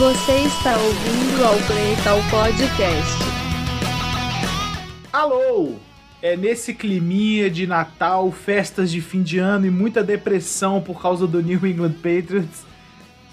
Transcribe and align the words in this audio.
Você 0.00 0.32
está 0.46 0.76
ouvindo 0.78 1.44
ao 1.44 1.56
Playtal 1.66 2.18
Podcast. 2.30 3.18
Alô! 5.12 5.74
É 6.22 6.38
nesse 6.38 6.72
climinha 6.72 7.50
de 7.50 7.66
Natal, 7.66 8.32
festas 8.32 8.90
de 8.90 9.02
fim 9.02 9.22
de 9.22 9.38
ano 9.38 9.66
e 9.66 9.70
muita 9.70 10.02
depressão 10.02 10.80
por 10.80 11.02
causa 11.02 11.26
do 11.26 11.42
New 11.42 11.66
England 11.66 11.96
Patriots 11.96 12.64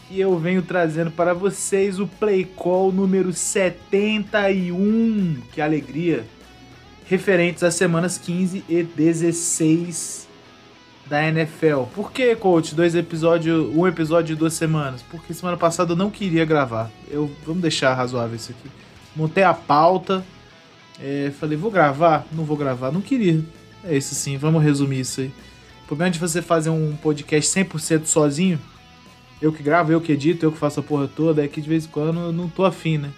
que 0.09 0.19
eu 0.19 0.37
venho 0.37 0.61
trazendo 0.61 1.09
para 1.09 1.33
vocês 1.33 2.01
o 2.01 2.05
Play 2.05 2.43
Call 2.43 2.91
número 2.91 3.31
71. 3.31 5.37
Que 5.53 5.61
alegria! 5.61 6.25
Referentes 7.05 7.63
às 7.63 7.75
semanas 7.75 8.17
15 8.17 8.65
e 8.67 8.83
16 8.83 10.26
da 11.09 11.27
NFL. 11.27 11.83
Por 11.93 12.11
que, 12.11 12.35
coach? 12.35 12.75
Dois 12.75 12.95
episódios, 12.95 13.73
um 13.75 13.87
episódio 13.87 14.35
de 14.35 14.39
duas 14.39 14.53
semanas? 14.53 15.01
Porque 15.09 15.33
semana 15.33 15.57
passada 15.57 15.93
eu 15.93 15.95
não 15.95 16.09
queria 16.09 16.45
gravar. 16.45 16.91
Eu 17.09 17.31
vamos 17.45 17.61
deixar 17.61 17.93
razoável 17.93 18.35
isso 18.35 18.51
aqui. 18.51 18.69
Montei 19.15 19.43
a 19.43 19.53
pauta, 19.53 20.23
é, 20.99 21.31
falei 21.39 21.57
vou 21.57 21.71
gravar, 21.71 22.25
não 22.31 22.43
vou 22.43 22.57
gravar, 22.57 22.91
não 22.91 23.01
queria. 23.01 23.43
É 23.83 23.95
isso 23.95 24.13
sim. 24.15 24.37
Vamos 24.37 24.63
resumir 24.63 24.99
isso 24.99 25.21
aí. 25.21 25.31
O 25.83 25.87
problema 25.87 26.11
de 26.11 26.19
você 26.19 26.41
fazer 26.41 26.69
um 26.69 26.95
podcast 26.97 27.49
100% 27.59 28.05
sozinho, 28.05 28.59
eu 29.41 29.53
que 29.53 29.63
gravo, 29.63 29.91
eu 29.91 30.01
que 30.01 30.11
edito, 30.11 30.45
eu 30.45 30.51
que 30.51 30.57
faço 30.57 30.79
a 30.79 30.83
porra 30.83 31.07
toda, 31.07 31.43
é 31.43 31.47
que 31.47 31.61
de 31.61 31.69
vez 31.69 31.85
em 31.85 31.89
quando 31.89 32.19
eu 32.19 32.31
não 32.33 32.49
tô 32.49 32.65
afim, 32.65 32.97
né? 32.97 33.11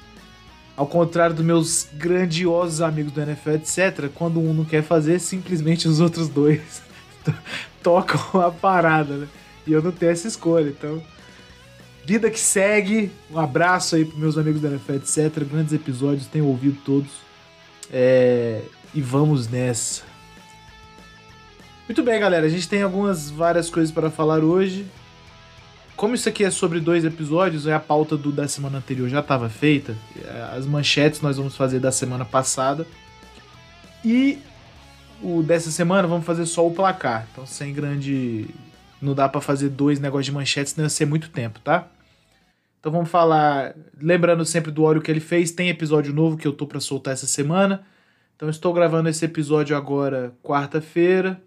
Ao 0.78 0.86
contrário 0.86 1.36
dos 1.36 1.44
meus 1.44 1.90
grandiosos 1.94 2.80
amigos 2.80 3.12
do 3.12 3.20
NFL, 3.20 3.52
etc., 3.52 4.10
quando 4.14 4.40
um 4.40 4.54
não 4.54 4.64
quer 4.64 4.84
fazer, 4.84 5.20
simplesmente 5.20 5.88
os 5.88 6.00
outros 6.00 6.30
dois 6.30 6.82
tocam 7.84 8.20
a 8.42 8.52
parada, 8.52 9.16
né? 9.16 9.28
E 9.66 9.72
eu 9.72 9.82
não 9.82 9.92
tenho 9.92 10.12
essa 10.12 10.28
escolha, 10.28 10.70
então. 10.70 11.02
Vida 12.06 12.32
que 12.32 12.40
segue, 12.40 13.12
um 13.30 13.38
abraço 13.38 13.96
aí 13.96 14.04
pros 14.04 14.18
meus 14.18 14.38
amigos 14.38 14.62
da 14.62 14.70
NFL, 14.70 14.94
etc. 14.94 15.44
Grandes 15.44 15.74
episódios, 15.74 16.26
tenho 16.26 16.46
ouvido 16.46 16.78
todos. 16.84 17.12
É... 17.92 18.62
E 18.94 19.02
vamos 19.02 19.48
nessa. 19.48 20.04
Muito 21.88 22.04
bem, 22.04 22.20
galera, 22.20 22.46
a 22.46 22.50
gente 22.50 22.68
tem 22.68 22.82
algumas 22.82 23.30
várias 23.30 23.70
coisas 23.70 23.92
para 23.92 24.10
falar 24.10 24.44
hoje. 24.44 24.86
Como 25.96 26.16
isso 26.16 26.30
aqui 26.30 26.46
é 26.46 26.50
sobre 26.50 26.80
dois 26.80 27.04
episódios, 27.04 27.68
a 27.68 27.80
pauta 27.80 28.16
do, 28.16 28.32
da 28.32 28.48
semana 28.48 28.78
anterior 28.78 29.10
já 29.10 29.20
estava 29.20 29.50
feita. 29.50 29.96
As 30.56 30.66
manchetes 30.66 31.20
nós 31.20 31.38
vamos 31.38 31.56
fazer 31.56 31.80
da 31.80 31.92
semana 31.92 32.24
passada. 32.24 32.88
E 34.04 34.40
o 35.22 35.44
dessa 35.44 35.72
semana 35.72 36.08
vamos 36.08 36.26
fazer 36.26 36.46
só 36.46 36.66
o 36.66 36.74
placar. 36.74 37.28
Então, 37.32 37.46
sem 37.46 37.74
grande. 37.74 38.48
Não 39.02 39.14
dá 39.14 39.30
para 39.30 39.40
fazer 39.40 39.70
dois 39.70 40.00
negócios 40.00 40.26
de 40.26 40.32
manchetes, 40.34 40.74
senão 40.74 40.86
ia 40.86 40.90
ser 40.90 41.06
muito 41.06 41.30
tempo, 41.30 41.60
tá? 41.60 41.88
Então 42.80 42.92
vamos 42.92 43.10
falar. 43.10 43.76
Lembrando 44.02 44.46
sempre 44.46 44.72
do 44.72 44.84
óleo 44.84 45.02
que 45.02 45.12
ele 45.12 45.20
fez, 45.20 45.52
tem 45.52 45.70
episódio 45.70 46.14
novo 46.14 46.38
que 46.38 46.48
eu 46.48 46.54
tô 46.54 46.66
para 46.66 46.80
soltar 46.80 47.14
essa 47.14 47.28
semana. 47.28 47.86
Então 48.36 48.50
estou 48.50 48.74
gravando 48.74 49.10
esse 49.10 49.24
episódio 49.26 49.76
agora, 49.76 50.34
quarta-feira. 50.42 51.42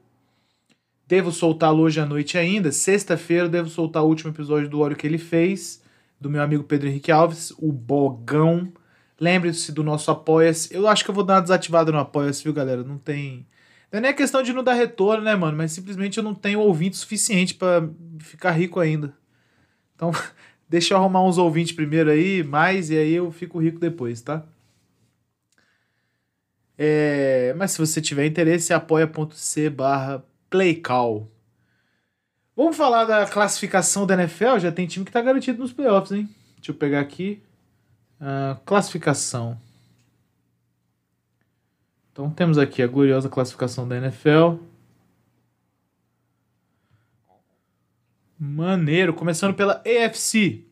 Devo 1.07 1.33
soltá-lo 1.33 1.83
hoje 1.83 2.01
à 2.01 2.07
noite 2.07 2.39
ainda. 2.39 2.71
Sexta-feira 2.71 3.49
devo 3.49 3.69
soltar 3.69 4.03
o 4.03 4.07
último 4.07 4.31
episódio 4.31 4.69
do 4.69 4.81
óleo 4.81 4.97
que 4.97 5.07
ele 5.07 5.19
fez, 5.19 5.83
do 6.21 6.31
meu 6.31 6.43
amigo 6.43 6.65
Pedro 6.65 6.89
Henrique 6.89 7.11
Alves, 7.11 7.53
o 7.59 7.73
Bogão. 7.73 8.73
Lembre-se 9.21 9.73
do 9.73 9.83
nosso 9.83 10.11
Apoia-se. 10.11 10.75
Eu 10.75 10.87
acho 10.89 11.05
que 11.05 11.11
eu 11.11 11.15
vou 11.15 11.25
dar 11.25 11.35
uma 11.35 11.43
desativada 11.43 11.93
no 11.93 11.99
Apoia-se, 11.99 12.45
viu, 12.45 12.53
galera? 12.53 12.83
Não 12.83 12.99
tem 12.99 13.47
não 13.93 13.99
é 13.99 14.01
nem 14.01 14.15
questão 14.15 14.43
de 14.43 14.55
não 14.55 14.65
dar 14.65 14.73
retorno, 14.73 15.23
né, 15.23 15.37
mano? 15.37 15.57
Mas 15.57 15.73
simplesmente 15.73 16.17
eu 16.17 16.25
não 16.25 16.35
tenho 16.35 16.61
ouvinte 16.61 16.97
suficiente 16.97 17.55
para 17.55 17.87
ficar 18.21 18.53
rico 18.53 18.81
ainda. 18.81 19.15
Então, 19.95 20.11
deixa 20.67 20.95
eu 20.95 20.99
arrumar 20.99 21.23
uns 21.23 21.37
ouvintes 21.37 21.75
primeiro 21.75 22.11
aí, 22.11 22.43
mais, 22.43 22.89
e 22.89 22.97
aí 22.97 23.13
eu 23.13 23.31
fico 23.31 23.61
rico 23.61 23.79
depois, 23.79 24.23
tá? 24.23 24.45
É, 26.79 27.55
mas 27.57 27.73
se 27.73 27.79
você 27.79 28.01
tiver 28.01 28.27
interesse, 28.27 28.73
apoia.c 28.73 29.69
barra 29.69 30.25
playcall. 30.49 31.31
Vamos 32.57 32.77
falar 32.77 33.05
da 33.05 33.27
classificação 33.27 34.07
da 34.07 34.15
NFL? 34.15 34.59
Já 34.59 34.73
tem 34.73 34.87
time 34.87 35.05
que 35.05 35.13
tá 35.13 35.21
garantido 35.21 35.59
nos 35.59 35.73
playoffs, 35.73 36.13
hein? 36.13 36.29
Deixa 36.57 36.71
eu 36.71 36.75
pegar 36.75 37.01
aqui. 37.01 37.43
Uh, 38.21 38.59
classificação. 38.65 39.59
Então 42.13 42.31
temos 42.31 42.59
aqui 42.59 42.83
a 42.83 42.87
gloriosa 42.87 43.29
classificação 43.29 43.89
da 43.89 43.97
NFL. 43.97 44.59
Maneiro, 48.39 49.15
começando 49.15 49.55
pela 49.55 49.83
AFC. 49.87 50.67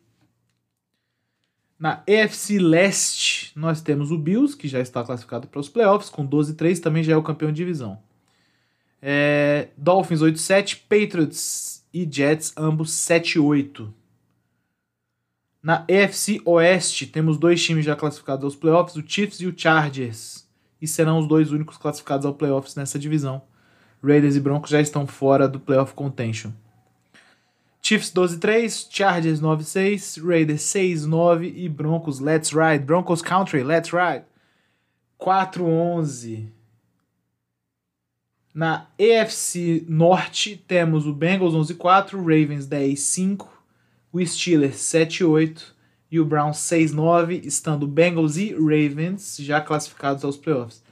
Na 1.78 2.04
AFC 2.06 2.58
Leste, 2.58 3.52
nós 3.56 3.80
temos 3.80 4.10
o 4.10 4.18
Bills, 4.18 4.54
que 4.54 4.68
já 4.68 4.80
está 4.80 5.02
classificado 5.02 5.48
para 5.48 5.60
os 5.60 5.68
playoffs, 5.68 6.10
com 6.10 6.28
12-3, 6.28 6.78
também 6.78 7.02
já 7.02 7.14
é 7.14 7.16
o 7.16 7.22
campeão 7.22 7.50
de 7.50 7.56
divisão. 7.56 7.98
É, 9.00 9.68
Dolphins 9.78 10.20
8-7, 10.20 10.80
Patriots 10.82 11.86
e 11.94 12.06
Jets, 12.10 12.52
ambos 12.54 12.90
7-8. 12.90 13.90
Na 15.62 15.86
AFC 15.88 16.42
Oeste, 16.44 17.06
temos 17.06 17.38
dois 17.38 17.64
times 17.64 17.86
já 17.86 17.96
classificados 17.96 18.44
aos 18.44 18.56
playoffs, 18.56 18.96
o 18.96 19.08
Chiefs 19.08 19.40
e 19.40 19.46
o 19.46 19.54
Chargers 19.56 20.49
e 20.80 20.86
serão 20.86 21.18
os 21.18 21.26
dois 21.26 21.52
únicos 21.52 21.76
classificados 21.76 22.24
ao 22.24 22.34
playoffs 22.34 22.74
nessa 22.74 22.98
divisão. 22.98 23.42
Raiders 24.02 24.36
e 24.36 24.40
Broncos 24.40 24.70
já 24.70 24.80
estão 24.80 25.06
fora 25.06 25.46
do 25.46 25.60
playoff 25.60 25.94
contention. 25.94 26.52
Chiefs 27.82 28.12
12-3, 28.12 28.88
Chargers 28.90 29.40
9-6, 29.40 30.24
Raiders 30.24 30.62
6-9 30.62 31.52
e 31.54 31.68
Broncos 31.68 32.20
Let's 32.20 32.50
Ride. 32.50 32.84
Broncos 32.84 33.22
Country, 33.22 33.62
Let's 33.62 33.90
Ride. 33.90 34.24
4-11. 35.18 36.48
Na 38.52 38.88
EFC 38.98 39.84
Norte 39.88 40.56
temos 40.66 41.06
o 41.06 41.12
Bengals 41.12 41.54
11-4, 41.54 42.16
Ravens 42.16 42.66
10-5, 42.66 43.46
o 44.12 44.26
Steelers 44.26 44.76
7-8 44.76 45.79
e 46.10 46.18
o 46.18 46.24
Browns 46.24 46.58
6-9, 46.58 47.44
estando 47.44 47.86
Bengals 47.86 48.36
e 48.36 48.52
Ravens 48.52 49.36
já 49.38 49.60
classificados 49.60 50.24
aos 50.24 50.36
playoffs. 50.36 50.82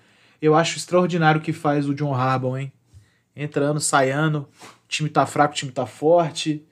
Eu 0.41 0.55
acho 0.55 0.77
extraordinário 0.77 1.41
o 1.41 1.45
que 1.45 1.53
faz 1.53 1.89
o 1.89 1.95
John 1.95 2.15
Harbaugh, 2.15 2.57
hein? 2.57 2.73
Entrando, 3.35 3.81
saindo, 3.81 4.49
o 4.63 4.89
time 4.89 5.09
tá 5.09 5.27
fraco, 5.27 5.55
o 5.55 5.57
time 5.57 5.73
tá 5.73 5.87
forte, 5.87 6.65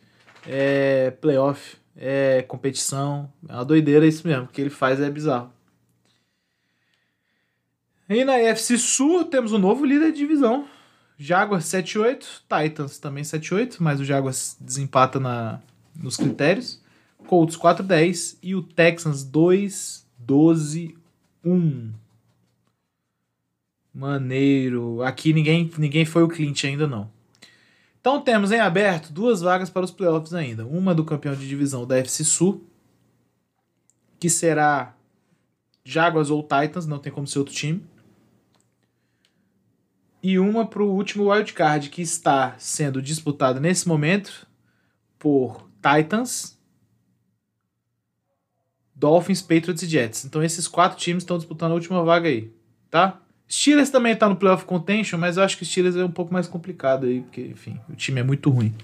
é 0.46 1.10
playoff, 1.20 1.76
é 1.96 2.42
competição, 2.42 3.32
é 3.48 3.54
uma 3.54 3.64
doideira 3.64 4.06
isso 4.06 4.26
mesmo, 4.26 4.44
o 4.44 4.48
que 4.48 4.60
ele 4.60 4.70
faz 4.70 5.00
é 5.00 5.10
bizarro. 5.10 5.50
E 8.08 8.24
na 8.24 8.38
FC 8.38 8.78
Sul 8.78 9.24
temos 9.24 9.52
um 9.52 9.58
novo 9.58 9.84
líder 9.84 10.12
de 10.12 10.18
divisão, 10.18 10.68
Jaguars 11.18 11.64
7-8, 11.64 12.24
Titans 12.48 12.98
também 12.98 13.24
7-8, 13.24 13.76
mas 13.80 14.00
o 14.00 14.04
Jaguars 14.04 14.56
desempata 14.60 15.18
na, 15.18 15.60
nos 15.94 16.16
critérios. 16.16 16.80
Colts 17.26 17.56
4-10 17.56 18.38
e 18.42 18.54
o 18.54 18.62
Texans 18.62 19.24
2-12-1. 19.24 21.92
Maneiro. 23.92 25.02
Aqui 25.02 25.32
ninguém, 25.32 25.70
ninguém 25.78 26.04
foi 26.04 26.22
o 26.22 26.28
Clint 26.28 26.64
ainda 26.64 26.86
não. 26.86 27.10
Então 28.00 28.20
temos 28.20 28.52
em 28.52 28.60
aberto 28.60 29.12
duas 29.12 29.40
vagas 29.40 29.68
para 29.68 29.84
os 29.84 29.90
playoffs 29.90 30.32
ainda. 30.32 30.64
Uma 30.64 30.94
do 30.94 31.04
campeão 31.04 31.34
de 31.34 31.48
divisão 31.48 31.86
da 31.86 31.98
FC 31.98 32.22
Sul, 32.22 32.64
que 34.20 34.30
será 34.30 34.94
Jaguars 35.84 36.30
ou 36.30 36.42
Titans, 36.42 36.86
não 36.86 36.98
tem 36.98 37.12
como 37.12 37.26
ser 37.26 37.40
outro 37.40 37.54
time. 37.54 37.84
E 40.22 40.38
uma 40.38 40.66
para 40.66 40.82
o 40.82 40.92
último 40.92 41.32
wildcard, 41.32 41.88
que 41.88 42.02
está 42.02 42.54
sendo 42.58 43.02
disputado 43.02 43.60
nesse 43.60 43.88
momento 43.88 44.46
por 45.18 45.68
Titans 45.82 46.55
Dolphins, 48.96 49.42
Patriots 49.42 49.82
e 49.82 49.86
Jets. 49.86 50.24
Então 50.24 50.42
esses 50.42 50.66
quatro 50.66 50.98
times 50.98 51.22
estão 51.22 51.36
disputando 51.36 51.72
a 51.72 51.74
última 51.74 52.02
vaga 52.02 52.28
aí, 52.28 52.50
tá? 52.90 53.20
Steelers 53.48 53.90
também 53.90 54.12
está 54.12 54.28
no 54.28 54.34
playoff 54.34 54.64
contention, 54.64 55.18
mas 55.18 55.36
eu 55.36 55.42
acho 55.42 55.56
que 55.56 55.64
Steelers 55.64 55.94
é 55.94 56.04
um 56.04 56.10
pouco 56.10 56.32
mais 56.32 56.48
complicado 56.48 57.06
aí, 57.06 57.20
porque, 57.20 57.42
enfim, 57.42 57.78
o 57.88 57.94
time 57.94 58.20
é 58.20 58.24
muito 58.24 58.50
ruim. 58.50 58.74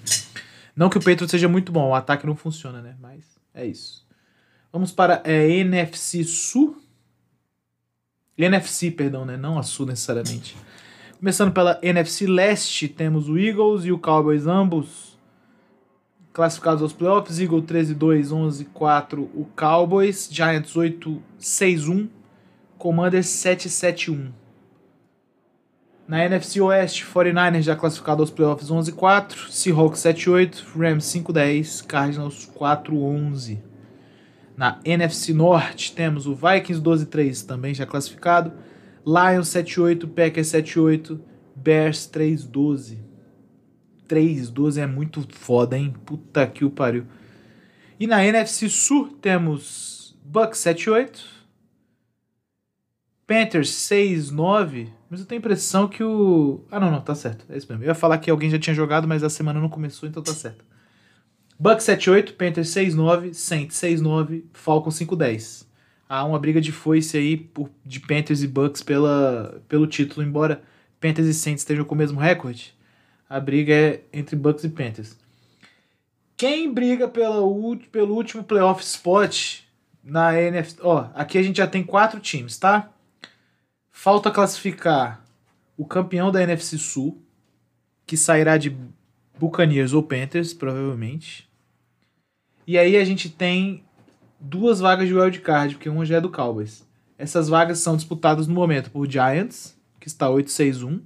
Não 0.77 0.89
que 0.89 0.97
o 0.97 1.01
Patriots 1.01 1.31
seja 1.31 1.49
muito 1.49 1.73
bom, 1.73 1.89
o 1.89 1.95
ataque 1.95 2.27
não 2.27 2.37
funciona, 2.37 2.81
né? 2.81 2.95
Mas 3.01 3.25
é 3.53 3.67
isso. 3.67 4.07
Vamos 4.73 4.93
para 4.93 5.21
a 5.25 5.31
é, 5.31 5.51
NFC 5.51 6.23
Sul. 6.25 6.81
NFC, 8.39 8.91
perdão, 8.91 9.25
né? 9.25 9.37
Não 9.37 9.59
a 9.59 9.63
Sul 9.63 9.87
necessariamente. 9.87 10.57
Começando 11.19 11.53
pela 11.53 11.79
NFC 11.83 12.27
Leste, 12.27 12.89
temos 12.89 13.29
o 13.29 13.37
Eagles 13.37 13.85
e 13.85 13.93
o 13.93 13.99
Cowboys 13.99 14.47
ambos 14.47 15.12
classificados 16.33 16.83
aos 16.83 16.93
playoffs, 16.93 17.39
Eagle 17.39 17.63
13-2, 17.63 18.29
11-4 18.29 19.29
o 19.35 19.47
Cowboys, 19.57 20.29
Giants 20.31 20.75
8-6-1, 20.75 22.09
Commanders 22.79 23.27
7-7-1. 23.27 24.31
Na 26.09 26.25
NFC 26.25 26.61
Oeste, 26.61 27.05
49ers 27.05 27.63
já 27.63 27.77
classificado 27.77 28.23
aos 28.23 28.31
playoffs 28.31 28.71
11-4, 28.71 29.51
Seahawks 29.51 30.01
7-8, 30.01 30.65
Rams 30.77 31.05
5-10, 31.05 31.87
Cardinals 31.87 32.51
4-11. 32.59 33.59
Na 34.57 34.79
NFC 34.85 35.33
Norte 35.33 35.95
temos 35.95 36.27
o 36.27 36.35
Vikings 36.35 36.83
12-3, 36.83 37.47
também 37.47 37.75
já 37.75 37.87
classificado. 37.87 38.53
Lions 39.07 39.49
7-8, 39.49 40.07
Packers 40.09 40.49
7-8, 40.49 41.19
Bears 41.57 42.11
3-12. 42.13 43.12
3-12 44.09 44.83
é 44.83 44.87
muito 44.87 45.27
foda, 45.31 45.77
hein? 45.79 45.95
Puta 46.05 46.47
que 46.47 46.65
o 46.65 46.71
pariu. 46.71 47.07
E 47.99 48.07
na 48.07 48.25
NFC 48.25 48.69
Sul 48.69 49.17
temos 49.21 50.17
Bucks 50.25 50.61
7-8, 50.61 51.21
Panthers 53.27 53.71
6-9. 53.71 54.89
Mas 55.09 55.21
eu 55.21 55.27
tenho 55.27 55.39
a 55.39 55.41
impressão 55.41 55.89
que 55.89 56.03
o. 56.03 56.65
Ah, 56.71 56.81
não, 56.81 56.91
não, 56.91 57.01
tá 57.01 57.15
certo. 57.15 57.45
É 57.49 57.57
isso 57.57 57.67
mesmo. 57.69 57.85
Eu 57.85 57.89
ia 57.89 57.95
falar 57.95 58.19
que 58.19 58.31
alguém 58.31 58.51
já 58.51 58.59
tinha 58.59 58.75
jogado, 58.75 59.07
mas 59.07 59.23
a 59.23 59.31
semana 59.31 59.61
não 59.61 59.69
começou, 59.69 60.09
então 60.09 60.23
tá 60.23 60.33
certo. 60.33 60.65
Bucks 61.59 61.87
7-8, 61.87 62.35
Panthers 62.35 62.69
6-9, 62.71 63.35
Saints 63.35 63.77
6-9, 63.77 64.45
Falcons 64.53 64.99
5-10. 64.99 65.67
Há 66.09 66.25
uma 66.25 66.39
briga 66.39 66.61
de 66.61 66.73
foice 66.73 67.17
aí 67.17 67.37
por, 67.37 67.71
de 67.85 68.01
Panthers 68.01 68.43
e 68.43 68.49
Bucks 68.49 68.83
pela, 68.83 69.63
pelo 69.69 69.87
título, 69.87 70.27
embora 70.27 70.63
Panthers 71.01 71.29
e 71.29 71.35
Saints 71.35 71.63
estejam 71.63 71.85
com 71.85 71.95
o 71.95 71.99
mesmo 71.99 72.19
recorde. 72.19 72.75
A 73.33 73.41
briga 73.41 73.73
é 73.73 74.03
entre 74.13 74.37
Bucks 74.37 74.63
e 74.63 74.69
Panthers. 74.69 75.17
Quem 76.37 76.71
briga 76.71 77.09
pela, 77.09 77.41
pelo 77.91 78.15
último 78.15 78.45
playoff 78.45 78.85
spot 78.85 79.61
na 80.05 80.39
NFC. 80.39 80.77
Ó, 80.83 81.09
aqui 81.15 81.39
a 81.39 81.43
gente 81.43 81.57
já 81.57 81.67
tem 81.67 81.83
quatro 81.83 82.21
times, 82.21 82.59
tá? 82.59 82.91
Falta 83.91 84.31
classificar 84.31 85.25
o 85.79 85.87
campeão 85.87 86.31
da 86.31 86.43
NFC 86.43 86.77
Sul, 86.77 87.23
que 88.05 88.19
sairá 88.19 88.59
de 88.59 88.77
Buccaneers 89.39 89.95
ou 89.95 90.03
Panthers, 90.03 90.53
provavelmente. 90.53 91.49
E 92.67 92.77
aí 92.77 92.99
a 92.99 93.05
gente 93.07 93.31
tem 93.31 93.83
duas 94.39 94.79
vagas 94.79 95.09
de 95.09 95.15
wildcard, 95.15 95.77
porque 95.77 95.89
uma 95.89 96.05
já 96.05 96.19
é 96.19 96.21
do 96.21 96.31
Cowboys. 96.31 96.87
Essas 97.17 97.49
vagas 97.49 97.79
são 97.79 97.97
disputadas 97.97 98.47
no 98.47 98.53
momento 98.53 98.91
por 98.91 99.11
Giants, 99.11 99.75
que 99.99 100.07
está 100.07 100.27
8-6-1, 100.27 101.01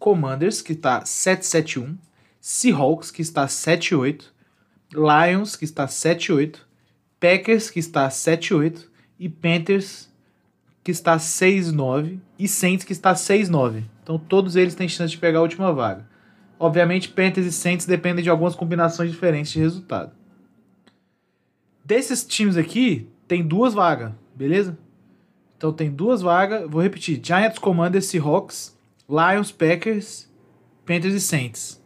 Commanders, 0.00 0.60
que 0.60 0.72
está 0.72 1.02
7-7-1, 1.02 1.96
Seahawks, 2.40 3.12
que 3.12 3.22
está 3.22 3.46
7-8, 3.46 4.24
Lions, 4.92 5.54
que 5.54 5.64
está 5.64 5.86
7-8, 5.86 6.56
Packers, 7.20 7.70
que 7.70 7.78
está 7.78 8.08
7-8, 8.08 8.86
e 9.18 9.28
Panthers, 9.28 10.10
que 10.82 10.90
está 10.90 11.18
6-9 11.18 12.18
e 12.38 12.48
Saints 12.48 12.84
que 12.84 12.92
está 12.92 13.12
6-9. 13.12 13.84
Então 14.02 14.18
todos 14.18 14.56
eles 14.56 14.74
têm 14.74 14.88
chance 14.88 15.12
de 15.12 15.18
pegar 15.18 15.38
a 15.38 15.42
última 15.42 15.72
vaga. 15.72 16.08
Obviamente, 16.58 17.10
Panthers 17.10 17.46
e 17.46 17.52
Saints 17.52 17.86
dependem 17.86 18.24
de 18.24 18.30
algumas 18.30 18.54
combinações 18.54 19.10
diferentes 19.10 19.52
de 19.52 19.60
resultado. 19.60 20.12
Desses 21.84 22.24
times 22.24 22.56
aqui, 22.56 23.08
tem 23.28 23.46
duas 23.46 23.74
vagas, 23.74 24.12
beleza? 24.34 24.78
Então 25.56 25.72
tem 25.72 25.90
duas 25.90 26.22
vagas, 26.22 26.68
vou 26.70 26.80
repetir: 26.80 27.20
Giants, 27.22 27.58
Commanders, 27.58 28.06
Seahawks, 28.06 28.74
Lions, 29.10 29.50
Packers, 29.50 30.28
Panthers 30.86 31.14
e 31.14 31.20
Saints. 31.20 31.82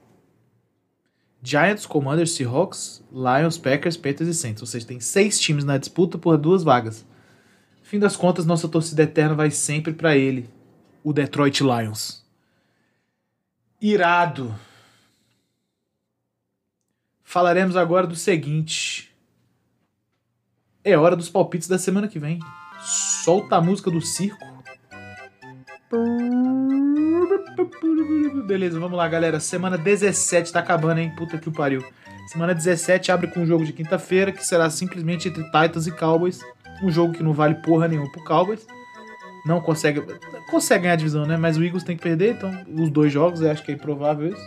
Giants, 1.42 1.86
Commanders, 1.86 2.32
Seahawks, 2.32 3.02
Lions, 3.10 3.56
Packers, 3.56 3.96
Panthers 3.96 4.28
e 4.28 4.34
Saints. 4.34 4.62
Ou 4.62 4.66
seja, 4.66 4.86
tem 4.86 5.00
seis 5.00 5.40
times 5.40 5.64
na 5.64 5.78
disputa 5.78 6.18
por 6.18 6.36
duas 6.36 6.62
vagas 6.62 7.04
fim 7.94 7.98
das 8.00 8.16
contas, 8.16 8.44
nossa 8.44 8.68
torcida 8.68 9.04
eterna 9.04 9.36
vai 9.36 9.52
sempre 9.52 9.92
para 9.92 10.16
ele, 10.16 10.50
o 11.04 11.12
Detroit 11.12 11.60
Lions. 11.60 12.24
Irado. 13.80 14.52
Falaremos 17.22 17.76
agora 17.76 18.04
do 18.04 18.16
seguinte. 18.16 19.14
É 20.82 20.98
hora 20.98 21.14
dos 21.14 21.28
palpites 21.28 21.68
da 21.68 21.78
semana 21.78 22.08
que 22.08 22.18
vem. 22.18 22.40
Solta 22.80 23.56
a 23.56 23.60
música 23.60 23.92
do 23.92 24.00
circo. 24.00 24.44
Beleza, 28.46 28.78
vamos 28.78 28.96
lá, 28.96 29.08
galera. 29.08 29.40
Semana 29.40 29.78
17 29.78 30.52
tá 30.52 30.60
acabando, 30.60 30.98
hein? 30.98 31.12
Puta 31.16 31.38
que 31.38 31.48
o 31.48 31.52
pariu. 31.52 31.84
Semana 32.26 32.54
17 32.54 33.12
abre 33.12 33.26
com 33.28 33.40
um 33.40 33.46
jogo 33.46 33.64
de 33.64 33.72
quinta-feira, 33.72 34.32
que 34.32 34.44
será 34.44 34.68
simplesmente 34.70 35.28
entre 35.28 35.44
Titans 35.44 35.86
e 35.86 35.92
Cowboys. 35.92 36.40
Um 36.82 36.90
jogo 36.90 37.12
que 37.12 37.22
não 37.22 37.32
vale 37.32 37.54
porra 37.56 37.86
nenhuma 37.86 38.10
pro 38.10 38.24
Cowboys. 38.24 38.66
Não 39.44 39.60
consegue. 39.60 40.02
Consegue 40.50 40.82
ganhar 40.82 40.94
a 40.94 40.96
divisão, 40.96 41.26
né? 41.26 41.36
Mas 41.36 41.56
o 41.56 41.62
Eagles 41.62 41.84
tem 41.84 41.96
que 41.96 42.02
perder, 42.02 42.34
então 42.34 42.50
os 42.78 42.90
dois 42.90 43.12
jogos, 43.12 43.40
eu 43.42 43.50
acho 43.50 43.62
que 43.62 43.70
é 43.70 43.74
improvável 43.74 44.28
isso. 44.28 44.42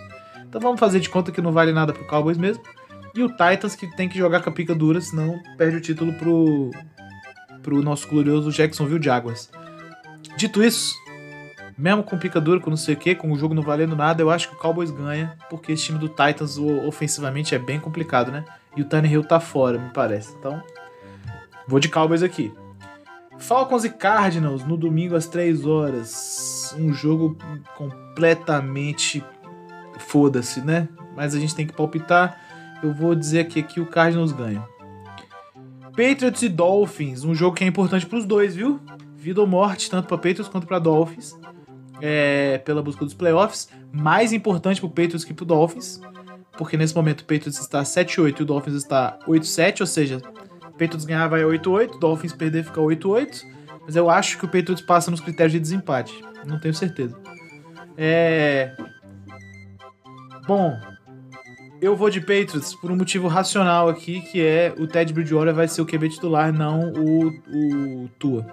Então 0.48 0.60
vamos 0.60 0.80
fazer 0.80 1.00
de 1.00 1.10
conta 1.10 1.32
que 1.32 1.42
não 1.42 1.52
vale 1.52 1.72
nada 1.72 1.94
pro 1.94 2.08
Cowboys 2.08 2.38
mesmo. 2.38 2.64
E 3.14 3.22
o 3.22 3.30
Titans 3.30 3.76
que 3.76 3.88
tem 3.96 4.10
que 4.10 4.18
jogar 4.18 4.42
com 4.42 4.50
a 4.50 4.54
pica 4.54 4.74
dura, 4.74 5.00
senão 5.02 5.40
perde 5.58 5.78
o 5.78 5.82
título 5.82 6.14
pro, 6.14 6.72
pro 7.62 7.82
nosso 7.82 8.08
glorioso 8.08 8.52
Jacksonville 8.52 9.04
Jaguars. 9.04 9.50
Dito 10.36 10.64
isso, 10.64 10.96
mesmo 11.78 12.04
com 12.04 12.18
pica 12.18 12.42
dura, 12.42 12.60
com 12.60 12.70
não 12.70 12.78
sei 12.78 12.96
o 12.96 12.98
que, 12.98 13.14
com 13.14 13.32
o 13.32 13.38
jogo 13.38 13.54
não 13.54 13.62
valendo 13.62 13.96
nada, 13.96 14.22
eu 14.22 14.30
acho 14.30 14.50
que 14.50 14.56
o 14.56 14.58
Cowboys 14.58 14.92
ganha, 14.92 15.38
porque 15.50 15.72
esse 15.72 15.84
time 15.84 16.00
do 16.00 16.10
Titans 16.10 16.58
ofensivamente 16.58 17.54
é 17.54 17.60
bem 17.60 17.80
complicado, 17.80 18.32
né? 18.32 18.44
E 18.76 18.82
o 18.82 18.86
Tannehill 18.86 19.24
tá 19.24 19.40
fora, 19.40 19.78
me 19.78 19.90
parece. 19.90 20.34
Então, 20.38 20.62
Vou 21.68 21.82
de 21.82 21.90
Cowboys 21.90 22.24
aqui. 22.24 22.54
Falcons 23.38 23.84
e 23.84 23.90
Cardinals 23.90 24.64
no 24.64 24.78
domingo 24.78 25.16
às 25.16 25.28
3 25.28 25.66
horas. 25.66 26.74
Um 26.80 26.94
jogo 26.94 27.38
completamente 27.76 29.24
foda-se, 30.00 30.62
né? 30.62 30.88
Mas 31.14 31.36
a 31.36 31.40
gente 31.40 31.54
tem 31.54 31.68
que 31.68 31.74
palpitar. 31.74 32.40
Eu 32.82 32.94
vou 32.94 33.14
dizer 33.14 33.42
aqui 33.42 33.62
que 33.62 33.82
o 33.82 33.86
Cardinals 33.86 34.32
ganha. 34.32 34.66
Patriots 35.88 36.42
e 36.42 36.48
Dolphins, 36.48 37.26
um 37.26 37.36
jogo 37.36 37.56
que 37.56 37.64
é 37.64 37.68
importante 37.68 38.06
para 38.06 38.18
os 38.18 38.26
dois, 38.26 38.56
viu? 38.56 38.80
Vida 39.16 39.42
ou 39.42 39.48
morte, 39.48 39.90
tanto 39.90 40.08
para 40.08 40.18
Patriots 40.18 40.48
quanto 40.48 40.68
para 40.68 40.80
Dolphins. 40.80 41.38
É, 42.02 42.60
pela 42.60 42.82
busca 42.82 43.04
dos 43.04 43.14
playoffs. 43.14 43.70
Mais 43.92 44.34
importante 44.34 44.80
para 44.80 44.88
o 44.88 44.92
Patriots 44.92 45.24
que 45.24 45.34
para 45.34 45.44
o 45.44 45.48
Dolphins. 45.48 46.00
Porque 46.58 46.76
nesse 46.76 46.96
momento 46.96 47.22
o 47.22 47.26
Patriots 47.26 47.60
está 47.60 47.84
7-8 47.84 48.40
e 48.40 48.44
o 48.44 48.46
Dolphins 48.46 48.76
está 48.76 49.20
8-7, 49.28 49.82
ou 49.82 49.88
seja, 49.88 50.22
Patriots 50.78 51.06
ganhar 51.06 51.28
vai 51.28 51.42
8-8, 51.42 52.00
Dolphins 52.00 52.34
perder 52.34 52.64
fica 52.64 52.80
8-8, 52.80 53.44
mas 53.86 53.96
eu 53.96 54.10
acho 54.10 54.38
que 54.38 54.46
o 54.46 54.48
Patriots 54.48 54.82
passa 54.82 55.12
nos 55.12 55.20
critérios 55.20 55.54
de 55.54 55.60
desempate. 55.60 56.24
Não 56.46 56.60
tenho 56.60 56.74
certeza. 56.74 57.18
É. 57.98 58.76
Bom, 60.48 60.78
eu 61.82 61.96
vou 61.96 62.10
de 62.10 62.22
Patriots 62.22 62.74
por 62.76 62.92
um 62.92 62.96
motivo 62.96 63.28
racional 63.28 63.90
aqui, 63.90 64.22
que 64.22 64.42
é 64.42 64.74
o 64.78 64.88
Ted 64.88 65.12
Bridgewater 65.12 65.54
vai 65.54 65.68
ser 65.68 65.82
o 65.82 65.86
QB 65.86 66.10
titular, 66.10 66.54
não 66.54 66.92
o, 66.94 67.28
o 67.28 68.10
Tua. 68.20 68.46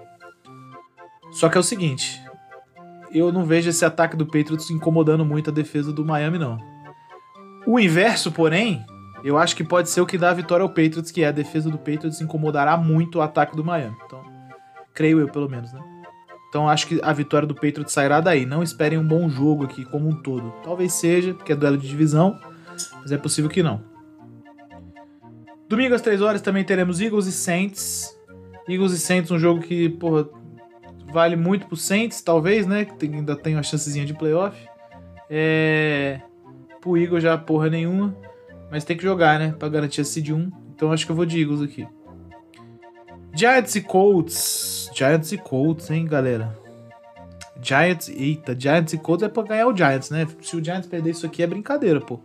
Só 1.31 1.47
que 1.47 1.57
é 1.57 1.59
o 1.59 1.63
seguinte, 1.63 2.21
eu 3.11 3.31
não 3.31 3.45
vejo 3.45 3.69
esse 3.69 3.85
ataque 3.85 4.15
do 4.15 4.25
Patriots 4.25 4.69
incomodando 4.69 5.25
muito 5.25 5.49
a 5.49 5.53
defesa 5.53 5.91
do 5.91 6.05
Miami, 6.05 6.37
não. 6.37 6.57
O 7.65 7.79
inverso, 7.79 8.31
porém, 8.31 8.85
eu 9.23 9.37
acho 9.37 9.55
que 9.55 9.63
pode 9.63 9.89
ser 9.89 10.01
o 10.01 10.05
que 10.05 10.17
dá 10.17 10.29
a 10.29 10.33
vitória 10.33 10.63
ao 10.63 10.69
Patriots, 10.69 11.11
que 11.11 11.23
é 11.23 11.27
a 11.27 11.31
defesa 11.31 11.69
do 11.69 11.77
Patriots 11.77 12.21
incomodará 12.21 12.77
muito 12.77 13.17
o 13.17 13.21
ataque 13.21 13.55
do 13.55 13.63
Miami. 13.63 13.95
Então, 14.05 14.21
creio 14.93 15.19
eu, 15.19 15.27
pelo 15.27 15.49
menos, 15.49 15.73
né? 15.73 15.79
Então 16.47 16.69
acho 16.69 16.87
que 16.87 17.01
a 17.03 17.11
vitória 17.11 17.45
do 17.45 17.53
Patriots 17.53 17.91
sairá 17.91 18.21
daí. 18.21 18.45
Não 18.45 18.63
esperem 18.63 18.97
um 18.97 19.05
bom 19.05 19.27
jogo 19.27 19.65
aqui 19.65 19.83
como 19.83 20.07
um 20.07 20.15
todo. 20.21 20.53
Talvez 20.63 20.93
seja, 20.93 21.33
porque 21.33 21.51
é 21.51 21.55
duelo 21.55 21.77
de 21.77 21.85
divisão, 21.85 22.39
mas 23.01 23.11
é 23.11 23.17
possível 23.17 23.49
que 23.49 23.61
não. 23.61 23.83
Domingo 25.67 25.95
às 25.95 26.01
3 26.01 26.21
horas 26.21 26.41
também 26.41 26.63
teremos 26.63 27.01
Eagles 27.01 27.25
e 27.25 27.31
Saints. 27.31 28.15
Eagles 28.69 28.93
e 28.93 28.99
Saints, 28.99 29.31
um 29.31 29.39
jogo 29.39 29.61
que, 29.61 29.89
porra, 29.89 30.27
vale 31.11 31.35
muito 31.35 31.67
pro 31.67 31.77
Saints, 31.77 32.21
talvez, 32.21 32.65
né? 32.65 32.85
Que 32.85 33.05
ainda 33.05 33.35
tem 33.35 33.55
uma 33.55 33.63
chancezinha 33.63 34.05
de 34.05 34.13
playoff. 34.13 34.57
É. 35.29 36.21
Pro 36.81 36.97
Eagles 36.97 37.23
já 37.23 37.37
porra 37.37 37.69
nenhuma. 37.69 38.15
Mas 38.69 38.83
tem 38.83 38.97
que 38.97 39.03
jogar, 39.03 39.39
né? 39.39 39.53
Pra 39.57 39.69
garantir 39.69 40.01
a 40.01 40.05
seed 40.05 40.29
1. 40.29 40.51
Então 40.75 40.91
acho 40.91 41.05
que 41.05 41.11
eu 41.11 41.15
vou 41.15 41.25
de 41.25 41.41
Eagles 41.41 41.61
aqui. 41.61 41.87
Giants 43.33 43.75
e 43.75 43.81
Colts. 43.81 44.89
Giants 44.93 45.31
e 45.31 45.37
Colts, 45.37 45.89
hein, 45.91 46.05
galera? 46.05 46.57
Giants. 47.61 48.09
Eita, 48.09 48.57
Giants 48.57 48.93
e 48.93 48.97
Colts 48.97 49.23
é 49.23 49.29
pra 49.29 49.43
ganhar 49.43 49.67
o 49.67 49.75
Giants, 49.75 50.09
né? 50.09 50.27
Se 50.41 50.55
o 50.55 50.63
Giants 50.63 50.87
perder 50.87 51.11
isso 51.11 51.25
aqui 51.25 51.43
é 51.43 51.47
brincadeira, 51.47 51.99
pô. 51.99 52.19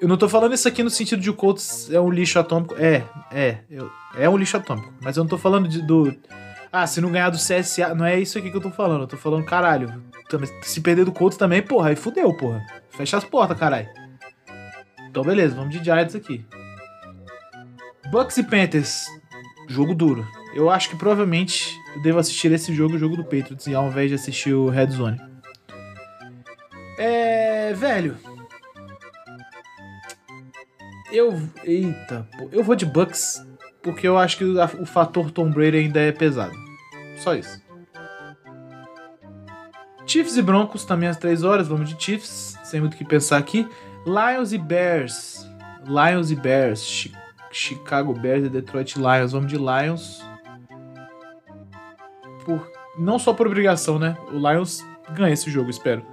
Eu 0.00 0.08
não 0.08 0.16
tô 0.16 0.28
falando 0.28 0.52
isso 0.52 0.66
aqui 0.66 0.82
no 0.82 0.90
sentido 0.90 1.22
de 1.22 1.30
o 1.30 1.34
Colts 1.34 1.88
é 1.90 2.00
um 2.00 2.10
lixo 2.10 2.38
atômico. 2.38 2.74
É, 2.76 3.04
é. 3.30 3.58
É 4.16 4.28
um 4.28 4.36
lixo 4.36 4.56
atômico. 4.56 4.92
Mas 5.00 5.16
eu 5.16 5.22
não 5.22 5.28
tô 5.30 5.38
falando 5.38 5.68
de, 5.68 5.80
do. 5.80 6.12
Ah, 6.72 6.86
se 6.86 7.02
não 7.02 7.12
ganhar 7.12 7.28
do 7.28 7.36
CSA. 7.36 7.94
Não 7.94 8.06
é 8.06 8.18
isso 8.18 8.38
aqui 8.38 8.50
que 8.50 8.56
eu 8.56 8.60
tô 8.60 8.70
falando. 8.70 9.02
Eu 9.02 9.06
tô 9.06 9.16
falando, 9.18 9.44
caralho. 9.44 10.02
Se 10.62 10.80
perder 10.80 11.04
do 11.04 11.12
Colts 11.12 11.36
também, 11.36 11.60
porra, 11.60 11.90
aí 11.90 11.96
fudeu, 11.96 12.34
porra. 12.34 12.64
Fecha 12.88 13.18
as 13.18 13.24
portas, 13.24 13.58
caralho. 13.58 13.88
Então, 15.10 15.22
beleza, 15.22 15.54
vamos 15.54 15.70
de 15.70 15.84
Giants 15.84 16.14
aqui. 16.14 16.46
Bucks 18.10 18.38
e 18.38 18.42
Panthers. 18.42 19.04
Jogo 19.68 19.94
duro. 19.94 20.26
Eu 20.54 20.70
acho 20.70 20.88
que 20.88 20.96
provavelmente 20.96 21.78
eu 21.94 22.02
devo 22.02 22.18
assistir 22.18 22.50
esse 22.52 22.74
jogo, 22.74 22.94
o 22.94 22.98
jogo 22.98 23.16
do 23.16 23.24
Patriots, 23.24 23.68
ao 23.68 23.88
invés 23.88 24.08
de 24.08 24.14
assistir 24.14 24.54
o 24.54 24.70
Red 24.70 24.90
Zone. 24.90 25.20
É. 26.98 27.72
Velho. 27.74 28.16
Eu. 31.10 31.38
Eita, 31.64 32.26
pô. 32.36 32.48
Eu 32.50 32.64
vou 32.64 32.74
de 32.74 32.86
Bucks. 32.86 33.46
Porque 33.82 34.06
eu 34.06 34.16
acho 34.16 34.38
que 34.38 34.44
o, 34.44 34.86
fator 34.86 35.30
Tom 35.30 35.50
Brady 35.50 35.78
ainda 35.78 36.00
é 36.00 36.12
pesado. 36.12 36.54
Só 37.18 37.34
isso. 37.34 37.60
Chiefs 40.06 40.36
e 40.36 40.42
Broncos 40.42 40.84
também 40.84 41.08
às 41.08 41.16
3 41.16 41.42
horas, 41.42 41.68
vamos 41.68 41.88
de 41.88 42.02
Chiefs, 42.02 42.58
sem 42.64 42.80
muito 42.80 42.94
o 42.94 42.96
que 42.96 43.04
pensar 43.04 43.38
aqui. 43.38 43.68
Lions 44.06 44.52
e 44.52 44.58
Bears. 44.58 45.48
Lions 45.86 46.30
e 46.30 46.36
Bears. 46.36 46.82
Chi 46.82 47.12
Chicago 47.50 48.14
Bears 48.14 48.46
e 48.46 48.48
Detroit 48.48 48.96
Lions. 48.96 49.32
Vamos 49.32 49.50
de 49.50 49.58
Lions. 49.58 50.22
Por, 52.44 52.66
não 52.98 53.18
só 53.18 53.34
por 53.34 53.46
obrigação, 53.46 53.98
né? 53.98 54.16
O 54.32 54.38
Lions 54.38 54.84
ganha 55.14 55.34
esse 55.34 55.50
jogo, 55.50 55.70
espero. 55.70 56.04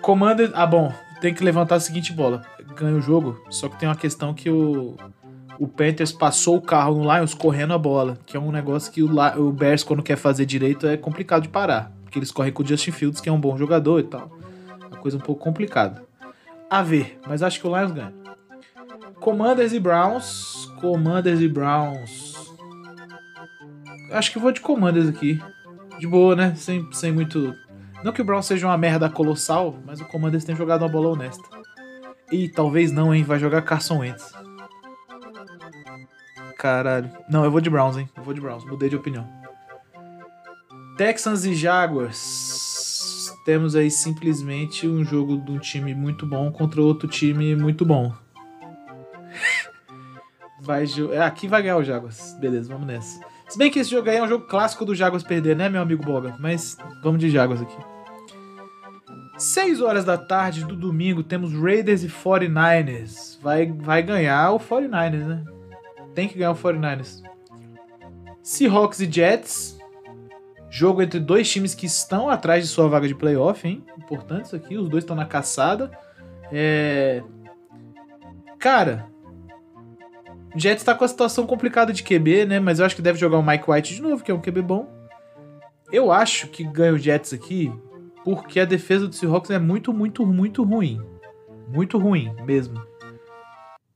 Commander. 0.00 0.50
Ah, 0.54 0.66
bom. 0.66 0.92
Tem 1.20 1.32
que 1.32 1.44
levantar 1.44 1.76
a 1.76 1.80
seguinte 1.80 2.12
bola. 2.12 2.42
Ganha 2.74 2.96
o 2.96 3.00
jogo, 3.00 3.40
só 3.50 3.68
que 3.68 3.78
tem 3.78 3.88
uma 3.88 3.94
questão 3.94 4.34
que 4.34 4.50
o. 4.50 4.96
O 5.58 5.68
Panthers 5.68 6.12
passou 6.12 6.56
o 6.56 6.60
carro 6.60 6.96
no 6.96 7.14
Lions 7.14 7.34
correndo 7.34 7.72
a 7.74 7.78
bola, 7.78 8.18
que 8.26 8.36
é 8.36 8.40
um 8.40 8.50
negócio 8.50 8.92
que 8.92 9.02
o, 9.02 9.10
o 9.38 9.52
Bears, 9.52 9.84
quando 9.84 10.02
quer 10.02 10.16
fazer 10.16 10.46
direito, 10.46 10.86
é 10.86 10.96
complicado 10.96 11.42
de 11.42 11.48
parar. 11.48 11.92
Porque 12.04 12.18
eles 12.18 12.30
correm 12.30 12.52
com 12.52 12.62
o 12.62 12.66
Justin 12.66 12.90
Fields, 12.90 13.20
que 13.20 13.28
é 13.28 13.32
um 13.32 13.40
bom 13.40 13.56
jogador 13.56 14.00
e 14.00 14.04
tal. 14.04 14.30
Uma 14.88 14.98
coisa 14.98 15.16
um 15.16 15.20
pouco 15.20 15.42
complicada. 15.42 16.02
A 16.68 16.82
ver, 16.82 17.18
mas 17.26 17.42
acho 17.42 17.60
que 17.60 17.66
o 17.66 17.76
Lions 17.76 17.92
ganha. 17.92 18.12
Commanders 19.20 19.72
e 19.72 19.78
Browns. 19.78 20.70
Commanders 20.80 21.40
e 21.40 21.48
Browns. 21.48 22.34
Acho 24.10 24.32
que 24.32 24.38
vou 24.38 24.52
de 24.52 24.60
Commanders 24.60 25.08
aqui. 25.08 25.40
De 25.98 26.06
boa, 26.06 26.34
né? 26.34 26.54
Sem, 26.56 26.90
sem 26.92 27.12
muito. 27.12 27.54
Não 28.02 28.12
que 28.12 28.20
o 28.20 28.24
Browns 28.24 28.46
seja 28.46 28.66
uma 28.66 28.76
merda 28.76 29.08
colossal, 29.08 29.78
mas 29.86 30.00
o 30.00 30.04
Commanders 30.06 30.44
tem 30.44 30.56
jogado 30.56 30.82
uma 30.82 30.88
bola 30.88 31.10
honesta. 31.10 31.42
E 32.32 32.48
talvez 32.48 32.90
não, 32.90 33.14
hein? 33.14 33.22
Vai 33.22 33.38
jogar 33.38 33.62
Carson 33.62 33.98
Wentz. 33.98 34.32
Caralho. 36.62 37.10
Não, 37.28 37.44
eu 37.44 37.50
vou 37.50 37.60
de 37.60 37.68
Browns, 37.68 37.96
hein? 37.96 38.08
Eu 38.16 38.22
vou 38.22 38.32
de 38.32 38.40
Browns. 38.40 38.64
Mudei 38.64 38.88
de 38.88 38.94
opinião. 38.94 39.28
Texans 40.96 41.44
e 41.44 41.56
Jaguars. 41.56 43.32
Temos 43.44 43.74
aí 43.74 43.90
simplesmente 43.90 44.86
um 44.86 45.04
jogo 45.04 45.38
de 45.38 45.50
um 45.50 45.58
time 45.58 45.92
muito 45.92 46.24
bom 46.24 46.52
contra 46.52 46.80
outro 46.80 47.08
time 47.08 47.56
muito 47.56 47.84
bom. 47.84 48.14
vai 50.62 50.84
é, 51.10 51.20
Aqui 51.22 51.48
vai 51.48 51.62
ganhar 51.62 51.78
o 51.78 51.82
Jaguars. 51.82 52.36
Beleza, 52.38 52.72
vamos 52.72 52.86
nessa. 52.86 53.20
Se 53.48 53.58
bem 53.58 53.68
que 53.68 53.80
esse 53.80 53.90
jogo 53.90 54.08
aí 54.08 54.18
é 54.18 54.22
um 54.22 54.28
jogo 54.28 54.46
clássico 54.46 54.84
do 54.84 54.94
Jaguars 54.94 55.24
perder, 55.24 55.56
né, 55.56 55.68
meu 55.68 55.82
amigo 55.82 56.04
Boga? 56.04 56.36
Mas 56.38 56.78
vamos 57.02 57.20
de 57.20 57.28
Jaguars 57.28 57.60
aqui. 57.60 57.76
6 59.36 59.80
horas 59.80 60.04
da 60.04 60.16
tarde 60.16 60.64
do 60.64 60.76
domingo 60.76 61.24
temos 61.24 61.52
Raiders 61.52 62.04
e 62.04 62.08
49ers. 62.08 63.42
Vai, 63.42 63.66
vai 63.72 64.00
ganhar 64.00 64.52
o 64.52 64.60
49ers, 64.60 65.26
né? 65.26 65.51
Tem 66.14 66.28
que 66.28 66.38
ganhar 66.38 66.52
o 66.52 66.56
49ers. 66.56 67.22
Seahawks 68.42 69.00
e 69.00 69.10
Jets. 69.10 69.78
Jogo 70.70 71.02
entre 71.02 71.20
dois 71.20 71.50
times 71.50 71.74
que 71.74 71.86
estão 71.86 72.30
atrás 72.30 72.64
de 72.64 72.70
sua 72.70 72.88
vaga 72.88 73.06
de 73.06 73.14
playoff, 73.14 73.66
hein? 73.66 73.84
Importante 73.98 74.46
isso 74.46 74.56
aqui, 74.56 74.76
os 74.76 74.88
dois 74.88 75.04
estão 75.04 75.14
na 75.14 75.26
caçada. 75.26 75.90
É... 76.50 77.22
Cara, 78.58 79.06
o 80.54 80.58
Jets 80.58 80.82
tá 80.82 80.94
com 80.94 81.04
a 81.04 81.08
situação 81.08 81.46
complicada 81.46 81.92
de 81.92 82.02
QB, 82.02 82.46
né? 82.46 82.60
Mas 82.60 82.78
eu 82.78 82.86
acho 82.86 82.96
que 82.96 83.02
deve 83.02 83.18
jogar 83.18 83.38
o 83.38 83.42
Mike 83.42 83.70
White 83.70 83.94
de 83.94 84.02
novo, 84.02 84.24
que 84.24 84.30
é 84.30 84.34
um 84.34 84.40
QB 84.40 84.62
bom. 84.62 84.88
Eu 85.90 86.10
acho 86.10 86.48
que 86.48 86.64
ganha 86.64 86.94
o 86.94 86.98
Jets 86.98 87.34
aqui 87.34 87.72
porque 88.24 88.60
a 88.60 88.64
defesa 88.64 89.06
do 89.06 89.14
Seahawks 89.14 89.50
é 89.50 89.58
muito, 89.58 89.92
muito, 89.92 90.24
muito 90.26 90.62
ruim. 90.62 91.00
Muito 91.68 91.98
ruim 91.98 92.34
mesmo. 92.44 92.82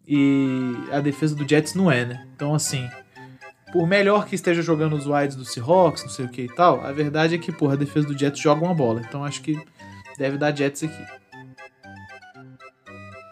E 0.07 0.75
a 0.93 1.01
defesa 1.01 1.35
do 1.35 1.49
Jets 1.49 1.75
não 1.75 1.91
é, 1.91 2.05
né? 2.05 2.27
Então, 2.35 2.55
assim, 2.55 2.89
por 3.73 3.87
melhor 3.87 4.27
que 4.27 4.35
esteja 4.35 4.63
jogando 4.63 4.95
os 4.95 5.07
wides 5.07 5.37
do 5.37 5.45
Seahawks, 5.45 6.05
não 6.05 6.11
sei 6.11 6.25
o 6.27 6.29
que 6.29 6.43
e 6.43 6.55
tal, 6.55 6.81
a 6.85 6.93
verdade 6.93 7.35
é 7.35 7.39
que, 7.39 7.51
porra, 7.51 7.75
a 7.75 7.77
defesa 7.77 8.07
do 8.07 8.17
Jets 8.17 8.41
joga 8.41 8.65
uma 8.65 8.75
bola. 8.75 9.03
Então, 9.07 9.25
acho 9.25 9.43
que 9.43 9.61
deve 10.17 10.39
dar 10.39 10.57
Jets 10.57 10.85
aqui. 10.85 11.05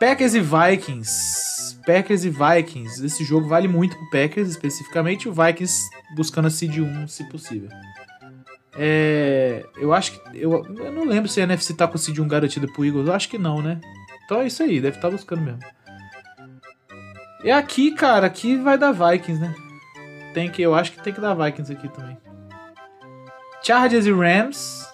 Packers 0.00 0.35
e 0.35 0.40
Vikings. 0.40 1.78
Packers 1.87 2.25
e 2.25 2.31
Vikings. 2.31 3.04
Esse 3.04 3.25
jogo 3.25 3.47
vale 3.47 3.69
muito 3.69 3.97
pro 3.97 4.11
Packers, 4.11 4.49
especificamente 4.49 5.28
o 5.28 5.33
Vikings 5.33 5.83
buscando 6.16 6.47
a 6.47 6.50
seed 6.50 6.78
1, 6.78 7.09
se 7.09 7.25
possível. 7.28 7.69
É, 8.76 9.64
eu 9.76 9.93
acho 9.95 10.12
que. 10.12 10.21
Eu, 10.37 10.64
eu 10.78 10.93
não 10.93 11.04
lembro 11.04 11.28
se 11.28 11.40
a 11.40 11.45
NFC 11.45 11.75
tá 11.75 11.87
com 11.87 11.97
seed 11.97 12.19
1 12.19 12.26
garantida 12.26 12.66
pro 12.66 12.85
Eagles. 12.85 13.07
Eu 13.07 13.14
acho 13.14 13.28
que 13.28 13.38
não, 13.38 13.62
né? 13.62 13.81
Então 14.25 14.40
é 14.40 14.47
isso 14.47 14.62
aí, 14.62 14.81
deve 14.81 14.97
estar 14.97 15.09
tá 15.09 15.16
buscando 15.16 15.43
mesmo. 15.43 15.61
E 17.45 17.51
aqui, 17.51 17.91
cara, 17.91 18.27
aqui 18.27 18.57
vai 18.57 18.79
dar 18.79 18.91
Vikings, 18.91 19.39
né? 19.39 19.55
Tem 20.33 20.51
que, 20.51 20.63
eu 20.63 20.75
acho 20.75 20.93
que 20.93 21.03
tem 21.03 21.13
que 21.13 21.21
dar 21.21 21.35
Vikings 21.35 21.71
aqui 21.71 21.91
também. 21.91 22.17
Chargers 23.63 24.07
e 24.07 24.13
Rams. 24.13 24.89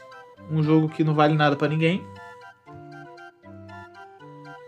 Um 0.50 0.60
jogo 0.60 0.88
que 0.88 1.04
não 1.04 1.14
vale 1.14 1.34
nada 1.34 1.54
para 1.54 1.68
ninguém. 1.68 2.04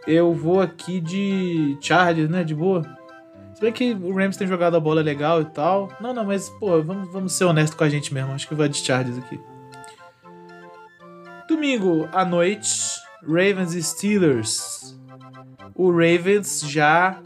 Eu 0.07 0.33
vou 0.33 0.61
aqui 0.61 1.01
de 1.01 1.77
Chargers, 1.81 2.31
né? 2.31 2.45
De 2.45 2.55
boa. 2.55 2.83
Se 3.53 3.61
bem 3.61 3.73
que 3.73 3.95
o 3.95 4.15
Rams 4.15 4.37
tem 4.37 4.47
jogado 4.47 4.77
a 4.77 4.81
bola 4.81 5.03
legal 5.03 5.43
e 5.43 5.47
tal. 5.47 5.93
Não, 6.01 6.15
não, 6.15 6.25
mas, 6.25 6.49
pô, 6.61 6.81
vamos, 6.81 7.13
vamos 7.13 7.33
ser 7.33 7.47
honestos 7.47 7.77
com 7.77 7.83
a 7.83 7.89
gente 7.89 8.15
mesmo. 8.15 8.33
Acho 8.33 8.47
que 8.47 8.55
vai 8.55 8.69
de 8.69 8.77
Chargers 8.77 9.19
aqui. 9.19 9.41
Domingo 11.49 12.09
à 12.13 12.25
noite, 12.25 13.01
Ravens 13.23 13.75
e 13.75 13.83
Steelers. 13.83 14.97
O 15.75 15.91
Ravens 15.91 16.61
já 16.61 17.21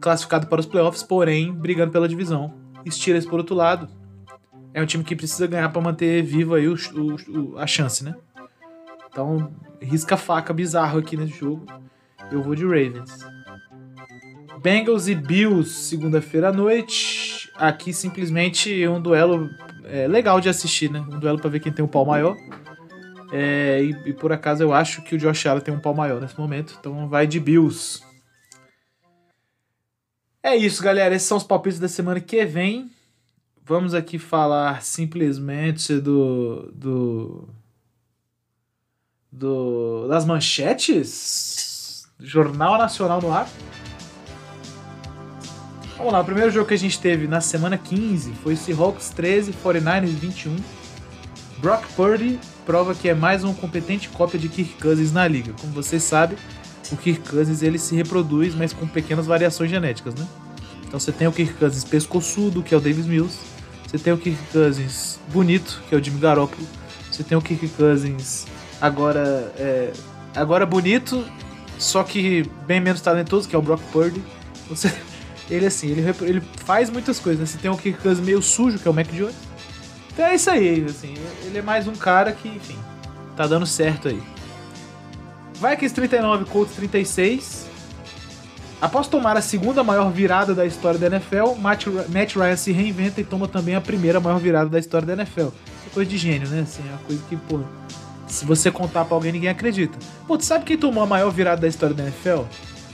classificado 0.00 0.46
para 0.46 0.60
os 0.60 0.66
playoffs, 0.66 1.02
porém 1.02 1.52
brigando 1.52 1.92
pela 1.92 2.08
divisão. 2.08 2.54
Steelers, 2.88 3.26
por 3.26 3.38
outro 3.38 3.54
lado, 3.54 3.88
é 4.72 4.82
um 4.82 4.86
time 4.86 5.02
que 5.02 5.16
precisa 5.16 5.46
ganhar 5.46 5.68
para 5.70 5.82
manter 5.82 6.22
viva 6.22 6.56
aí 6.56 6.68
o, 6.68 6.74
o, 6.74 7.58
a 7.58 7.66
chance, 7.66 8.04
né? 8.04 8.14
Então, 9.10 9.50
risca 9.80 10.16
faca 10.16 10.52
bizarro 10.52 10.98
aqui 10.98 11.16
nesse 11.16 11.38
jogo. 11.38 11.66
Eu 12.30 12.42
vou 12.42 12.54
de 12.54 12.64
Ravens. 12.64 13.26
Bengals 14.62 15.08
e 15.08 15.14
Bills, 15.14 15.70
segunda-feira 15.70 16.48
à 16.48 16.52
noite. 16.52 17.50
Aqui 17.56 17.92
simplesmente 17.92 18.86
um 18.86 19.00
duelo 19.00 19.48
é, 19.84 20.06
legal 20.06 20.40
de 20.40 20.48
assistir, 20.48 20.90
né? 20.90 21.00
Um 21.00 21.18
duelo 21.18 21.38
para 21.38 21.50
ver 21.50 21.60
quem 21.60 21.72
tem 21.72 21.84
um 21.84 21.88
pau 21.88 22.04
maior. 22.04 22.36
É, 23.32 23.82
e, 23.82 24.10
e, 24.10 24.12
por 24.12 24.32
acaso 24.32 24.62
eu 24.62 24.72
acho 24.72 25.02
que 25.02 25.14
o 25.14 25.18
Josh 25.18 25.46
Allen 25.46 25.62
tem 25.62 25.74
um 25.74 25.80
pau 25.80 25.94
maior 25.94 26.20
nesse 26.20 26.38
momento. 26.38 26.76
Então 26.78 27.08
vai 27.08 27.26
de 27.26 27.40
Bills. 27.40 28.02
É 30.46 30.54
isso, 30.54 30.80
galera. 30.80 31.12
Esses 31.12 31.26
são 31.26 31.36
os 31.36 31.42
palpites 31.42 31.80
da 31.80 31.88
semana 31.88 32.20
que 32.20 32.44
vem. 32.46 32.88
Vamos 33.64 33.94
aqui 33.94 34.16
falar 34.16 34.80
simplesmente 34.80 35.98
do. 35.98 36.70
do. 36.72 37.48
do 39.32 40.06
das 40.06 40.24
manchetes 40.24 42.06
Jornal 42.20 42.78
Nacional 42.78 43.20
no 43.20 43.32
ar. 43.32 43.48
Vamos 45.96 46.12
lá, 46.12 46.20
o 46.20 46.24
primeiro 46.24 46.52
jogo 46.52 46.68
que 46.68 46.74
a 46.74 46.78
gente 46.78 47.00
teve 47.00 47.26
na 47.26 47.40
semana 47.40 47.76
15 47.76 48.32
foi 48.34 48.54
Seahawks 48.54 49.10
13, 49.10 49.52
49ers 49.52 50.06
21. 50.10 50.54
Brock 51.58 51.84
Purdy 51.96 52.38
prova 52.64 52.94
que 52.94 53.08
é 53.08 53.14
mais 53.14 53.42
uma 53.42 53.54
competente 53.54 54.08
cópia 54.10 54.38
de 54.38 54.48
Kirk 54.48 54.80
Cousins 54.80 55.10
na 55.10 55.26
liga. 55.26 55.52
Como 55.60 55.72
vocês 55.72 56.04
sabem, 56.04 56.38
o 56.92 56.96
Kirk 56.96 57.28
Cousins 57.28 57.62
ele 57.62 57.78
se 57.78 57.94
reproduz, 57.94 58.54
mas 58.54 58.72
com 58.72 58.86
pequenas 58.86 59.26
variações 59.26 59.70
genéticas, 59.70 60.14
né? 60.14 60.26
Então 60.86 61.00
você 61.00 61.12
tem 61.12 61.26
o 61.26 61.32
Kirk 61.32 61.54
Cousins 61.54 61.84
pescoçudo, 61.84 62.62
que 62.62 62.74
é 62.74 62.76
o 62.76 62.80
Davis 62.80 63.06
Mills. 63.06 63.38
Você 63.86 63.98
tem 63.98 64.12
o 64.12 64.18
Kirk 64.18 64.38
Cousins 64.52 65.18
bonito, 65.32 65.82
que 65.88 65.94
é 65.94 65.98
o 65.98 66.02
Jimmy 66.02 66.18
Garoppolo. 66.18 66.66
Você 67.10 67.22
tem 67.22 67.36
o 67.36 67.42
Kirk 67.42 67.68
Cousins 67.68 68.46
agora 68.80 69.52
é, 69.58 69.92
agora 70.34 70.66
bonito, 70.66 71.24
só 71.78 72.02
que 72.02 72.48
bem 72.66 72.80
menos 72.80 73.00
talentoso, 73.00 73.48
que 73.48 73.56
é 73.56 73.58
o 73.58 73.62
Brock 73.62 73.80
Purdy. 73.92 74.22
Você, 74.68 74.92
ele 75.50 75.66
assim, 75.66 75.88
ele, 75.88 76.02
ele 76.22 76.42
faz 76.64 76.90
muitas 76.90 77.18
coisas. 77.18 77.40
Né? 77.40 77.46
Você 77.46 77.58
tem 77.58 77.70
o 77.70 77.76
Kirk 77.76 78.00
Cousins 78.00 78.24
meio 78.24 78.42
sujo, 78.42 78.78
que 78.78 78.86
é 78.86 78.90
o 78.90 78.94
Mac 78.94 79.08
Jones. 79.08 79.34
Então 80.12 80.24
é 80.24 80.34
isso 80.34 80.48
aí, 80.48 80.84
assim, 80.88 81.14
ele 81.44 81.58
é 81.58 81.62
mais 81.62 81.86
um 81.86 81.94
cara 81.94 82.32
que, 82.32 82.48
enfim, 82.48 82.78
tá 83.36 83.46
dando 83.46 83.66
certo 83.66 84.08
aí. 84.08 84.35
Vikings 85.60 85.94
39, 85.94 86.44
Colts 86.46 86.74
36. 86.74 87.66
Após 88.80 89.08
tomar 89.08 89.36
a 89.36 89.40
segunda 89.40 89.82
maior 89.82 90.10
virada 90.10 90.54
da 90.54 90.66
história 90.66 90.98
da 90.98 91.06
NFL, 91.06 91.54
Matt, 91.58 91.86
Ryan 92.36 92.56
se 92.56 92.72
reinventa 92.72 93.20
e 93.20 93.24
toma 93.24 93.48
também 93.48 93.74
a 93.74 93.80
primeira 93.80 94.20
maior 94.20 94.38
virada 94.38 94.68
da 94.68 94.78
história 94.78 95.06
da 95.06 95.14
NFL. 95.14 95.48
É 95.86 95.90
coisa 95.94 96.10
de 96.10 96.18
gênio, 96.18 96.48
né? 96.48 96.60
Assim, 96.60 96.82
é 96.86 96.90
uma 96.90 96.98
coisa 96.98 97.22
que, 97.26 97.36
pô, 97.36 97.60
se 98.26 98.44
você 98.44 98.70
contar 98.70 99.06
pra 99.06 99.16
alguém, 99.16 99.32
ninguém 99.32 99.48
acredita. 99.48 99.98
Pô, 100.26 100.36
tu 100.36 100.44
sabe 100.44 100.64
quem 100.64 100.76
tomou 100.76 101.02
a 101.02 101.06
maior 101.06 101.30
virada 101.30 101.62
da 101.62 101.68
história 101.68 101.94
da 101.94 102.02
NFL? 102.02 102.42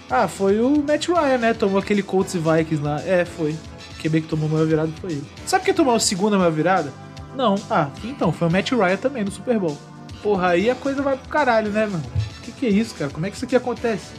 Ah, 0.08 0.28
foi 0.28 0.60
o 0.60 0.84
Matt 0.86 1.08
Ryan, 1.08 1.38
né? 1.38 1.54
Tomou 1.54 1.78
aquele 1.78 2.02
Colts 2.02 2.34
e 2.34 2.38
Vikings 2.38 2.82
lá. 2.82 3.00
É, 3.02 3.24
foi. 3.24 3.52
O 3.52 4.02
QB 4.02 4.20
que 4.20 4.28
tomou 4.28 4.48
a 4.48 4.52
maior 4.52 4.66
virada 4.66 4.92
foi 5.00 5.12
ele. 5.12 5.26
Sabe 5.46 5.64
quem 5.64 5.74
tomou 5.74 5.94
a 5.94 6.00
segunda 6.00 6.38
maior 6.38 6.52
virada? 6.52 6.92
Não. 7.34 7.56
Ah, 7.68 7.88
então, 8.04 8.30
foi 8.30 8.46
o 8.46 8.50
Matt 8.50 8.70
Ryan 8.70 8.96
também 8.98 9.24
no 9.24 9.32
Super 9.32 9.58
Bowl. 9.58 9.76
Porra, 10.22 10.48
aí 10.48 10.70
a 10.70 10.74
coisa 10.76 11.02
vai 11.02 11.16
pro 11.16 11.28
caralho, 11.28 11.70
né, 11.70 11.86
mano? 11.86 12.04
Que, 12.42 12.52
que 12.52 12.66
é 12.66 12.68
isso, 12.68 12.94
cara? 12.94 13.10
Como 13.10 13.24
é 13.24 13.30
que 13.30 13.36
isso 13.36 13.44
aqui 13.44 13.56
acontece? 13.56 14.12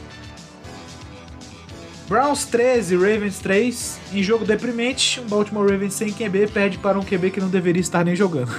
Browns 2.08 2.44
13, 2.44 2.96
Ravens 2.96 3.38
3. 3.38 4.00
Em 4.12 4.22
jogo 4.22 4.44
deprimente, 4.44 5.20
um 5.20 5.26
Baltimore 5.26 5.68
Ravens 5.70 5.94
sem 5.94 6.12
QB 6.12 6.48
perde 6.48 6.78
para 6.78 6.98
um 6.98 7.04
QB 7.04 7.30
que 7.30 7.40
não 7.40 7.48
deveria 7.48 7.80
estar 7.80 8.04
nem 8.04 8.14
jogando. 8.14 8.52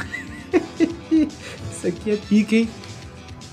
Isso 1.12 1.88
aqui 1.88 2.12
é 2.12 2.18
pica, 2.18 2.56
hein? 2.56 2.70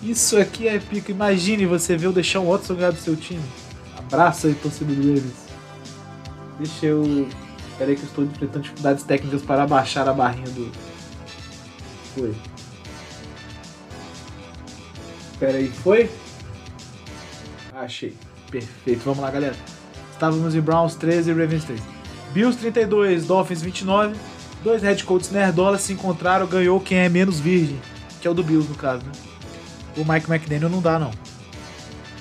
Isso 0.02 0.38
aqui 0.38 0.66
é 0.66 0.78
pica. 0.78 1.12
Imagine 1.12 1.66
você 1.66 1.96
ver 1.96 2.08
o 2.08 2.12
Deshaun 2.12 2.50
Watson 2.50 2.74
ganhar 2.74 2.90
do 2.90 2.98
seu 2.98 3.14
time. 3.14 3.42
Abraço 3.96 4.46
aí, 4.46 4.54
torcedor 4.54 4.96
do 4.96 5.02
Ravens. 5.02 5.42
Deixa 6.58 6.86
eu. 6.86 7.28
Pera 7.78 7.90
aí 7.90 7.96
que 7.96 8.02
eu 8.02 8.08
estou 8.08 8.24
enfrentando 8.24 8.60
dificuldades 8.60 9.04
técnicas 9.04 9.42
para 9.42 9.62
abaixar 9.62 10.08
a 10.08 10.12
barrinha 10.12 10.48
do. 10.48 10.70
Foi. 12.14 12.34
Pera 15.42 15.58
aí, 15.58 15.66
foi? 15.66 16.08
Achei. 17.74 18.14
Perfeito. 18.48 19.02
Vamos 19.04 19.18
lá, 19.18 19.28
galera. 19.28 19.56
Estávamos 20.12 20.54
em 20.54 20.60
Browns 20.60 20.94
13 20.94 21.32
e 21.32 21.34
Ravens 21.34 21.64
3. 21.64 21.82
Bills 22.32 22.56
32, 22.60 23.26
Dolphins 23.26 23.60
29. 23.60 24.14
Dois 24.62 24.84
head 24.84 25.02
coaches 25.02 25.32
nerdolas 25.32 25.80
se 25.80 25.92
encontraram, 25.94 26.46
ganhou 26.46 26.78
quem 26.78 26.98
é 26.98 27.08
menos 27.08 27.40
virgem, 27.40 27.76
que 28.20 28.28
é 28.28 28.30
o 28.30 28.34
do 28.34 28.44
Bills 28.44 28.68
no 28.68 28.76
caso, 28.76 29.04
né? 29.04 29.10
O 29.96 30.04
Mike 30.08 30.30
McDaniel 30.30 30.70
não 30.70 30.80
dá 30.80 30.96
não. 30.96 31.10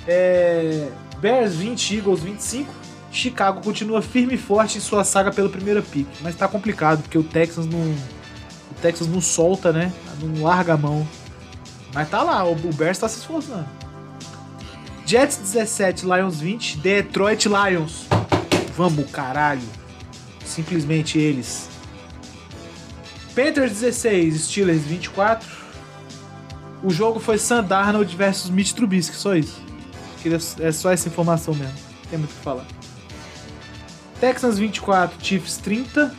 É... 0.08 0.90
Bears 1.20 1.54
20, 1.54 1.98
Eagles 1.98 2.24
25. 2.24 2.74
Chicago 3.12 3.62
continua 3.62 4.02
firme 4.02 4.34
e 4.34 4.38
forte 4.40 4.80
em 4.80 4.82
sua 4.82 5.04
saga 5.04 5.32
pelo 5.32 5.52
primeiro 5.52 5.84
pick, 5.84 6.08
mas 6.22 6.34
tá 6.34 6.48
complicado 6.48 7.04
porque 7.04 7.20
o 7.20 7.24
Texas 7.24 7.68
não 7.68 7.82
o 7.82 8.74
Texas 8.82 9.08
não 9.08 9.22
solta, 9.22 9.72
né? 9.72 9.94
Não 10.20 10.42
larga 10.42 10.74
a 10.74 10.78
mão. 10.78 11.08
Mas 11.94 12.10
tá 12.10 12.24
lá, 12.24 12.44
o 12.44 12.56
Bears 12.56 12.98
tá 12.98 13.08
se 13.08 13.20
esforçando. 13.20 13.68
Jets 15.06 15.38
17, 15.38 16.06
Lions 16.06 16.40
20, 16.40 16.78
Detroit 16.78 17.48
Lions. 17.48 18.06
Vamos, 18.78 19.10
caralho. 19.12 19.68
Simplesmente 20.46 21.20
eles. 21.20 21.70
Panthers 23.36 23.80
16, 23.80 24.42
Steelers 24.46 24.84
24. 24.84 25.48
O 26.84 26.90
jogo 26.90 27.20
foi 27.20 27.38
Sam 27.38 27.64
Darnold 27.64 28.16
versus 28.16 28.50
Mitch 28.50 28.72
Trubisky, 28.72 29.16
só 29.16 29.36
isso. 29.36 29.62
É 30.60 30.72
só 30.72 30.92
essa 30.92 31.08
informação 31.08 31.54
mesmo. 31.54 31.74
Tem 32.10 32.18
muito 32.18 32.32
o 32.32 32.36
que 32.36 32.44
falar. 32.44 32.66
Texans 34.20 34.58
24, 34.58 35.18
Chiefs 35.24 35.58
30. 35.58 36.14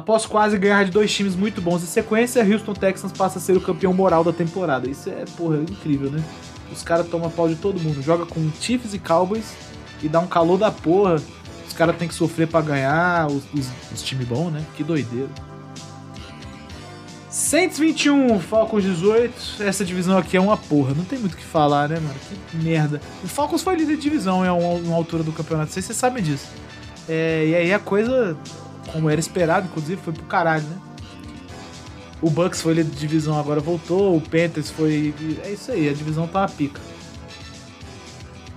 Após 0.00 0.24
quase 0.24 0.56
ganhar 0.56 0.82
de 0.82 0.90
dois 0.90 1.14
times 1.14 1.36
muito 1.36 1.60
bons 1.60 1.82
em 1.82 1.86
sequência, 1.86 2.42
Houston 2.42 2.72
Texans 2.72 3.12
passa 3.12 3.38
a 3.38 3.40
ser 3.40 3.54
o 3.54 3.60
campeão 3.60 3.92
moral 3.92 4.24
da 4.24 4.32
temporada. 4.32 4.88
Isso 4.88 5.10
é, 5.10 5.26
porra, 5.36 5.58
incrível, 5.58 6.10
né? 6.10 6.24
Os 6.72 6.82
caras 6.82 7.06
tomam 7.06 7.30
pau 7.30 7.46
de 7.46 7.54
todo 7.54 7.78
mundo. 7.78 8.00
Joga 8.00 8.24
com 8.24 8.50
Chiefs 8.58 8.94
e 8.94 8.98
Cowboys 8.98 9.52
e 10.02 10.08
dá 10.08 10.18
um 10.18 10.26
calor 10.26 10.56
da 10.56 10.70
porra. 10.70 11.16
Os 11.68 11.74
caras 11.74 11.98
têm 11.98 12.08
que 12.08 12.14
sofrer 12.14 12.48
para 12.48 12.62
ganhar, 12.62 13.26
os, 13.26 13.42
os, 13.52 13.68
os 13.92 14.02
times 14.02 14.26
bons, 14.26 14.50
né? 14.50 14.64
Que 14.74 14.82
doideira. 14.82 15.28
121, 17.28 18.40
Falcons 18.40 18.82
18. 18.82 19.62
Essa 19.62 19.84
divisão 19.84 20.16
aqui 20.16 20.34
é 20.34 20.40
uma 20.40 20.56
porra. 20.56 20.94
Não 20.94 21.04
tem 21.04 21.18
muito 21.18 21.34
o 21.34 21.36
que 21.36 21.44
falar, 21.44 21.90
né, 21.90 22.00
mano? 22.00 22.14
Que 22.50 22.56
merda. 22.56 23.02
O 23.22 23.28
Falcons 23.28 23.62
foi 23.62 23.76
líder 23.76 23.96
de 23.96 24.02
divisão 24.02 24.46
em 24.46 24.48
uma, 24.48 24.80
uma 24.80 24.96
altura 24.96 25.22
do 25.22 25.30
campeonato. 25.30 25.66
Não 25.66 25.74
sei 25.74 25.82
se 25.82 26.22
disso. 26.22 26.48
É, 27.06 27.44
e 27.46 27.54
aí 27.54 27.74
a 27.74 27.78
coisa, 27.78 28.34
como 28.92 29.08
era 29.08 29.20
esperado, 29.20 29.66
inclusive, 29.66 30.00
foi 30.02 30.12
pro 30.12 30.24
caralho, 30.24 30.64
né? 30.64 30.76
O 32.22 32.28
Bucks 32.28 32.60
foi 32.60 32.74
líder 32.74 32.90
de 32.90 32.98
divisão, 32.98 33.38
agora 33.38 33.60
voltou. 33.60 34.16
O 34.16 34.20
Panthers 34.20 34.70
foi. 34.70 35.14
É 35.44 35.50
isso 35.50 35.72
aí, 35.72 35.88
a 35.88 35.92
divisão 35.92 36.26
tá 36.26 36.40
uma 36.40 36.48
pica. 36.48 36.80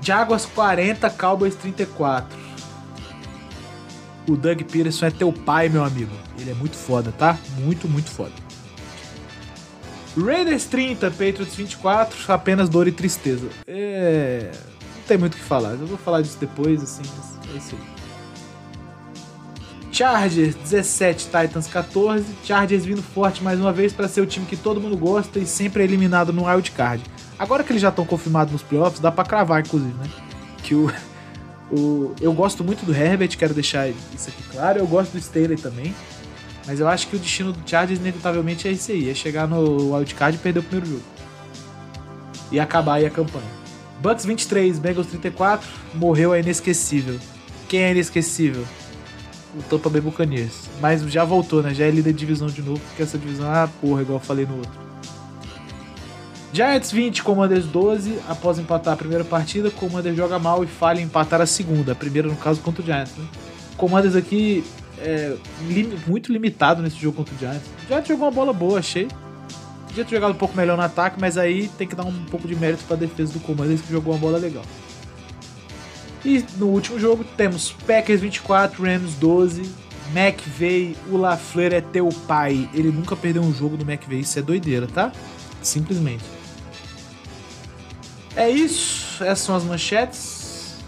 Jaguars 0.01 0.45
40, 0.45 1.09
Cowboys 1.11 1.55
34. 1.55 2.37
O 4.27 4.35
Doug 4.35 4.61
Peterson 4.63 5.05
é 5.05 5.11
teu 5.11 5.31
pai, 5.31 5.69
meu 5.69 5.83
amigo. 5.83 6.11
Ele 6.37 6.51
é 6.51 6.53
muito 6.53 6.75
foda, 6.75 7.13
tá? 7.17 7.37
Muito, 7.59 7.87
muito 7.87 8.09
foda. 8.09 8.31
Raiders 10.17 10.65
30, 10.65 11.09
Patriots 11.09 11.55
24, 11.55 12.31
apenas 12.31 12.69
dor 12.69 12.87
e 12.87 12.91
tristeza. 12.91 13.49
É. 13.65 14.51
Não 14.95 15.03
tem 15.07 15.17
muito 15.17 15.33
o 15.33 15.37
que 15.37 15.43
falar. 15.43 15.71
Eu 15.71 15.87
vou 15.87 15.97
falar 15.97 16.21
disso 16.21 16.37
depois, 16.39 16.83
assim. 16.83 17.01
É 17.53 17.57
isso 17.57 17.75
aí. 17.75 17.92
Chargers 19.93 20.55
17, 20.55 21.25
Titans 21.25 21.67
14. 21.67 22.25
Chargers 22.43 22.83
vindo 22.83 23.03
forte 23.03 23.43
mais 23.43 23.59
uma 23.59 23.71
vez 23.71 23.93
para 23.93 24.07
ser 24.07 24.21
o 24.21 24.25
time 24.25 24.43
que 24.47 24.57
todo 24.57 24.81
mundo 24.81 24.97
gosta 24.97 25.37
e 25.37 25.45
sempre 25.45 25.83
é 25.83 25.85
eliminado 25.85 26.33
no 26.33 26.47
wild 26.47 26.71
card. 26.71 27.03
Agora 27.37 27.63
que 27.63 27.71
eles 27.71 27.81
já 27.81 27.89
estão 27.89 28.03
confirmados 28.03 28.51
nos 28.51 28.63
playoffs, 28.63 28.99
dá 28.99 29.11
para 29.11 29.23
cravar 29.23 29.61
inclusive, 29.61 29.93
né? 29.93 30.09
Que 30.63 30.73
o, 30.73 30.91
o 31.71 32.15
eu 32.19 32.33
gosto 32.33 32.63
muito 32.63 32.83
do 32.87 32.93
Herbert, 32.93 33.37
quero 33.37 33.53
deixar 33.53 33.87
isso 33.87 34.29
aqui 34.29 34.41
claro. 34.51 34.79
Eu 34.79 34.87
gosto 34.87 35.11
do 35.11 35.19
Staley 35.19 35.57
também. 35.57 35.93
Mas 36.65 36.79
eu 36.79 36.87
acho 36.87 37.07
que 37.07 37.15
o 37.15 37.19
destino 37.19 37.51
do 37.51 37.69
Chargers 37.69 37.99
inevitavelmente 37.99 38.67
é 38.67 38.71
esse 38.71 38.93
aí, 38.93 39.09
é 39.09 39.13
chegar 39.13 39.47
no 39.47 39.93
wild 39.93 40.15
card 40.15 40.37
e 40.37 40.39
perder 40.39 40.59
o 40.61 40.63
primeiro 40.63 40.93
jogo. 40.93 41.03
E 42.51 42.59
acabar 42.59 42.95
aí 42.95 43.05
a 43.05 43.11
campanha. 43.11 43.45
Bucks 44.01 44.25
23, 44.25 44.79
Bengals 44.79 45.07
34, 45.07 45.67
morreu 45.93 46.33
é 46.33 46.39
inesquecível. 46.39 47.19
Quem 47.67 47.81
é 47.81 47.91
inesquecível? 47.91 48.65
O 49.55 49.61
Tampa 49.63 49.89
Bay 49.89 50.01
Buccaneers. 50.01 50.69
Mas 50.81 51.01
já 51.03 51.23
voltou, 51.23 51.61
né? 51.61 51.73
Já 51.73 51.85
é 51.85 51.91
líder 51.91 52.13
de 52.13 52.19
divisão 52.19 52.47
de 52.47 52.61
novo, 52.61 52.79
porque 52.87 53.03
essa 53.03 53.17
divisão 53.17 53.53
é 53.53 53.63
ah, 53.63 53.69
porra, 53.81 54.01
igual 54.01 54.19
eu 54.19 54.23
falei 54.23 54.45
no 54.45 54.57
outro. 54.57 54.83
Giants 56.51 56.91
20, 56.91 57.23
Commanders 57.23 57.65
12. 57.65 58.19
Após 58.27 58.59
empatar 58.59 58.93
a 58.93 58.97
primeira 58.97 59.23
partida, 59.23 59.71
Commanders 59.71 60.15
joga 60.15 60.37
mal 60.37 60.63
e 60.63 60.67
falha 60.67 60.99
em 60.99 61.05
empatar 61.05 61.41
a 61.41 61.45
segunda. 61.45 61.93
A 61.93 61.95
primeira, 61.95 62.27
no 62.27 62.35
caso, 62.35 62.61
contra 62.61 62.81
o 62.81 62.85
Giants, 62.85 63.15
né? 63.17 63.25
Commanders 63.75 64.15
aqui 64.15 64.63
é 64.99 65.35
lim 65.67 65.97
muito 66.05 66.31
limitado 66.31 66.81
nesse 66.81 66.97
jogo 66.97 67.17
contra 67.17 67.33
o 67.33 67.37
Giants. 67.37 67.63
O 67.83 67.87
Giants 67.87 68.07
jogou 68.07 68.25
uma 68.27 68.31
bola 68.31 68.53
boa, 68.53 68.79
achei. 68.79 69.07
Podia 69.87 70.05
ter 70.05 70.15
jogado 70.15 70.31
um 70.31 70.37
pouco 70.37 70.55
melhor 70.55 70.77
no 70.77 70.83
ataque, 70.83 71.17
mas 71.19 71.37
aí 71.37 71.67
tem 71.77 71.87
que 71.87 71.95
dar 71.95 72.03
um 72.03 72.25
pouco 72.25 72.47
de 72.47 72.55
mérito 72.55 72.83
para 72.85 72.95
a 72.95 72.99
defesa 72.99 73.33
do 73.33 73.39
Commanders, 73.39 73.81
que 73.81 73.91
jogou 73.91 74.13
uma 74.13 74.19
bola 74.19 74.37
legal. 74.37 74.63
E 76.25 76.45
no 76.57 76.67
último 76.67 76.97
jogo 76.97 77.23
temos 77.23 77.71
Packers 77.71 78.21
24, 78.21 78.81
Rams 78.81 79.15
12. 79.15 79.83
McVeigh, 80.13 80.95
o 81.09 81.17
LaFleur 81.17 81.73
é 81.73 81.81
teu 81.81 82.07
pai. 82.27 82.69
Ele 82.73 82.91
nunca 82.91 83.15
perdeu 83.15 83.41
um 83.41 83.53
jogo 83.53 83.75
do 83.75 83.83
McVeigh. 83.83 84.21
Isso 84.21 84.39
é 84.39 84.41
doideira, 84.41 84.87
tá? 84.87 85.11
Simplesmente. 85.61 86.23
É 88.35 88.49
isso. 88.49 89.23
Essas 89.23 89.39
são 89.39 89.55
as 89.55 89.63
manchetes. 89.63 90.81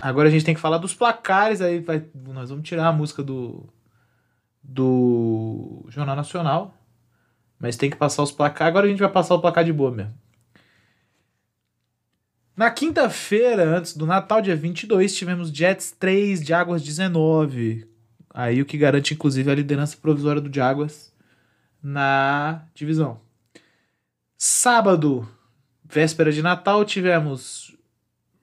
Agora 0.00 0.28
a 0.28 0.30
gente 0.30 0.44
tem 0.44 0.54
que 0.54 0.60
falar 0.60 0.78
dos 0.78 0.94
placares. 0.94 1.60
Aí 1.60 1.80
vai, 1.80 2.04
nós 2.14 2.48
vamos 2.50 2.66
tirar 2.66 2.88
a 2.88 2.92
música 2.92 3.22
do, 3.22 3.68
do 4.62 5.84
Jornal 5.88 6.16
Nacional. 6.16 6.74
Mas 7.58 7.76
tem 7.76 7.90
que 7.90 7.96
passar 7.96 8.22
os 8.22 8.32
placares. 8.32 8.70
Agora 8.70 8.86
a 8.86 8.88
gente 8.88 9.00
vai 9.00 9.10
passar 9.10 9.34
o 9.34 9.40
placar 9.40 9.64
de 9.64 9.72
boa 9.72 9.90
mesmo. 9.90 10.21
Na 12.54 12.70
quinta-feira, 12.70 13.64
antes 13.64 13.96
do 13.96 14.04
Natal, 14.04 14.42
dia 14.42 14.54
22, 14.54 15.14
tivemos 15.14 15.50
Jets 15.50 15.90
3, 15.92 16.40
Jaguars 16.40 16.82
19. 16.82 17.88
Aí 18.28 18.60
o 18.60 18.66
que 18.66 18.76
garante, 18.76 19.14
inclusive, 19.14 19.50
a 19.50 19.54
liderança 19.54 19.96
provisória 19.96 20.40
do 20.40 20.54
Jaguars 20.54 21.10
na 21.82 22.66
divisão. 22.74 23.20
Sábado, 24.36 25.26
véspera 25.82 26.30
de 26.30 26.42
Natal, 26.42 26.84
tivemos 26.84 27.74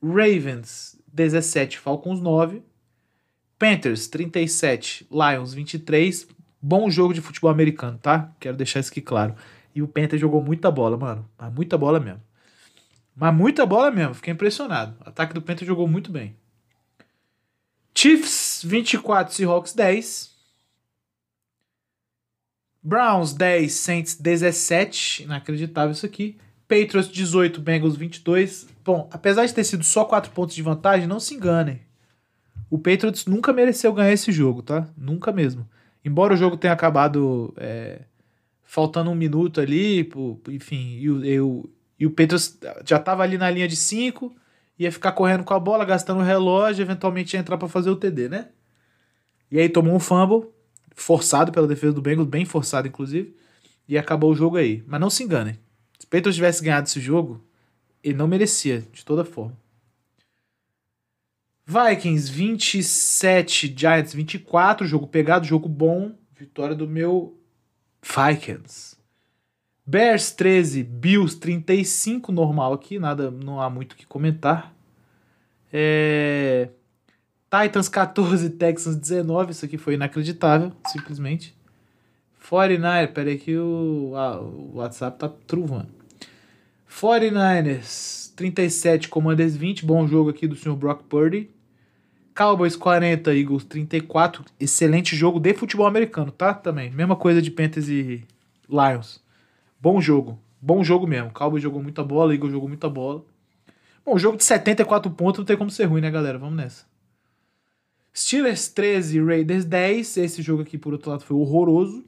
Ravens 0.01 0.99
17, 1.13 1.77
Falcons 1.77 2.19
9. 2.19 2.63
Panthers 3.59 4.07
37, 4.07 5.07
Lions 5.11 5.53
23. 5.53 6.27
Bom 6.61 6.89
jogo 6.89 7.13
de 7.13 7.21
futebol 7.21 7.51
americano, 7.51 7.99
tá? 8.01 8.33
Quero 8.39 8.57
deixar 8.57 8.79
isso 8.79 8.89
aqui 8.89 9.01
claro. 9.01 9.35
E 9.75 9.83
o 9.83 9.87
Panthers 9.87 10.19
jogou 10.19 10.41
muita 10.41 10.71
bola, 10.71 10.97
mano. 10.97 11.29
Muita 11.53 11.77
bola 11.77 11.99
mesmo. 11.99 12.21
Mas 13.19 13.35
muita 13.35 13.65
bola 13.65 13.91
mesmo, 13.91 14.13
fiquei 14.13 14.31
impressionado. 14.31 14.95
O 15.05 15.09
ataque 15.09 15.33
do 15.33 15.41
Penta 15.41 15.65
jogou 15.65 15.85
muito 15.85 16.09
bem. 16.09 16.37
Chiefs 17.93 18.61
24, 18.63 19.33
Seahawks 19.35 19.73
10. 19.73 20.33
Browns 22.81 23.33
10, 23.33 23.73
Saints 23.73 24.15
17. 24.15 25.23
Inacreditável 25.23 25.91
isso 25.91 26.05
aqui. 26.05 26.37
Patriots 26.65 27.11
18, 27.11 27.59
Bengals 27.59 27.97
22. 27.97 28.69
Bom, 28.85 29.09
apesar 29.11 29.45
de 29.45 29.53
ter 29.53 29.65
sido 29.65 29.83
só 29.83 30.05
4 30.05 30.31
pontos 30.31 30.55
de 30.55 30.61
vantagem, 30.61 31.05
não 31.05 31.19
se 31.19 31.35
enganem. 31.35 31.81
O 32.69 32.77
Patriots 32.77 33.25
nunca 33.25 33.51
mereceu 33.51 33.91
ganhar 33.91 34.13
esse 34.13 34.31
jogo, 34.31 34.61
tá? 34.61 34.87
Nunca 34.95 35.33
mesmo. 35.33 35.67
Embora 36.05 36.35
o 36.35 36.37
jogo 36.37 36.55
tenha 36.55 36.71
acabado 36.71 37.53
é, 37.57 38.03
faltando 38.63 39.11
um 39.11 39.15
minuto 39.15 39.59
ali, 39.59 40.09
enfim, 40.47 41.01
eu, 41.01 41.25
eu, 41.25 41.69
e 41.99 42.05
o 42.05 42.11
Petros 42.11 42.57
já 42.85 42.97
estava 42.97 43.23
ali 43.23 43.37
na 43.37 43.51
linha 43.51 43.67
de 43.67 43.75
5, 43.75 44.33
ia 44.77 44.91
ficar 44.91 45.11
correndo 45.11 45.43
com 45.43 45.53
a 45.53 45.59
bola, 45.59 45.83
gastando 45.83 46.21
o 46.21 46.23
relógio, 46.23 46.81
eventualmente 46.81 47.35
ia 47.35 47.39
entrar 47.39 47.57
para 47.57 47.67
fazer 47.67 47.89
o 47.89 47.95
TD, 47.95 48.29
né? 48.29 48.49
E 49.51 49.59
aí 49.59 49.67
tomou 49.67 49.93
um 49.93 49.99
fumble, 49.99 50.47
forçado 50.95 51.51
pela 51.51 51.67
defesa 51.67 51.93
do 51.93 52.01
Bengals, 52.01 52.29
bem 52.29 52.45
forçado 52.45 52.87
inclusive, 52.87 53.35
e 53.87 53.97
acabou 53.97 54.31
o 54.31 54.35
jogo 54.35 54.55
aí. 54.55 54.83
Mas 54.87 55.01
não 55.01 55.09
se 55.09 55.23
enganem. 55.23 55.59
Se 55.99 56.05
o 56.05 56.31
tivesse 56.31 56.63
ganhado 56.63 56.87
esse 56.87 57.01
jogo, 57.01 57.43
ele 58.01 58.17
não 58.17 58.27
merecia, 58.27 58.81
de 58.93 59.03
toda 59.03 59.25
forma. 59.25 59.57
Vikings 61.65 62.31
27, 62.31 63.75
Giants 63.77 64.13
24, 64.13 64.87
jogo 64.87 65.05
pegado, 65.05 65.45
jogo 65.45 65.67
bom, 65.67 66.15
vitória 66.35 66.75
do 66.75 66.87
meu 66.87 67.37
Vikings. 68.01 68.98
Bears 69.89 70.31
13, 70.33 70.83
Bills 70.83 71.35
35, 71.39 72.31
normal 72.31 72.73
aqui, 72.73 72.99
nada, 72.99 73.31
não 73.31 73.59
há 73.59 73.71
muito 73.71 73.93
o 73.93 73.95
que 73.95 74.05
comentar. 74.05 74.71
É... 75.73 76.69
Titans 77.49 77.89
14, 77.89 78.51
Texans 78.59 78.95
19, 78.95 79.51
isso 79.51 79.65
aqui 79.65 79.79
foi 79.79 79.95
inacreditável, 79.95 80.71
simplesmente. 80.89 81.57
49, 82.47 83.07
peraí 83.07 83.39
que 83.39 83.57
o, 83.57 84.13
ah, 84.15 84.39
o 84.39 84.75
WhatsApp 84.75 85.17
tá 85.17 85.27
truvando. 85.47 85.89
49ers 86.87 88.31
37, 88.35 89.09
Commanders 89.09 89.55
20, 89.55 89.87
bom 89.87 90.07
jogo 90.07 90.29
aqui 90.29 90.47
do 90.47 90.55
Sr. 90.55 90.75
Brock 90.75 91.01
Purdy. 91.09 91.49
Cowboys 92.35 92.75
40, 92.75 93.35
Eagles 93.35 93.65
34. 93.65 94.45
Excelente 94.59 95.15
jogo 95.15 95.39
de 95.39 95.51
futebol 95.55 95.87
americano, 95.87 96.31
tá? 96.31 96.53
Também. 96.53 96.91
Mesma 96.91 97.15
coisa 97.15 97.41
de 97.41 97.49
Panthers 97.49 97.89
e 97.89 98.23
Lions. 98.69 99.27
Bom 99.79 100.01
jogo. 100.01 100.39
Bom 100.61 100.83
jogo 100.83 101.07
mesmo. 101.07 101.31
Cowboys 101.31 101.63
jogou 101.63 101.81
muita 101.81 102.03
bola, 102.03 102.33
Eagles 102.33 102.51
jogou 102.51 102.67
muita 102.67 102.89
bola. 102.89 103.23
Bom, 104.05 104.17
jogo 104.17 104.37
de 104.37 104.43
74 104.43 105.11
pontos 105.11 105.39
não 105.39 105.45
tem 105.45 105.57
como 105.57 105.69
ser 105.69 105.85
ruim, 105.85 106.01
né, 106.01 106.11
galera? 106.11 106.37
Vamos 106.37 106.55
nessa. 106.55 106.85
Steelers 108.15 108.67
13, 108.69 109.23
Raiders 109.23 109.65
10. 109.65 110.17
Esse 110.17 110.41
jogo 110.41 110.63
aqui, 110.63 110.77
por 110.77 110.93
outro 110.93 111.11
lado, 111.11 111.23
foi 111.23 111.37
horroroso. 111.37 112.03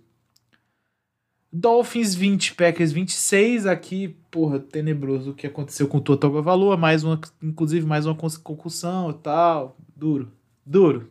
Dolphins 1.54 2.16
20, 2.16 2.56
Packers 2.56 2.92
26. 2.92 3.66
Aqui, 3.66 4.18
porra, 4.30 4.60
tenebroso 4.60 5.32
o 5.32 5.34
que 5.34 5.48
aconteceu 5.48 5.88
com 5.88 5.98
o 5.98 6.02
Total 6.02 6.30
Valor. 6.42 6.78
Mais 6.78 7.04
uma, 7.04 7.20
inclusive, 7.42 7.86
mais 7.86 8.06
uma 8.06 8.16
concussão 8.16 9.12
e 9.12 9.14
tal. 9.14 9.78
Duro. 9.96 10.32
Duro. 10.66 11.10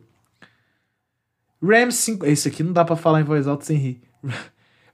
Rams 1.61 1.95
5. 1.95 2.25
Esse 2.25 2.49
aqui 2.49 2.63
não 2.63 2.73
dá 2.73 2.83
para 2.83 2.95
falar 2.95 3.21
em 3.21 3.23
voz 3.23 3.47
alta 3.47 3.65
sem 3.65 3.77
rir. 3.77 4.01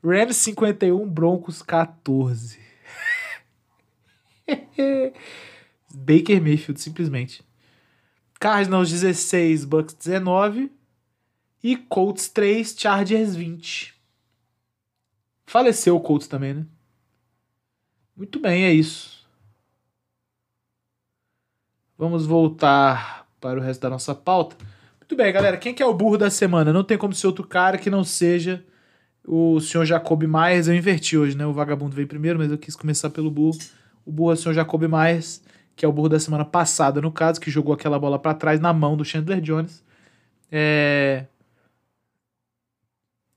Rams 0.03 0.37
51, 0.37 1.07
Broncos 1.09 1.61
14. 1.61 2.59
Baker 5.93 6.41
Mayfield, 6.41 6.79
simplesmente. 6.79 7.43
Cardinals 8.39 8.89
16, 8.89 9.65
Bucks 9.65 9.93
19. 9.95 10.71
E 11.63 11.75
Colts 11.75 12.29
3, 12.29 12.75
Chargers 12.77 13.35
20. 13.35 13.95
Faleceu 15.45 15.95
o 15.95 15.99
Colts 15.99 16.27
também, 16.27 16.53
né? 16.53 16.65
Muito 18.15 18.39
bem, 18.39 18.65
é 18.65 18.71
isso. 18.71 19.27
Vamos 21.97 22.25
voltar 22.25 23.27
para 23.39 23.59
o 23.59 23.61
resto 23.61 23.81
da 23.81 23.89
nossa 23.89 24.13
pauta. 24.13 24.55
Muito 24.99 25.15
bem, 25.15 25.33
galera. 25.33 25.57
Quem 25.57 25.73
que 25.73 25.81
é 25.81 25.85
o 25.85 25.93
burro 25.93 26.17
da 26.17 26.29
semana? 26.29 26.71
Não 26.71 26.83
tem 26.83 26.97
como 26.97 27.13
ser 27.13 27.27
outro 27.27 27.45
cara 27.45 27.77
que 27.77 27.89
não 27.89 28.03
seja 28.03 28.63
o 29.27 29.59
senhor 29.59 29.85
Jacob 29.85 30.23
Myers. 30.23 30.67
Eu 30.67 30.75
inverti 30.75 31.17
hoje, 31.17 31.37
né? 31.37 31.45
O 31.45 31.53
vagabundo 31.53 31.95
veio 31.95 32.07
primeiro, 32.07 32.39
mas 32.39 32.49
eu 32.49 32.57
quis 32.57 32.75
começar 32.75 33.09
pelo 33.09 33.29
burro. 33.29 33.57
O 34.05 34.11
burro 34.11 34.31
é 34.31 34.33
o 34.33 34.37
senhor 34.37 34.55
Jacob 34.55 34.81
Myers, 34.83 35.43
que 35.75 35.85
é 35.85 35.87
o 35.87 35.91
burro 35.91 36.09
da 36.09 36.19
semana 36.19 36.45
passada, 36.45 37.01
no 37.01 37.11
caso, 37.11 37.39
que 37.39 37.51
jogou 37.51 37.73
aquela 37.73 37.99
bola 37.99 38.17
para 38.17 38.33
trás 38.33 38.59
na 38.59 38.73
mão 38.73 38.95
do 38.97 39.05
Chandler 39.05 39.41
Jones. 39.41 39.83
É 40.51 41.25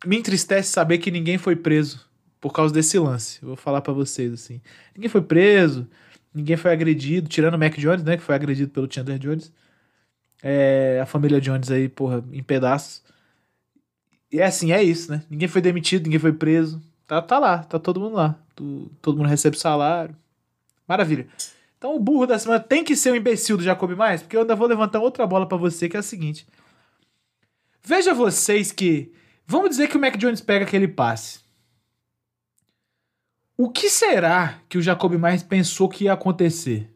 me 0.05 0.17
entristece 0.17 0.71
saber 0.71 0.99
que 0.99 1.11
ninguém 1.11 1.39
foi 1.39 1.57
preso 1.57 2.09
por 2.41 2.53
causa 2.53 2.73
desse 2.73 2.99
lance. 2.99 3.39
Vou 3.45 3.57
falar 3.57 3.81
para 3.83 3.93
vocês 3.93 4.33
assim. 4.33 4.61
Ninguém 4.95 5.11
foi 5.11 5.23
preso, 5.23 5.87
ninguém 6.35 6.57
foi 6.57 6.73
agredido, 6.73 7.29
tirando 7.29 7.55
o 7.55 7.59
Mac 7.59 7.77
Jones, 7.77 8.03
né, 8.03 8.17
que 8.17 8.23
foi 8.23 8.35
agredido 8.35 8.71
pelo 8.71 8.91
Chandler 8.91 9.19
Jones. 9.19 9.53
É, 10.43 11.01
a 11.03 11.07
família 11.07 11.41
Jones 11.41 11.71
aí, 11.71 11.89
porra, 11.89 12.25
em 12.33 12.43
pedaços. 12.43 13.03
E 14.33 14.41
é 14.41 14.45
assim, 14.45 14.73
é 14.73 14.83
isso, 14.83 15.11
né? 15.11 15.23
Ninguém 15.29 15.49
foi 15.49 15.61
demitido, 15.61 16.05
ninguém 16.05 16.21
foi 16.21 16.33
preso. 16.33 16.81
Tá, 17.07 17.21
tá 17.21 17.39
lá, 17.39 17.59
tá 17.59 17.79
todo 17.79 18.01
mundo 18.01 18.15
lá. 18.15 18.39
todo 19.03 19.17
mundo 19.17 19.29
recebe 19.29 19.59
salário. 19.59 20.15
Maravilha. 20.87 21.27
Então 21.79 21.97
o 21.97 22.01
burro 22.01 22.27
da 22.27 22.39
semana 22.39 22.61
tem 22.61 22.85
que 22.85 22.95
ser 22.95 23.11
o 23.11 23.17
imbecil 23.17 23.57
do 23.57 23.63
Jacob 23.63 23.91
Mais, 23.97 24.23
porque 24.23 24.37
eu 24.37 24.43
ainda 24.43 24.55
vou 24.55 24.69
levantar 24.69 25.01
outra 25.01 25.27
bola 25.27 25.47
para 25.47 25.57
você, 25.57 25.89
que 25.89 25.97
é 25.97 26.01
a 26.01 26.03
seguinte. 26.03 26.47
Veja 27.83 28.13
vocês 28.13 28.71
que 28.71 29.13
Vamos 29.51 29.71
dizer 29.71 29.89
que 29.89 29.97
o 29.97 30.01
Mac 30.01 30.17
Jones 30.17 30.41
pega 30.41 30.65
aquele 30.65 30.87
passe. 30.87 31.41
O 33.59 33.69
que 33.69 33.91
será 33.91 34.61
que 34.69 34.79
o 34.79 34.83
Jacob 34.83 35.13
Myers 35.15 35.43
pensou 35.43 35.89
que 35.89 36.05
ia 36.05 36.13
acontecer? 36.13 36.89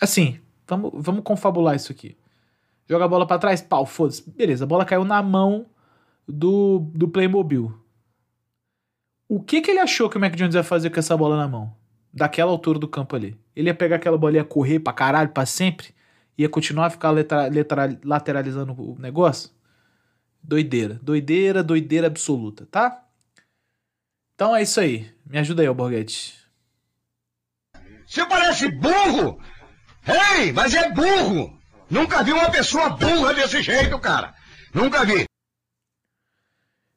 Assim, 0.00 0.40
vamos, 0.66 0.90
vamos 0.92 1.22
confabular 1.22 1.76
isso 1.76 1.92
aqui. 1.92 2.16
Joga 2.88 3.04
a 3.04 3.08
bola 3.08 3.26
para 3.26 3.38
trás, 3.38 3.60
pau, 3.60 3.84
foda-se. 3.84 4.28
Beleza, 4.30 4.64
a 4.64 4.66
bola 4.66 4.84
caiu 4.84 5.04
na 5.04 5.22
mão 5.22 5.66
do, 6.26 6.78
do 6.94 7.06
Playmobil. 7.06 7.72
O 9.28 9.42
que, 9.42 9.60
que 9.60 9.70
ele 9.70 9.80
achou 9.80 10.08
que 10.08 10.16
o 10.16 10.20
Mac 10.20 10.34
Jones 10.34 10.54
ia 10.54 10.64
fazer 10.64 10.88
com 10.88 10.98
essa 10.98 11.14
bola 11.14 11.36
na 11.36 11.46
mão? 11.46 11.76
Daquela 12.10 12.50
altura 12.50 12.78
do 12.78 12.88
campo 12.88 13.14
ali. 13.14 13.38
Ele 13.54 13.68
ia 13.68 13.74
pegar 13.74 13.96
aquela 13.96 14.16
bola 14.16 14.36
ia 14.36 14.44
correr 14.44 14.80
pra 14.80 14.94
caralho, 14.94 15.28
pra 15.28 15.44
sempre? 15.44 15.88
Ia 16.38 16.48
continuar 16.48 16.86
a 16.86 16.90
ficar 16.90 17.10
letra, 17.10 17.46
letra, 17.48 17.98
lateralizando 18.02 18.72
o 18.72 18.98
negócio? 18.98 19.50
Doideira. 20.42 20.98
Doideira, 21.02 21.62
doideira 21.62 22.06
absoluta, 22.06 22.66
tá? 22.70 23.04
Então 24.34 24.56
é 24.56 24.62
isso 24.62 24.80
aí. 24.80 25.10
Me 25.26 25.38
ajuda 25.38 25.60
aí, 25.60 25.68
Alborguete. 25.68 26.38
Você 28.06 28.24
parece 28.24 28.70
burro! 28.70 29.38
Ei, 30.38 30.52
mas 30.52 30.72
é 30.72 30.90
burro! 30.90 31.57
Nunca 31.90 32.22
vi 32.22 32.32
uma 32.32 32.50
pessoa 32.50 32.90
burra 32.90 33.32
desse 33.32 33.62
jeito, 33.62 33.98
cara! 33.98 34.34
Nunca 34.74 35.04
vi! 35.04 35.24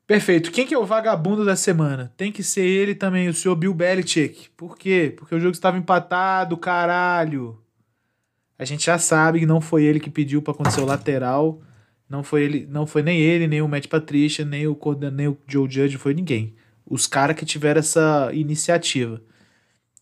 Perfeito. 0.06 0.52
Quem 0.52 0.68
que 0.68 0.74
é 0.74 0.78
o 0.78 0.86
vagabundo 0.86 1.46
da 1.46 1.56
semana? 1.56 2.12
Tem 2.18 2.34
que 2.34 2.44
ser 2.44 2.66
ele 2.66 2.94
também, 2.94 3.30
o 3.30 3.34
senhor 3.34 3.56
Bill 3.56 3.74
Belichick. 3.74 4.50
Por 4.58 4.78
quê? 4.78 5.14
Porque 5.16 5.34
o 5.34 5.40
jogo 5.40 5.54
estava 5.54 5.78
empatado, 5.78 6.58
caralho. 6.58 7.58
A 8.60 8.66
gente 8.66 8.86
já 8.86 8.98
sabe 8.98 9.40
que 9.40 9.46
não 9.46 9.62
foi 9.62 9.86
ele 9.86 10.02
que 10.02 10.10
pediu 10.10 10.42
para 10.42 10.52
acontecer 10.54 10.82
o 10.82 10.86
lateral. 10.86 11.62
Não 12.10 12.24
foi 12.24 12.44
ele, 12.44 12.68
não 12.70 12.86
foi 12.86 13.02
nem 13.02 13.22
ele, 13.22 13.48
nem 13.48 13.62
o 13.62 13.70
Matt 13.70 13.88
Patricia, 13.88 14.44
nem 14.44 14.68
o, 14.68 14.78
nem 15.14 15.30
o 15.30 15.38
Joe 15.48 15.72
Judge, 15.72 15.98
foi 15.98 16.14
ninguém. 16.14 16.54
Os 16.86 17.08
caras 17.08 17.38
que 17.38 17.46
tiveram 17.46 17.80
essa 17.80 18.30
iniciativa. 18.34 19.22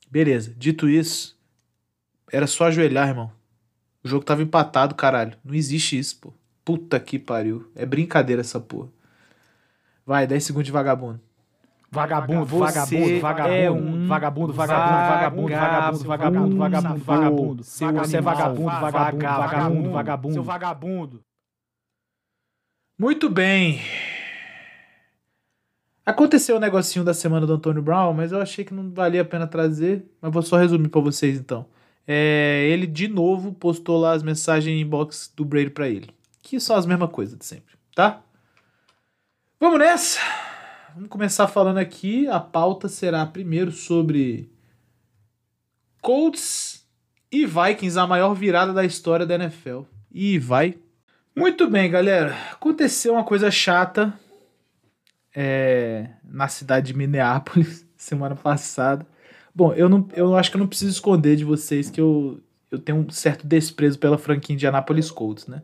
Beleza, 0.09 0.55
dito 0.57 0.89
isso, 0.89 1.37
era 2.31 2.47
só 2.47 2.65
ajoelhar, 2.65 3.09
irmão. 3.09 3.31
O 4.03 4.07
jogo 4.07 4.23
tava 4.23 4.41
empatado, 4.41 4.95
caralho. 4.95 5.37
Não 5.43 5.53
existe 5.53 5.97
isso, 5.97 6.19
pô. 6.19 6.33
Puta 6.63 6.99
que 6.99 7.19
pariu. 7.19 7.69
É 7.75 7.85
brincadeira 7.85 8.41
essa 8.41 8.59
porra. 8.59 8.89
Vai, 10.05 10.25
10 10.25 10.43
segundos 10.43 10.65
de 10.65 10.71
vagabundo. 10.71 11.19
Vagabundo, 11.91 12.45
vagabundo, 12.45 13.19
vagabundo, 13.19 13.53
é 13.53 13.71
um 13.71 14.07
vagabundo, 14.07 14.53
vagabundo, 14.53 14.53
vagabundo, 14.53 15.49
vagabundo, 15.49 16.05
vagabundo, 16.05 16.57
vagabundo, 16.57 17.03
vagabundo. 17.03 17.63
Você 17.63 17.83
é 17.83 18.21
vagabundo, 18.21 18.69
vagabundo, 18.69 19.23
vagabundo, 19.23 19.91
vagabundo. 19.91 20.33
Seu 20.33 20.43
vagabundo. 20.43 21.21
Muito 22.97 23.27
bem. 23.27 23.81
Aconteceu 26.05 26.57
o 26.57 26.59
negocinho 26.59 27.03
da 27.03 27.13
semana 27.13 27.47
do 27.47 27.53
Antônio 27.53 27.81
Brown, 27.81 28.13
mas 28.13 28.31
eu 28.31 28.39
achei 28.39 28.63
que 28.63 28.73
não 28.73 28.91
valia 28.91 29.23
a 29.23 29.25
pena 29.25 29.47
trazer. 29.47 30.05
Mas 30.21 30.31
vou 30.31 30.43
só 30.43 30.57
resumir 30.57 30.89
para 30.89 31.01
vocês 31.01 31.39
então. 31.39 31.65
É, 32.11 32.67
ele 32.67 32.87
de 32.87 33.07
novo 33.07 33.53
postou 33.53 33.99
lá 33.99 34.13
as 34.13 34.23
mensagens 34.23 34.81
inbox 34.81 35.31
do 35.35 35.45
Brady 35.45 35.69
para 35.69 35.87
ele. 35.87 36.09
Que 36.41 36.59
são 36.59 36.75
as 36.75 36.87
mesmas 36.87 37.11
coisas 37.11 37.37
de 37.37 37.45
sempre, 37.45 37.75
tá? 37.93 38.23
Vamos 39.59 39.77
nessa! 39.77 40.19
Vamos 40.95 41.09
começar 41.09 41.47
falando 41.47 41.77
aqui. 41.77 42.27
A 42.27 42.39
pauta 42.39 42.87
será 42.87 43.23
primeiro 43.27 43.71
sobre 43.71 44.51
Colts 46.01 46.83
e 47.31 47.45
Vikings, 47.45 47.99
a 47.99 48.07
maior 48.07 48.33
virada 48.33 48.73
da 48.73 48.83
história 48.83 49.23
da 49.23 49.35
NFL. 49.35 49.81
E 50.11 50.39
vai 50.39 50.79
muito 51.35 51.69
bem, 51.69 51.89
galera. 51.89 52.35
Aconteceu 52.51 53.13
uma 53.13 53.23
coisa 53.23 53.49
chata 53.51 54.13
é, 55.33 56.09
na 56.23 56.47
cidade 56.47 56.87
de 56.87 56.97
Minneapolis 56.97 57.85
semana 57.95 58.35
passada. 58.35 59.05
Bom, 59.53 59.73
eu, 59.73 59.89
não, 59.89 60.07
eu 60.15 60.35
acho 60.35 60.51
que 60.51 60.57
eu 60.57 60.59
não 60.59 60.67
preciso 60.67 60.91
esconder 60.91 61.35
de 61.35 61.43
vocês 61.43 61.89
que 61.89 61.99
eu, 61.99 62.39
eu 62.71 62.79
tenho 62.79 62.99
um 62.99 63.09
certo 63.09 63.45
desprezo 63.45 63.97
pela 63.99 64.17
franquia 64.17 64.53
Indianapolis 64.53 65.11
Colts, 65.11 65.47
né? 65.47 65.61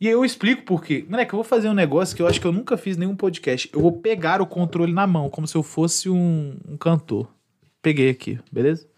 E 0.00 0.08
eu 0.08 0.24
explico 0.24 0.62
por 0.62 0.82
quê. 0.82 1.06
Moleque, 1.08 1.32
eu 1.32 1.36
vou 1.36 1.44
fazer 1.44 1.68
um 1.68 1.74
negócio 1.74 2.16
que 2.16 2.20
eu 2.20 2.26
acho 2.26 2.40
que 2.40 2.46
eu 2.46 2.52
nunca 2.52 2.76
fiz 2.76 2.96
nenhum 2.96 3.14
podcast. 3.14 3.70
Eu 3.72 3.80
vou 3.80 3.92
pegar 3.92 4.42
o 4.42 4.46
controle 4.46 4.92
na 4.92 5.06
mão, 5.06 5.30
como 5.30 5.46
se 5.46 5.54
eu 5.54 5.62
fosse 5.62 6.10
um, 6.10 6.56
um 6.68 6.76
cantor. 6.76 7.32
Peguei 7.80 8.10
aqui, 8.10 8.40
beleza? 8.50 8.88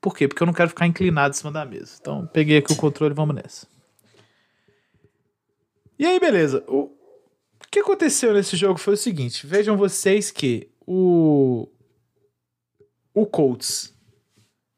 Por 0.00 0.16
quê? 0.16 0.28
Porque 0.28 0.42
eu 0.42 0.46
não 0.46 0.52
quero 0.52 0.68
ficar 0.68 0.86
inclinado 0.86 1.34
em 1.34 1.38
cima 1.38 1.50
da 1.50 1.64
mesa. 1.64 1.96
Então, 2.00 2.28
peguei 2.32 2.58
aqui 2.58 2.72
o 2.72 2.76
controle 2.76 3.12
vamos 3.14 3.34
nessa. 3.34 3.66
E 5.98 6.06
aí, 6.06 6.20
beleza. 6.20 6.62
O 6.68 6.90
que 7.68 7.80
aconteceu 7.80 8.32
nesse 8.32 8.56
jogo 8.56 8.78
foi 8.78 8.94
o 8.94 8.96
seguinte: 8.96 9.46
vejam 9.46 9.76
vocês 9.76 10.30
que 10.30 10.68
o. 10.86 11.68
O 13.14 13.24
Colts 13.24 13.94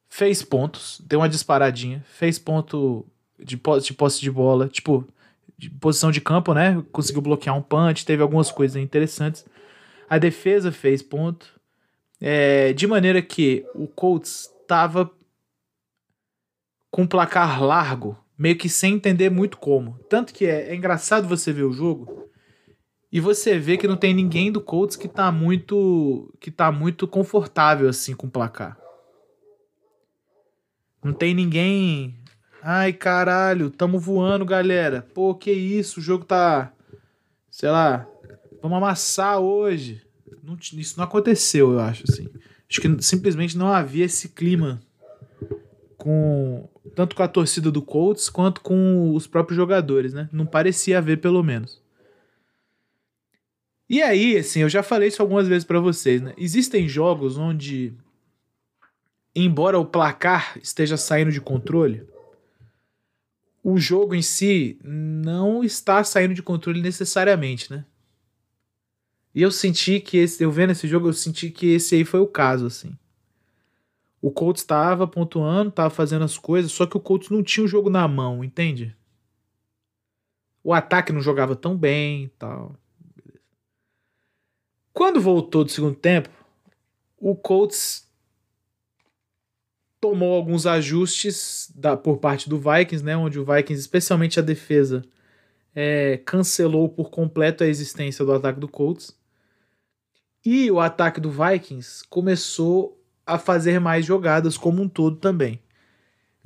fez 0.09 0.43
pontos, 0.43 1.01
deu 1.05 1.21
uma 1.21 1.29
disparadinha, 1.29 2.05
fez 2.07 2.39
ponto 2.39 3.07
de 3.39 3.57
de, 3.57 3.93
posse 3.95 4.21
de 4.21 4.31
bola, 4.31 4.69
tipo, 4.69 5.07
de 5.59 5.71
posição 5.71 6.11
de 6.11 6.21
campo, 6.21 6.55
né? 6.55 6.83
Conseguiu 6.93 7.23
bloquear 7.23 7.57
um 7.57 7.63
punch, 7.63 8.05
teve 8.05 8.23
algumas 8.23 8.51
coisas 8.51 8.77
interessantes. 8.77 9.45
A 10.09 10.19
defesa 10.19 10.71
fez 10.71 11.03
ponto. 11.03 11.55
É, 12.21 12.73
de 12.73 12.87
maneira 12.87 13.21
que 13.21 13.67
o 13.75 13.87
Colts 13.87 14.51
estava 14.63 15.11
com 16.91 17.03
um 17.03 17.07
placar 17.07 17.63
largo, 17.63 18.17
meio 18.39 18.57
que 18.57 18.69
sem 18.69 18.95
entender 18.95 19.31
muito 19.31 19.59
como. 19.59 19.99
Tanto 20.09 20.33
que 20.33 20.47
é, 20.47 20.71
é, 20.71 20.75
engraçado 20.75 21.29
você 21.29 21.53
ver 21.53 21.65
o 21.65 21.73
jogo 21.73 22.26
e 23.11 23.21
você 23.21 23.59
vê 23.59 23.77
que 23.77 23.87
não 23.89 23.97
tem 23.97 24.13
ninguém 24.13 24.51
do 24.51 24.61
Colts 24.61 24.97
que 24.97 25.09
tá 25.09 25.31
muito 25.31 26.33
que 26.41 26.51
tá 26.51 26.73
muito 26.73 27.07
confortável 27.07 27.89
assim 27.89 28.15
com 28.15 28.27
o 28.27 28.31
placar. 28.31 28.79
Não 31.03 31.13
tem 31.13 31.35
ninguém. 31.35 32.19
Ai, 32.63 32.93
caralho, 32.93 33.71
tamo 33.71 33.99
voando, 33.99 34.45
galera. 34.45 35.07
Pô, 35.15 35.35
que 35.35 35.53
isso, 35.53 36.01
o 36.01 36.03
jogo 36.03 36.25
tá 36.25 36.73
sei 37.49 37.71
lá, 37.71 38.07
vamos 38.61 38.77
amassar 38.77 39.39
hoje. 39.39 40.03
Não, 40.43 40.57
isso 40.61 40.99
não 40.99 41.05
aconteceu, 41.05 41.73
eu 41.73 41.81
acho 41.81 42.05
assim. 42.09 42.29
Acho 42.69 42.81
que 42.81 43.03
simplesmente 43.03 43.57
não 43.57 43.69
havia 43.69 44.05
esse 44.05 44.29
clima 44.31 44.81
com 45.97 46.69
tanto 46.95 47.15
com 47.15 47.23
a 47.23 47.29
torcida 47.29 47.71
do 47.71 47.83
Colts 47.83 48.29
quanto 48.29 48.61
com 48.61 49.15
os 49.15 49.27
próprios 49.27 49.57
jogadores, 49.57 50.13
né? 50.13 50.29
Não 50.33 50.45
parecia 50.45 50.99
haver 50.99 51.21
pelo 51.21 51.43
menos. 51.43 51.81
E 53.89 54.03
aí, 54.03 54.37
assim, 54.37 54.61
eu 54.61 54.69
já 54.69 54.83
falei 54.83 55.09
isso 55.09 55.23
algumas 55.23 55.47
vezes 55.47 55.65
para 55.65 55.79
vocês, 55.79 56.21
né? 56.21 56.35
Existem 56.37 56.89
jogos 56.89 57.39
onde 57.39 57.95
embora 59.35 59.79
o 59.79 59.85
placar 59.85 60.59
esteja 60.63 60.97
saindo 60.97 61.31
de 61.31 61.43
controle, 61.43 62.09
o 63.63 63.79
jogo 63.79 64.15
em 64.15 64.23
si 64.23 64.79
não 64.83 65.63
está 65.63 66.03
saindo 66.03 66.33
de 66.33 66.43
controle 66.43 66.81
necessariamente, 66.81 67.71
né? 67.71 67.85
E 69.35 69.43
eu 69.43 69.51
senti 69.51 70.01
que 70.01 70.17
esse, 70.17 70.43
eu 70.43 70.51
vendo 70.51 70.71
esse 70.71 70.89
jogo, 70.89 71.09
eu 71.09 71.13
senti 71.13 71.51
que 71.51 71.75
esse 71.75 71.95
aí 71.95 72.05
foi 72.05 72.21
o 72.21 72.27
caso, 72.27 72.65
assim. 72.65 72.97
O 74.23 74.31
Colts 74.31 74.63
estava 74.63 75.07
pontuando, 75.07 75.69
estava 75.69 75.91
fazendo 75.91 76.25
as 76.25 76.39
coisas, 76.39 76.73
só 76.73 76.87
que 76.87 76.97
o 76.97 77.01
Colts 77.01 77.29
não 77.29 77.43
tinha 77.43 77.65
o 77.65 77.69
jogo 77.69 77.91
na 77.91 78.09
mão, 78.09 78.43
entende? 78.43 78.97
O 80.65 80.73
ataque 80.73 81.13
não 81.13 81.21
jogava 81.21 81.55
tão 81.55 81.77
bem 81.77 82.25
e 82.25 82.29
tal. 82.29 82.75
Quando 84.97 85.21
voltou 85.21 85.63
do 85.63 85.71
segundo 85.71 85.95
tempo, 85.95 86.31
o 87.19 87.37
Colts 87.37 88.11
tomou 90.01 90.35
alguns 90.35 90.65
ajustes 90.65 91.71
da, 91.77 91.99
por 91.99 92.17
parte 92.17 92.49
do 92.49 92.59
Vikings, 92.59 93.05
né? 93.05 93.15
Onde 93.15 93.39
o 93.39 93.45
Vikings, 93.45 93.79
especialmente 93.79 94.41
a 94.41 94.43
defesa, 94.43 95.03
é, 95.75 96.17
cancelou 96.25 96.89
por 96.89 97.11
completo 97.11 97.63
a 97.63 97.67
existência 97.67 98.25
do 98.25 98.33
ataque 98.33 98.59
do 98.59 98.69
Colts. 98.69 99.15
E 100.43 100.71
o 100.71 100.81
ataque 100.81 101.21
do 101.21 101.31
Vikings 101.31 102.03
começou 102.09 102.99
a 103.27 103.39
fazer 103.39 103.79
mais 103.79 104.07
jogadas 104.07 104.57
como 104.57 104.81
um 104.81 104.89
todo 104.89 105.17
também. 105.17 105.61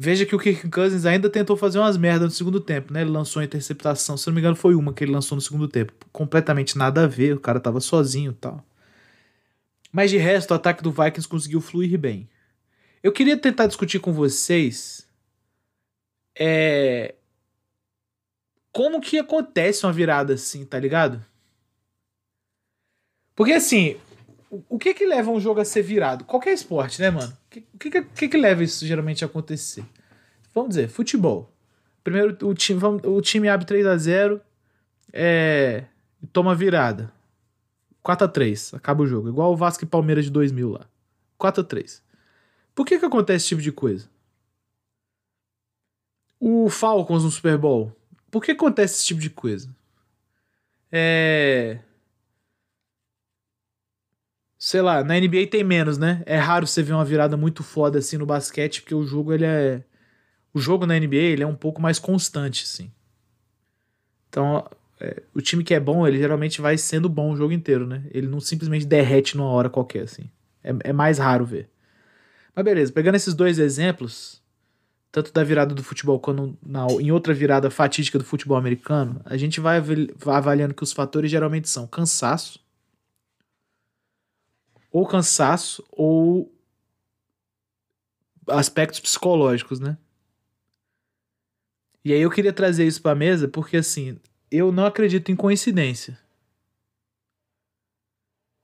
Veja 0.02 0.24
que 0.24 0.34
o 0.34 0.38
Kirk 0.38 0.70
Cousins 0.70 1.04
ainda 1.04 1.28
tentou 1.28 1.58
fazer 1.58 1.78
umas 1.78 1.98
merdas 1.98 2.30
no 2.30 2.34
segundo 2.34 2.58
tempo, 2.58 2.90
né? 2.90 3.02
Ele 3.02 3.10
lançou 3.10 3.40
a 3.40 3.44
interceptação, 3.44 4.16
se 4.16 4.26
não 4.26 4.32
me 4.32 4.40
engano 4.40 4.56
foi 4.56 4.74
uma 4.74 4.94
que 4.94 5.04
ele 5.04 5.12
lançou 5.12 5.36
no 5.36 5.42
segundo 5.42 5.68
tempo. 5.68 5.92
Completamente 6.10 6.78
nada 6.78 7.04
a 7.04 7.06
ver, 7.06 7.36
o 7.36 7.38
cara 7.38 7.60
tava 7.60 7.82
sozinho 7.82 8.30
e 8.30 8.34
tal. 8.34 8.64
Mas 9.92 10.10
de 10.10 10.16
resto, 10.16 10.52
o 10.52 10.54
ataque 10.54 10.82
do 10.82 10.90
Vikings 10.90 11.28
conseguiu 11.28 11.60
fluir 11.60 11.98
bem. 11.98 12.26
Eu 13.02 13.12
queria 13.12 13.36
tentar 13.36 13.66
discutir 13.66 13.98
com 13.98 14.10
vocês 14.10 15.06
é 16.34 17.14
como 18.72 19.02
que 19.02 19.18
acontece 19.18 19.84
uma 19.84 19.92
virada 19.92 20.32
assim, 20.32 20.64
tá 20.64 20.80
ligado? 20.80 21.22
Porque 23.36 23.52
assim, 23.52 23.98
o 24.66 24.78
que 24.78 24.94
que 24.94 25.04
leva 25.04 25.30
um 25.30 25.38
jogo 25.38 25.60
a 25.60 25.64
ser 25.66 25.82
virado? 25.82 26.24
Qualquer 26.24 26.54
esporte, 26.54 27.02
né, 27.02 27.10
mano? 27.10 27.36
O 27.50 27.78
que, 27.78 27.90
que, 27.90 28.02
que, 28.02 28.28
que 28.28 28.36
leva 28.36 28.62
isso 28.62 28.86
geralmente 28.86 29.24
a 29.24 29.26
acontecer? 29.26 29.84
Vamos 30.54 30.70
dizer, 30.70 30.88
futebol. 30.88 31.52
Primeiro 32.04 32.36
o 32.46 32.54
time, 32.54 32.80
o 33.04 33.20
time 33.20 33.48
abre 33.48 33.66
3 33.66 33.86
a 33.86 33.96
0 33.96 34.40
é, 35.12 35.84
toma 36.32 36.54
virada. 36.54 37.12
4 38.02 38.24
a 38.24 38.28
3 38.28 38.74
acaba 38.74 39.02
o 39.02 39.06
jogo. 39.06 39.28
Igual 39.28 39.52
o 39.52 39.56
Vasco 39.56 39.82
e 39.82 39.86
Palmeiras 39.86 40.24
de 40.24 40.30
2000 40.30 40.70
lá. 40.70 40.86
4 41.36 41.62
a 41.62 41.64
3 41.64 42.02
Por 42.72 42.86
que 42.86 42.98
que 43.00 43.04
acontece 43.04 43.44
esse 43.44 43.48
tipo 43.48 43.62
de 43.62 43.72
coisa? 43.72 44.08
O 46.38 46.70
Falcons 46.70 47.24
no 47.24 47.30
Super 47.32 47.58
Bowl. 47.58 47.94
Por 48.30 48.44
que 48.44 48.52
acontece 48.52 48.94
esse 48.94 49.06
tipo 49.06 49.20
de 49.20 49.28
coisa? 49.28 49.68
É 50.92 51.80
sei 54.62 54.82
lá, 54.82 55.02
na 55.02 55.18
NBA 55.18 55.46
tem 55.50 55.64
menos, 55.64 55.96
né? 55.96 56.22
É 56.26 56.36
raro 56.36 56.66
você 56.66 56.82
ver 56.82 56.92
uma 56.92 57.04
virada 57.04 57.34
muito 57.34 57.62
foda 57.62 57.98
assim 57.98 58.18
no 58.18 58.26
basquete, 58.26 58.82
porque 58.82 58.94
o 58.94 59.06
jogo 59.06 59.32
ele 59.32 59.46
é 59.46 59.82
o 60.52 60.60
jogo 60.60 60.84
na 60.84 60.98
NBA 61.00 61.16
ele 61.16 61.42
é 61.42 61.46
um 61.46 61.54
pouco 61.56 61.80
mais 61.80 61.98
constante, 61.98 62.64
assim. 62.64 62.92
Então, 64.28 64.68
é, 65.00 65.22
o 65.34 65.40
time 65.40 65.64
que 65.64 65.72
é 65.72 65.80
bom, 65.80 66.06
ele 66.06 66.18
geralmente 66.18 66.60
vai 66.60 66.76
sendo 66.76 67.08
bom 67.08 67.32
o 67.32 67.36
jogo 67.36 67.54
inteiro, 67.54 67.86
né? 67.86 68.04
Ele 68.10 68.26
não 68.26 68.38
simplesmente 68.38 68.84
derrete 68.84 69.34
numa 69.34 69.48
hora 69.48 69.70
qualquer, 69.70 70.02
assim. 70.02 70.30
É, 70.62 70.90
é 70.90 70.92
mais 70.92 71.18
raro 71.18 71.46
ver. 71.46 71.70
Mas 72.54 72.64
beleza, 72.64 72.92
pegando 72.92 73.14
esses 73.14 73.32
dois 73.32 73.58
exemplos, 73.58 74.42
tanto 75.10 75.32
da 75.32 75.42
virada 75.42 75.74
do 75.74 75.82
futebol 75.82 76.20
quanto 76.20 76.58
na, 76.62 76.86
em 77.00 77.10
outra 77.10 77.32
virada 77.32 77.70
fatídica 77.70 78.18
do 78.18 78.24
futebol 78.26 78.58
americano, 78.58 79.22
a 79.24 79.38
gente 79.38 79.58
vai 79.58 79.82
avaliando 80.26 80.74
que 80.74 80.82
os 80.82 80.92
fatores 80.92 81.30
geralmente 81.30 81.68
são 81.68 81.86
cansaço, 81.86 82.60
ou 84.90 85.06
cansaço 85.06 85.84
ou 85.90 86.52
aspectos 88.48 89.00
psicológicos, 89.00 89.78
né? 89.78 89.96
E 92.04 92.12
aí 92.12 92.20
eu 92.20 92.30
queria 92.30 92.52
trazer 92.52 92.86
isso 92.86 93.02
para 93.02 93.14
mesa 93.14 93.46
porque 93.46 93.76
assim, 93.76 94.18
eu 94.50 94.72
não 94.72 94.86
acredito 94.86 95.30
em 95.30 95.36
coincidência. 95.36 96.18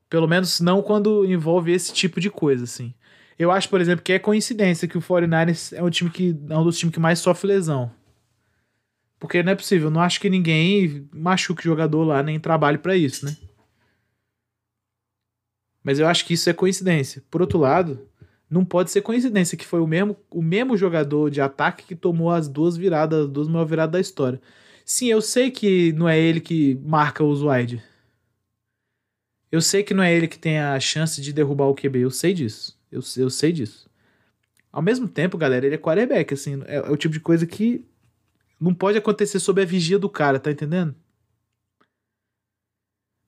Pelo 0.08 0.26
menos 0.26 0.60
não 0.60 0.82
quando 0.82 1.24
envolve 1.24 1.72
esse 1.72 1.92
tipo 1.92 2.20
de 2.20 2.30
coisa, 2.30 2.64
assim. 2.64 2.94
Eu 3.38 3.50
acho, 3.50 3.68
por 3.68 3.80
exemplo, 3.80 4.02
que 4.02 4.12
é 4.12 4.18
coincidência 4.18 4.88
que 4.88 4.96
o 4.96 5.02
49ers 5.02 5.76
é 5.76 5.82
um 5.82 5.90
time 5.90 6.10
que 6.10 6.34
é 6.48 6.56
um 6.56 6.64
dos 6.64 6.78
times 6.78 6.94
que 6.94 7.00
mais 7.00 7.18
sofre 7.18 7.48
lesão. 7.48 7.92
Porque 9.18 9.42
não 9.42 9.52
é 9.52 9.54
possível, 9.54 9.90
não 9.90 10.00
acho 10.00 10.20
que 10.20 10.30
ninguém 10.30 11.08
machuque 11.12 11.64
jogador 11.64 12.04
lá, 12.04 12.22
nem 12.22 12.38
trabalhe 12.38 12.78
para 12.78 12.96
isso, 12.96 13.26
né? 13.26 13.36
Mas 15.86 16.00
eu 16.00 16.08
acho 16.08 16.24
que 16.24 16.34
isso 16.34 16.50
é 16.50 16.52
coincidência. 16.52 17.22
Por 17.30 17.40
outro 17.40 17.60
lado, 17.60 18.08
não 18.50 18.64
pode 18.64 18.90
ser 18.90 19.02
coincidência 19.02 19.56
que 19.56 19.64
foi 19.64 19.78
o 19.78 19.86
mesmo, 19.86 20.16
o 20.28 20.42
mesmo 20.42 20.76
jogador 20.76 21.30
de 21.30 21.40
ataque 21.40 21.84
que 21.86 21.94
tomou 21.94 22.32
as 22.32 22.48
duas 22.48 22.76
viradas, 22.76 23.26
as 23.26 23.30
duas 23.30 23.46
maiores 23.46 23.70
viradas 23.70 23.92
da 23.92 24.00
história. 24.00 24.40
Sim, 24.84 25.06
eu 25.06 25.22
sei 25.22 25.48
que 25.48 25.92
não 25.92 26.08
é 26.08 26.18
ele 26.18 26.40
que 26.40 26.74
marca 26.84 27.22
os 27.22 27.40
wide. 27.40 27.80
Eu 29.52 29.60
sei 29.60 29.84
que 29.84 29.94
não 29.94 30.02
é 30.02 30.12
ele 30.12 30.26
que 30.26 30.40
tem 30.40 30.58
a 30.58 30.80
chance 30.80 31.22
de 31.22 31.32
derrubar 31.32 31.66
o 31.66 31.74
QB. 31.76 32.00
Eu 32.00 32.10
sei 32.10 32.34
disso. 32.34 32.76
Eu, 32.90 33.00
eu 33.16 33.30
sei 33.30 33.52
disso. 33.52 33.88
Ao 34.72 34.82
mesmo 34.82 35.06
tempo, 35.06 35.38
galera, 35.38 35.66
ele 35.66 35.76
é 35.76 35.78
quarterback, 35.78 36.34
assim. 36.34 36.64
É, 36.66 36.78
é 36.78 36.90
o 36.90 36.96
tipo 36.96 37.14
de 37.14 37.20
coisa 37.20 37.46
que 37.46 37.84
não 38.58 38.74
pode 38.74 38.98
acontecer 38.98 39.38
sob 39.38 39.62
a 39.62 39.64
vigia 39.64 40.00
do 40.00 40.10
cara, 40.10 40.40
tá 40.40 40.50
entendendo? 40.50 40.96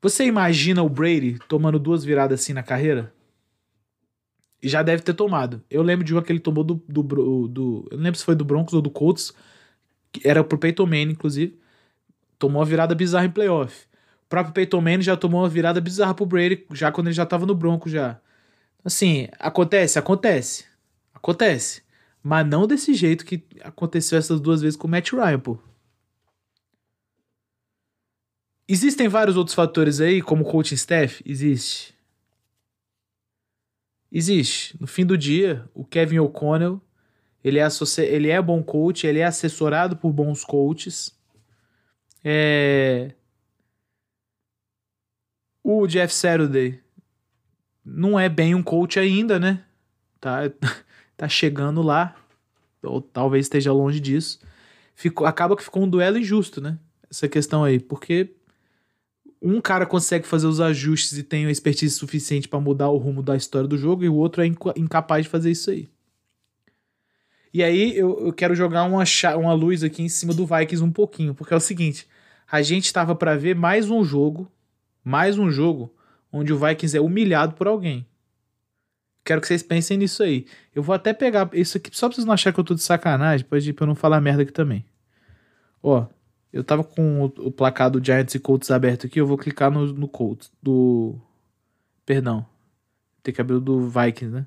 Você 0.00 0.24
imagina 0.24 0.82
o 0.82 0.88
Brady 0.88 1.38
tomando 1.48 1.78
duas 1.78 2.04
viradas 2.04 2.40
assim 2.40 2.52
na 2.52 2.62
carreira? 2.62 3.12
E 4.62 4.68
já 4.68 4.82
deve 4.82 5.02
ter 5.02 5.14
tomado. 5.14 5.62
Eu 5.70 5.82
lembro 5.82 6.04
de 6.04 6.12
uma 6.12 6.22
que 6.22 6.32
ele 6.32 6.40
tomou 6.40 6.64
do, 6.64 6.82
do, 6.88 7.02
do, 7.48 7.88
Eu 7.90 7.96
não 7.96 8.04
lembro 8.04 8.18
se 8.18 8.24
foi 8.24 8.34
do 8.34 8.44
Broncos 8.44 8.74
ou 8.74 8.82
do 8.82 8.90
Colts. 8.90 9.32
Era 10.24 10.42
pro 10.44 10.58
Peyton 10.58 10.86
Manning, 10.86 11.12
inclusive. 11.12 11.58
Tomou 12.38 12.60
uma 12.60 12.66
virada 12.66 12.94
bizarra 12.94 13.26
em 13.26 13.30
playoff. 13.30 13.86
O 14.26 14.28
próprio 14.28 14.54
Peyton 14.54 14.80
Manning 14.80 15.02
já 15.02 15.16
tomou 15.16 15.42
uma 15.42 15.48
virada 15.48 15.80
bizarra 15.80 16.14
pro 16.14 16.26
Brady, 16.26 16.66
já 16.72 16.92
quando 16.92 17.08
ele 17.08 17.14
já 17.14 17.26
tava 17.26 17.46
no 17.46 17.54
Broncos 17.54 17.90
já. 17.90 18.20
Assim, 18.84 19.28
acontece, 19.38 19.98
acontece. 19.98 20.64
Acontece. 21.14 21.82
Mas 22.22 22.46
não 22.46 22.66
desse 22.66 22.94
jeito 22.94 23.24
que 23.24 23.42
aconteceu 23.62 24.18
essas 24.18 24.40
duas 24.40 24.60
vezes 24.60 24.76
com 24.76 24.86
o 24.86 24.90
Matt 24.90 25.12
Ryan, 25.12 25.40
pô. 25.40 25.58
Existem 28.70 29.08
vários 29.08 29.36
outros 29.36 29.54
fatores 29.54 29.98
aí, 29.98 30.20
como 30.20 30.44
coaching 30.44 30.74
staff? 30.74 31.22
Existe. 31.24 31.94
Existe. 34.12 34.78
No 34.78 34.86
fim 34.86 35.06
do 35.06 35.16
dia, 35.16 35.66
o 35.72 35.86
Kevin 35.86 36.18
O'Connell, 36.18 36.78
ele 37.42 37.58
é, 37.58 37.66
ele 38.00 38.28
é 38.28 38.42
bom 38.42 38.62
coach, 38.62 39.06
ele 39.06 39.20
é 39.20 39.24
assessorado 39.24 39.96
por 39.96 40.12
bons 40.12 40.44
coaches. 40.44 41.16
É... 42.22 43.14
O 45.64 45.86
Jeff 45.86 46.12
Saturday 46.12 46.78
não 47.82 48.20
é 48.20 48.28
bem 48.28 48.54
um 48.54 48.62
coach 48.62 48.98
ainda, 48.98 49.38
né? 49.38 49.64
Tá? 50.20 50.40
tá 51.16 51.26
chegando 51.26 51.80
lá, 51.80 52.14
ou 52.82 53.00
talvez 53.00 53.46
esteja 53.46 53.72
longe 53.72 53.98
disso. 53.98 54.40
Ficou, 54.94 55.26
acaba 55.26 55.56
que 55.56 55.64
ficou 55.64 55.84
um 55.84 55.88
duelo 55.88 56.18
injusto, 56.18 56.60
né? 56.60 56.78
Essa 57.10 57.28
questão 57.28 57.64
aí, 57.64 57.80
porque 57.80 58.34
um 59.40 59.60
cara 59.60 59.86
consegue 59.86 60.26
fazer 60.26 60.46
os 60.46 60.60
ajustes 60.60 61.16
e 61.16 61.22
tem 61.22 61.46
a 61.46 61.50
expertise 61.50 61.94
suficiente 61.94 62.48
para 62.48 62.60
mudar 62.60 62.88
o 62.88 62.96
rumo 62.96 63.22
da 63.22 63.36
história 63.36 63.68
do 63.68 63.78
jogo 63.78 64.04
e 64.04 64.08
o 64.08 64.14
outro 64.14 64.42
é 64.42 64.46
incapaz 64.76 65.24
de 65.24 65.30
fazer 65.30 65.50
isso 65.50 65.70
aí. 65.70 65.88
E 67.52 67.62
aí 67.62 67.96
eu, 67.96 68.26
eu 68.26 68.32
quero 68.32 68.54
jogar 68.54 68.84
uma, 68.84 69.04
uma 69.36 69.52
luz 69.54 69.82
aqui 69.82 70.02
em 70.02 70.08
cima 70.08 70.34
do 70.34 70.46
Vikings 70.46 70.84
um 70.84 70.92
pouquinho, 70.92 71.34
porque 71.34 71.54
é 71.54 71.56
o 71.56 71.60
seguinte, 71.60 72.06
a 72.50 72.60
gente 72.62 72.86
estava 72.86 73.14
para 73.14 73.36
ver 73.36 73.54
mais 73.54 73.90
um 73.90 74.04
jogo, 74.04 74.50
mais 75.02 75.38
um 75.38 75.50
jogo 75.50 75.94
onde 76.32 76.52
o 76.52 76.58
Vikings 76.58 76.96
é 76.96 77.00
humilhado 77.00 77.54
por 77.54 77.66
alguém. 77.66 78.06
Quero 79.24 79.40
que 79.40 79.46
vocês 79.46 79.62
pensem 79.62 79.96
nisso 79.98 80.22
aí. 80.22 80.46
Eu 80.74 80.82
vou 80.82 80.94
até 80.94 81.12
pegar 81.12 81.50
isso 81.52 81.76
aqui 81.76 81.90
só 81.92 82.08
pra 82.08 82.14
vocês 82.14 82.24
não 82.24 82.34
acharem 82.34 82.54
que 82.54 82.60
eu 82.60 82.64
tô 82.64 82.74
de 82.74 82.82
sacanagem, 82.82 83.46
de, 83.60 83.72
pra 83.72 83.84
eu 83.84 83.88
não 83.88 83.94
falar 83.94 84.20
merda 84.20 84.42
aqui 84.42 84.52
também. 84.52 84.84
Ó, 85.82 86.06
eu 86.52 86.64
tava 86.64 86.82
com 86.82 87.24
o, 87.24 87.24
o 87.46 87.52
placar 87.52 87.90
do 87.90 88.02
Giants 88.02 88.34
e 88.34 88.40
Colts 88.40 88.70
aberto 88.70 89.06
aqui, 89.06 89.20
eu 89.20 89.26
vou 89.26 89.36
clicar 89.36 89.70
no, 89.70 89.86
no 89.92 90.08
Colts, 90.08 90.50
do... 90.62 91.18
Perdão. 92.06 92.46
Tem 93.22 93.34
que 93.34 93.40
abrir 93.40 93.56
o 93.56 93.60
do 93.60 93.88
Vikings, 93.88 94.34
né? 94.34 94.46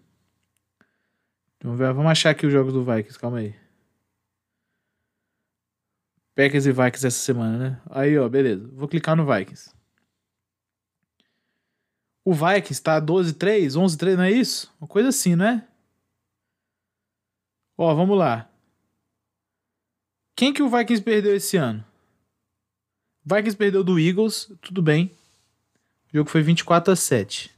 Vamos, 1.64 1.78
ver, 1.78 1.94
vamos 1.94 2.12
achar 2.12 2.32
aqui 2.32 2.48
os 2.48 2.52
jogos 2.52 2.74
do 2.74 2.84
Vikings, 2.84 3.20
calma 3.20 3.38
aí. 3.38 3.56
Packers 6.36 6.66
e 6.66 6.72
Vikings 6.72 7.06
essa 7.06 7.20
semana, 7.20 7.58
né? 7.58 7.82
Aí, 7.90 8.18
ó, 8.18 8.28
beleza. 8.28 8.68
Vou 8.74 8.88
clicar 8.88 9.16
no 9.16 9.26
Vikings. 9.26 9.72
O 12.26 12.34
Vikings 12.34 12.82
tá 12.82 13.00
12-3, 13.00 13.74
11-3, 13.74 14.16
não 14.16 14.24
é 14.24 14.32
isso? 14.32 14.74
Uma 14.80 14.88
coisa 14.88 15.10
assim, 15.10 15.36
não 15.36 15.46
é? 15.46 15.68
Ó, 17.78 17.94
vamos 17.94 18.18
lá. 18.18 18.50
Quem 20.36 20.54
que 20.54 20.64
o 20.64 20.70
Vikings 20.70 21.04
perdeu 21.04 21.36
esse 21.36 21.58
ano? 21.58 21.86
Vikings 23.24 23.56
perdeu 23.56 23.84
do 23.84 24.00
Eagles, 24.00 24.52
tudo 24.62 24.82
bem. 24.82 25.12
O 26.12 26.18
jogo 26.18 26.30
foi 26.30 26.42
24 26.42 26.92
a 26.92 26.96
7. 26.96 27.52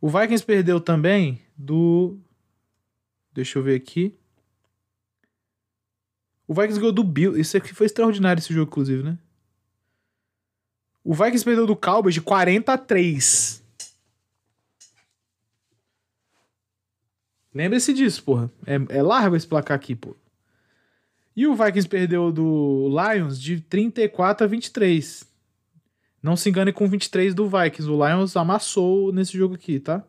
O 0.00 0.08
Vikings 0.08 0.44
perdeu 0.44 0.80
também 0.80 1.42
do. 1.56 2.18
Deixa 3.32 3.58
eu 3.58 3.62
ver 3.62 3.76
aqui. 3.76 4.14
O 6.46 6.54
Vikings 6.54 6.80
ganhou 6.80 6.92
do 6.92 7.04
Bill. 7.04 7.36
Isso 7.36 7.56
aqui 7.56 7.74
foi 7.74 7.86
extraordinário 7.86 8.40
esse 8.40 8.52
jogo, 8.52 8.70
inclusive, 8.70 9.02
né? 9.02 9.18
O 11.04 11.14
Vikings 11.14 11.44
perdeu 11.44 11.66
do 11.66 11.76
Cowboys 11.76 12.14
de 12.14 12.20
40 12.20 12.72
a 12.72 12.78
3. 12.78 13.62
Lembre-se 17.52 17.92
disso, 17.92 18.22
porra. 18.22 18.50
É, 18.66 18.98
é 18.98 19.02
largo 19.02 19.36
esse 19.36 19.46
placar 19.46 19.76
aqui, 19.76 19.94
pô. 19.94 20.16
E 21.40 21.46
o 21.46 21.54
Vikings 21.54 21.88
perdeu 21.88 22.30
do 22.30 22.86
Lions 22.90 23.40
de 23.40 23.62
34 23.62 24.44
a 24.44 24.46
23. 24.46 25.24
Não 26.22 26.36
se 26.36 26.50
engane 26.50 26.70
com 26.70 26.86
23 26.86 27.32
do 27.32 27.48
Vikings. 27.48 27.88
O 27.88 28.06
Lions 28.06 28.36
amassou 28.36 29.10
nesse 29.10 29.38
jogo 29.38 29.54
aqui, 29.54 29.80
tá? 29.80 30.04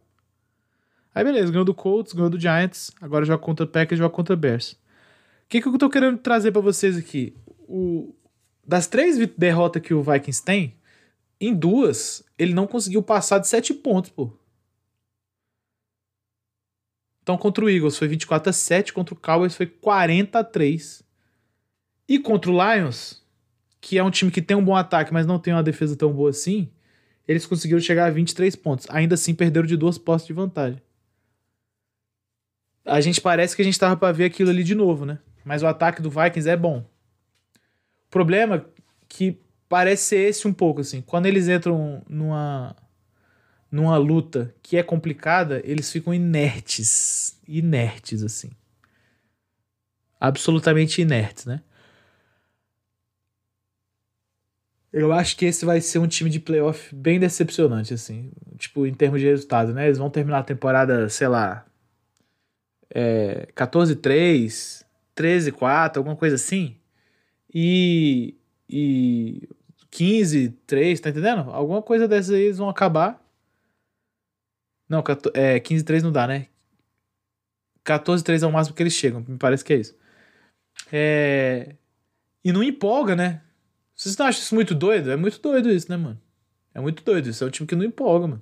Aí 1.15 1.23
beleza, 1.23 1.49
ganhou 1.49 1.63
do 1.63 1.73
Colts, 1.73 2.11
ganhou 2.11 2.29
do 2.29 2.37
Giants. 2.37 2.91
Agora 2.99 3.23
joga 3.23 3.41
contra 3.41 3.65
Packers, 3.65 3.97
joga 3.97 4.13
contra 4.13 4.35
Bears. 4.35 4.73
O 4.73 4.77
que, 5.47 5.61
que 5.61 5.69
eu 5.69 5.77
tô 5.77 5.89
querendo 5.89 6.17
trazer 6.17 6.51
para 6.51 6.59
vocês 6.59 6.97
aqui? 6.97 7.33
O, 7.65 8.13
das 8.67 8.87
três 8.87 9.15
derrotas 9.37 9.81
que 9.81 9.93
o 9.93 10.03
Vikings 10.03 10.43
tem, 10.43 10.75
em 11.39 11.55
duas, 11.55 12.25
ele 12.37 12.53
não 12.53 12.67
conseguiu 12.67 13.01
passar 13.01 13.39
de 13.39 13.47
7 13.47 13.75
pontos, 13.75 14.11
pô. 14.11 14.33
Então, 17.23 17.37
contra 17.37 17.63
o 17.63 17.69
Eagles 17.69 17.97
foi 17.97 18.09
24 18.09 18.49
a 18.49 18.53
7, 18.53 18.91
contra 18.91 19.15
o 19.15 19.17
Cowboys 19.17 19.55
foi 19.55 19.67
40 19.67 20.37
a 20.37 20.43
3. 20.43 21.09
E 22.07 22.19
contra 22.19 22.51
o 22.51 22.53
Lions, 22.53 23.21
que 23.79 23.97
é 23.97 24.03
um 24.03 24.11
time 24.11 24.31
que 24.31 24.41
tem 24.41 24.55
um 24.55 24.63
bom 24.63 24.75
ataque, 24.75 25.13
mas 25.13 25.25
não 25.25 25.39
tem 25.39 25.53
uma 25.53 25.63
defesa 25.63 25.95
tão 25.95 26.11
boa 26.11 26.29
assim, 26.29 26.69
eles 27.27 27.45
conseguiram 27.45 27.79
chegar 27.81 28.05
a 28.05 28.11
23 28.11 28.55
pontos. 28.55 28.87
Ainda 28.89 29.15
assim, 29.15 29.33
perderam 29.33 29.67
de 29.67 29.77
duas 29.77 29.97
postes 29.97 30.27
de 30.27 30.33
vantagem. 30.33 30.81
A 32.85 32.99
gente 32.99 33.21
parece 33.21 33.55
que 33.55 33.61
a 33.61 33.65
gente 33.65 33.79
tava 33.79 33.95
para 33.95 34.11
ver 34.11 34.25
aquilo 34.25 34.49
ali 34.49 34.63
de 34.63 34.75
novo, 34.75 35.05
né? 35.05 35.19
Mas 35.45 35.63
o 35.63 35.67
ataque 35.67 36.01
do 36.01 36.09
Vikings 36.09 36.49
é 36.49 36.57
bom. 36.57 36.79
O 36.79 38.09
problema 38.09 38.57
é 38.57 38.65
que 39.07 39.39
parece 39.69 40.03
ser 40.03 40.29
esse 40.29 40.47
um 40.47 40.53
pouco, 40.53 40.81
assim. 40.81 41.01
Quando 41.01 41.25
eles 41.27 41.47
entram 41.47 42.03
numa, 42.09 42.75
numa 43.71 43.97
luta 43.97 44.53
que 44.61 44.77
é 44.77 44.83
complicada, 44.83 45.61
eles 45.63 45.91
ficam 45.91 46.13
inertes. 46.13 47.39
Inertes, 47.47 48.23
assim. 48.23 48.51
Absolutamente 50.19 51.01
inertes, 51.01 51.45
né? 51.45 51.61
Eu 54.93 55.13
acho 55.13 55.37
que 55.37 55.45
esse 55.45 55.65
vai 55.65 55.79
ser 55.79 55.99
um 55.99 56.07
time 56.07 56.29
de 56.29 56.39
playoff 56.39 56.93
bem 56.93 57.19
decepcionante, 57.19 57.93
assim. 57.93 58.31
Tipo, 58.57 58.85
em 58.85 58.93
termos 58.93 59.21
de 59.21 59.27
resultado, 59.27 59.73
né? 59.73 59.85
Eles 59.85 59.97
vão 59.97 60.09
terminar 60.09 60.39
a 60.39 60.43
temporada, 60.43 61.07
sei 61.09 61.27
lá, 61.29 61.65
é, 62.93 63.47
14-3, 63.55 64.85
13-4, 65.15 65.97
alguma 65.97 66.15
coisa 66.15 66.35
assim. 66.35 66.77
E, 67.53 68.35
e 68.69 69.47
15, 69.89 70.49
3, 70.67 70.99
tá 70.99 71.09
entendendo? 71.09 71.49
Alguma 71.51 71.81
coisa 71.81 72.07
dessas 72.07 72.31
aí 72.35 72.43
eles 72.43 72.57
vão 72.57 72.69
acabar. 72.69 73.21
Não, 74.89 75.03
é, 75.33 75.59
15, 75.59 75.83
3 75.85 76.03
não 76.03 76.11
dá, 76.11 76.27
né? 76.27 76.47
14, 77.83 78.23
3 78.23 78.43
é 78.43 78.47
o 78.47 78.51
máximo 78.51 78.75
que 78.75 78.83
eles 78.83 78.93
chegam, 78.93 79.23
me 79.27 79.37
parece 79.37 79.63
que 79.63 79.73
é 79.73 79.77
isso. 79.77 79.95
É... 80.91 81.75
E 82.43 82.51
não 82.51 82.63
empolga, 82.63 83.15
né? 83.15 83.41
Vocês 84.01 84.17
não 84.17 84.25
acham 84.25 84.41
isso 84.41 84.55
muito 84.55 84.73
doido? 84.73 85.11
É 85.11 85.15
muito 85.15 85.39
doido 85.39 85.69
isso, 85.69 85.87
né, 85.87 85.95
mano? 85.95 86.19
É 86.73 86.81
muito 86.81 87.03
doido 87.03 87.29
isso. 87.29 87.43
É 87.43 87.47
um 87.47 87.51
time 87.51 87.67
que 87.67 87.75
não 87.75 87.85
empolga, 87.85 88.25
mano. 88.25 88.41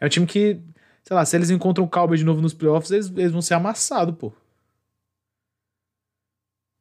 É 0.00 0.06
um 0.06 0.08
time 0.08 0.26
que, 0.26 0.60
sei 1.04 1.14
lá, 1.14 1.24
se 1.24 1.36
eles 1.36 1.48
encontram 1.48 1.84
o 1.84 1.88
Cowboy 1.88 2.18
de 2.18 2.24
novo 2.24 2.40
nos 2.40 2.52
playoffs, 2.52 2.90
eles, 2.90 3.08
eles 3.10 3.30
vão 3.30 3.40
ser 3.40 3.54
amassados, 3.54 4.16
pô. 4.16 4.32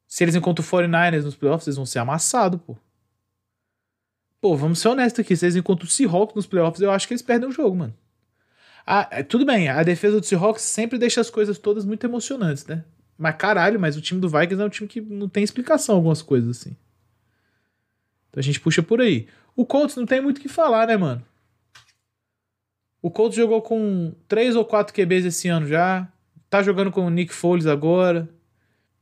Se 0.08 0.24
eles 0.24 0.34
encontram 0.34 0.66
o 0.66 0.68
49ers 0.68 1.24
nos 1.24 1.36
playoffs, 1.36 1.68
eles 1.68 1.76
vão 1.76 1.86
ser 1.86 2.00
amassados, 2.00 2.60
pô. 2.60 2.76
Pô, 4.42 4.58
vamos 4.58 4.80
ser 4.80 4.88
honestos 4.88 5.20
aqui. 5.20 5.36
Se 5.36 5.46
eles 5.46 5.56
encontram 5.56 5.86
o 5.86 5.92
Seahawks 5.92 6.34
nos 6.34 6.48
playoffs, 6.48 6.82
eu 6.82 6.90
acho 6.90 7.08
que 7.08 7.14
eles 7.14 7.22
perdem 7.22 7.48
o 7.48 7.52
jogo, 7.52 7.76
mano. 7.76 7.94
Ah, 8.88 9.24
tudo 9.24 9.46
bem, 9.46 9.70
a 9.70 9.84
defesa 9.84 10.20
do 10.20 10.26
Seahawks 10.26 10.64
sempre 10.64 10.98
deixa 10.98 11.22
as 11.22 11.30
coisas 11.30 11.60
todas 11.60 11.86
muito 11.86 12.08
emocionantes, 12.08 12.66
né? 12.66 12.84
Mas 13.16 13.36
caralho, 13.36 13.80
mas 13.80 13.96
o 13.96 14.02
time 14.02 14.20
do 14.20 14.28
Vikings 14.28 14.60
é 14.60 14.66
um 14.66 14.70
time 14.70 14.88
que 14.88 15.00
não 15.00 15.30
tem 15.30 15.44
explicação 15.44 15.94
algumas 15.94 16.24
coisas 16.24 16.58
assim. 16.58 16.76
Então 18.30 18.40
a 18.40 18.44
gente 18.44 18.60
puxa 18.60 18.82
por 18.82 19.02
aí. 19.02 19.28
O 19.56 19.66
Colts 19.66 19.96
não 19.96 20.06
tem 20.06 20.22
muito 20.22 20.38
o 20.38 20.42
que 20.42 20.50
falar, 20.50 20.88
né, 20.88 20.96
mano? 20.96 21.26
O 23.02 23.10
Colts 23.10 23.36
jogou 23.36 23.62
com 23.62 24.14
três 24.28 24.56
ou 24.56 24.66
quatro 24.66 24.94
QBs 24.94 25.26
esse 25.26 25.48
ano 25.48 25.68
já. 25.68 26.08
Tá 26.50 26.62
jogando 26.62 26.92
com 26.92 27.06
o 27.06 27.10
Nick 27.10 27.34
Foles 27.34 27.66
agora. 27.66 28.28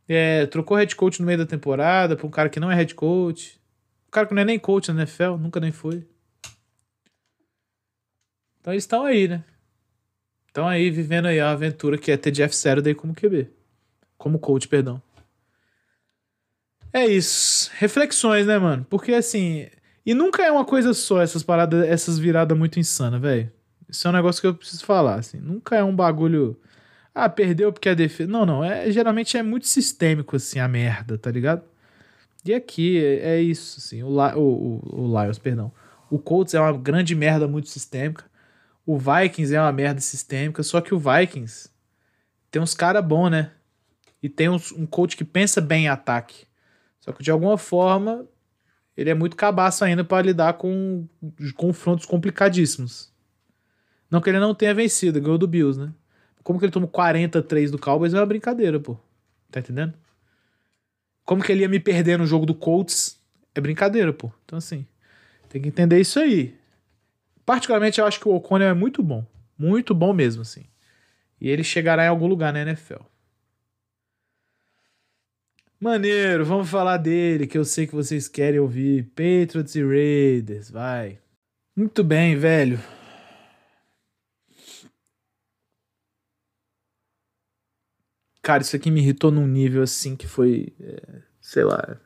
É, 0.07 0.45
trocou 0.45 0.77
head 0.77 0.95
coach 0.95 1.19
no 1.19 1.25
meio 1.25 1.37
da 1.37 1.45
temporada 1.45 2.15
pra 2.15 2.25
um 2.25 2.29
cara 2.29 2.49
que 2.49 2.59
não 2.59 2.71
é 2.71 2.75
head 2.75 2.95
coach. 2.95 3.59
O 4.07 4.11
cara 4.11 4.25
que 4.25 4.33
não 4.33 4.41
é 4.41 4.45
nem 4.45 4.57
coach 4.57 4.91
na 4.91 5.01
NFL, 5.01 5.35
nunca 5.37 5.59
nem 5.59 5.71
foi. 5.71 6.07
Então 8.61 8.73
eles 8.73 8.83
estão 8.83 9.03
aí, 9.03 9.27
né? 9.27 9.43
Estão 10.47 10.67
aí 10.67 10.89
vivendo 10.89 11.27
aí 11.27 11.39
a 11.39 11.51
aventura 11.51 11.97
que 11.97 12.11
é 12.11 12.17
ter 12.17 12.31
Jeff 12.31 12.55
Saturday 12.55 12.95
como 12.95 13.13
QB. 13.13 13.49
Como 14.17 14.39
coach, 14.39 14.67
perdão. 14.67 15.01
É 16.97 17.05
isso. 17.05 17.69
Reflexões, 17.75 18.47
né, 18.47 18.57
mano? 18.57 18.83
Porque 18.89 19.13
assim. 19.13 19.67
E 20.03 20.15
nunca 20.15 20.43
é 20.43 20.51
uma 20.51 20.65
coisa 20.65 20.95
só 20.95 21.21
essas 21.21 21.43
paradas, 21.43 21.85
essas 21.87 22.17
viradas 22.17 22.57
muito 22.57 22.79
insanas, 22.79 23.21
velho. 23.21 23.51
Isso 23.87 24.07
é 24.07 24.09
um 24.09 24.13
negócio 24.13 24.41
que 24.41 24.47
eu 24.47 24.55
preciso 24.55 24.83
falar, 24.83 25.15
assim. 25.15 25.37
Nunca 25.37 25.75
é 25.75 25.83
um 25.83 25.95
bagulho. 25.95 26.59
Ah, 27.13 27.29
perdeu 27.29 27.71
porque 27.71 27.89
a 27.89 27.93
defesa. 27.93 28.31
Não, 28.31 28.47
não. 28.47 28.63
É, 28.63 28.89
geralmente 28.89 29.37
é 29.37 29.43
muito 29.43 29.67
sistêmico, 29.67 30.35
assim, 30.35 30.57
a 30.57 30.67
merda, 30.67 31.19
tá 31.19 31.29
ligado? 31.29 31.61
E 32.43 32.51
aqui 32.51 32.97
é, 32.97 33.35
é 33.35 33.41
isso, 33.43 33.77
assim. 33.77 34.01
O, 34.01 34.07
o, 34.09 34.81
o, 34.81 35.01
o 35.03 35.21
Lions, 35.21 35.37
perdão. 35.37 35.71
O 36.09 36.17
Colts 36.17 36.55
é 36.55 36.59
uma 36.59 36.73
grande 36.73 37.13
merda 37.13 37.47
muito 37.47 37.69
sistêmica. 37.69 38.25
O 38.87 38.97
Vikings 38.97 39.53
é 39.53 39.61
uma 39.61 39.71
merda 39.71 40.01
sistêmica. 40.01 40.63
Só 40.63 40.81
que 40.81 40.95
o 40.95 40.99
Vikings 40.99 41.69
tem 42.49 42.59
uns 42.59 42.73
cara 42.73 43.03
bom, 43.03 43.29
né? 43.29 43.51
E 44.23 44.27
tem 44.27 44.49
uns, 44.49 44.71
um 44.71 44.87
coach 44.87 45.15
que 45.15 45.23
pensa 45.23 45.61
bem 45.61 45.85
em 45.85 45.89
ataque. 45.89 46.46
Só 47.07 47.13
que 47.13 47.23
de 47.23 47.31
alguma 47.31 47.57
forma 47.57 48.27
ele 48.97 49.09
é 49.09 49.13
muito 49.13 49.37
cabaço 49.37 49.85
ainda 49.85 50.03
para 50.03 50.25
lidar 50.25 50.55
com 50.55 51.07
confrontos 51.55 52.05
complicadíssimos. 52.05 53.13
Não 54.11 54.19
que 54.19 54.29
ele 54.29 54.39
não 54.39 54.53
tenha 54.53 54.73
vencido, 54.73 55.21
ganhou 55.21 55.37
do 55.37 55.47
Bills, 55.47 55.79
né? 55.79 55.93
Como 56.43 56.59
que 56.59 56.65
ele 56.65 56.71
tomou 56.71 56.89
43 56.89 57.71
do 57.71 57.79
Cowboys 57.79 58.13
é 58.13 58.19
uma 58.19 58.25
brincadeira, 58.25 58.77
pô. 58.77 58.97
Tá 59.49 59.61
entendendo? 59.61 59.93
Como 61.23 61.41
que 61.41 61.49
ele 61.49 61.61
ia 61.61 61.69
me 61.69 61.79
perder 61.79 62.17
no 62.17 62.25
jogo 62.25 62.45
do 62.45 62.53
Colts? 62.53 63.17
É 63.55 63.61
brincadeira, 63.61 64.11
pô. 64.11 64.29
Então, 64.43 64.57
assim, 64.57 64.85
tem 65.47 65.61
que 65.61 65.69
entender 65.69 66.01
isso 66.01 66.19
aí. 66.19 66.57
Particularmente, 67.45 68.01
eu 68.01 68.05
acho 68.05 68.19
que 68.19 68.27
o 68.27 68.35
O'Connell 68.35 68.69
é 68.69 68.73
muito 68.73 69.01
bom. 69.01 69.25
Muito 69.57 69.95
bom 69.95 70.11
mesmo, 70.11 70.41
assim. 70.41 70.65
E 71.39 71.49
ele 71.49 71.63
chegará 71.63 72.03
em 72.03 72.09
algum 72.09 72.27
lugar 72.27 72.51
na 72.51 72.63
NFL. 72.63 73.01
Maneiro, 75.79 76.43
vamos 76.43 76.69
falar 76.69 76.97
dele, 76.97 77.45
que 77.45 77.55
eu 77.55 77.63
sei 77.63 77.85
que 77.85 77.93
vocês 77.93 78.27
querem 78.27 78.59
ouvir. 78.59 79.03
Patriots 79.15 79.75
e 79.75 79.83
Raiders, 79.83 80.71
vai. 80.71 81.19
Muito 81.75 82.03
bem, 82.03 82.35
velho. 82.35 82.79
Cara, 88.41 88.63
isso 88.63 88.75
aqui 88.75 88.89
me 88.89 89.01
irritou 89.01 89.29
num 89.29 89.45
nível 89.45 89.83
assim 89.83 90.15
que 90.15 90.25
foi. 90.25 90.73
É, 90.79 91.21
sei 91.39 91.63
lá. 91.63 91.99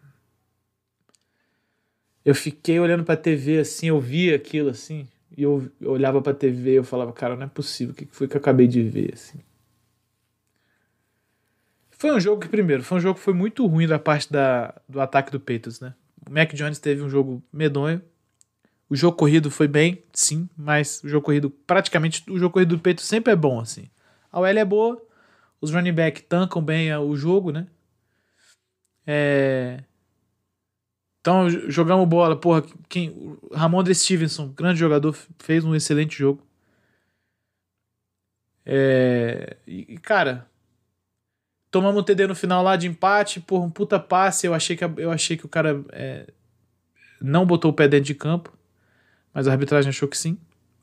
Eu 2.26 2.36
fiquei 2.36 2.78
olhando 2.78 3.06
pra 3.06 3.16
TV 3.16 3.60
assim, 3.60 3.88
eu 3.88 4.02
via 4.02 4.36
aquilo 4.36 4.70
assim. 4.70 5.08
E 5.38 5.44
eu, 5.44 5.72
eu 5.80 5.92
olhava 5.92 6.22
pra 6.22 6.34
TV 6.34 6.74
e 6.74 6.76
eu 6.76 6.84
falava, 6.84 7.14
cara, 7.14 7.38
não 7.38 7.44
é 7.44 7.48
possível. 7.48 7.94
O 7.94 7.96
que 7.96 8.06
foi 8.12 8.28
que 8.28 8.36
eu 8.36 8.42
acabei 8.42 8.68
de 8.68 8.84
ver, 8.84 9.14
assim? 9.14 9.40
Foi 12.02 12.12
um 12.12 12.20
jogo 12.20 12.42
que, 12.42 12.50
primeiro, 12.50 12.82
foi 12.82 12.98
um 12.98 13.00
jogo 13.00 13.20
que 13.20 13.24
foi 13.24 13.32
muito 13.32 13.64
ruim 13.68 13.86
da 13.86 14.00
parte 14.00 14.34
da, 14.34 14.74
do 14.90 15.00
ataque 15.00 15.32
do 15.32 15.40
Peitos, 15.40 15.80
né? 15.80 15.94
O 16.28 16.34
Mac 16.34 16.52
Jones 16.52 16.80
teve 16.80 17.04
um 17.04 17.08
jogo 17.08 17.44
medonho. 17.54 18.02
O 18.90 18.96
jogo 18.96 19.16
corrido 19.16 19.52
foi 19.52 19.68
bem, 19.68 20.04
sim, 20.12 20.50
mas 20.58 21.04
o 21.04 21.08
jogo 21.08 21.24
corrido, 21.24 21.52
praticamente, 21.52 22.24
o 22.28 22.40
jogo 22.40 22.54
corrido 22.54 22.76
do 22.76 22.82
Peitos 22.82 23.06
sempre 23.06 23.32
é 23.32 23.36
bom, 23.36 23.60
assim. 23.60 23.88
A 24.32 24.40
OL 24.40 24.48
é 24.48 24.66
boa, 24.66 25.00
os 25.62 25.72
running 25.72 25.94
back 25.94 26.24
tancam 26.24 26.60
bem 26.60 26.92
o 26.96 27.16
jogo, 27.16 27.52
né? 27.52 27.68
É... 29.06 29.84
Então, 31.20 31.52
jogamos 31.70 32.10
bola. 32.10 32.36
Porra, 32.36 32.64
quem, 32.90 33.38
Ramondre 33.54 33.94
Stevenson, 33.94 34.48
grande 34.48 34.80
jogador, 34.80 35.16
fez 35.38 35.64
um 35.64 35.76
excelente 35.76 36.18
jogo. 36.18 36.44
É, 38.66 39.58
e, 39.68 40.00
cara, 40.00 40.50
tomamos 41.72 42.02
um 42.02 42.04
TD 42.04 42.28
no 42.28 42.36
final 42.36 42.62
lá 42.62 42.76
de 42.76 42.88
empate 42.88 43.40
por 43.40 43.62
um 43.62 43.70
puta 43.70 44.00
passe. 44.00 44.46
Eu 44.46 44.54
achei 44.54 44.76
que, 44.76 44.84
eu 44.84 45.10
achei 45.10 45.38
que 45.38 45.46
o 45.46 45.50
cara 45.50 45.84
é, 45.94 46.28
não 47.22 47.46
botou 47.46 47.72
o 47.72 47.74
pé 47.74 47.88
dentro 47.88 48.06
de 48.06 48.16
campo, 48.16 48.56
mas 49.34 49.48
a 49.48 49.52
arbitragem 49.52 49.90
achou 49.90 50.10
que 50.10 50.18
sim. 50.18 50.38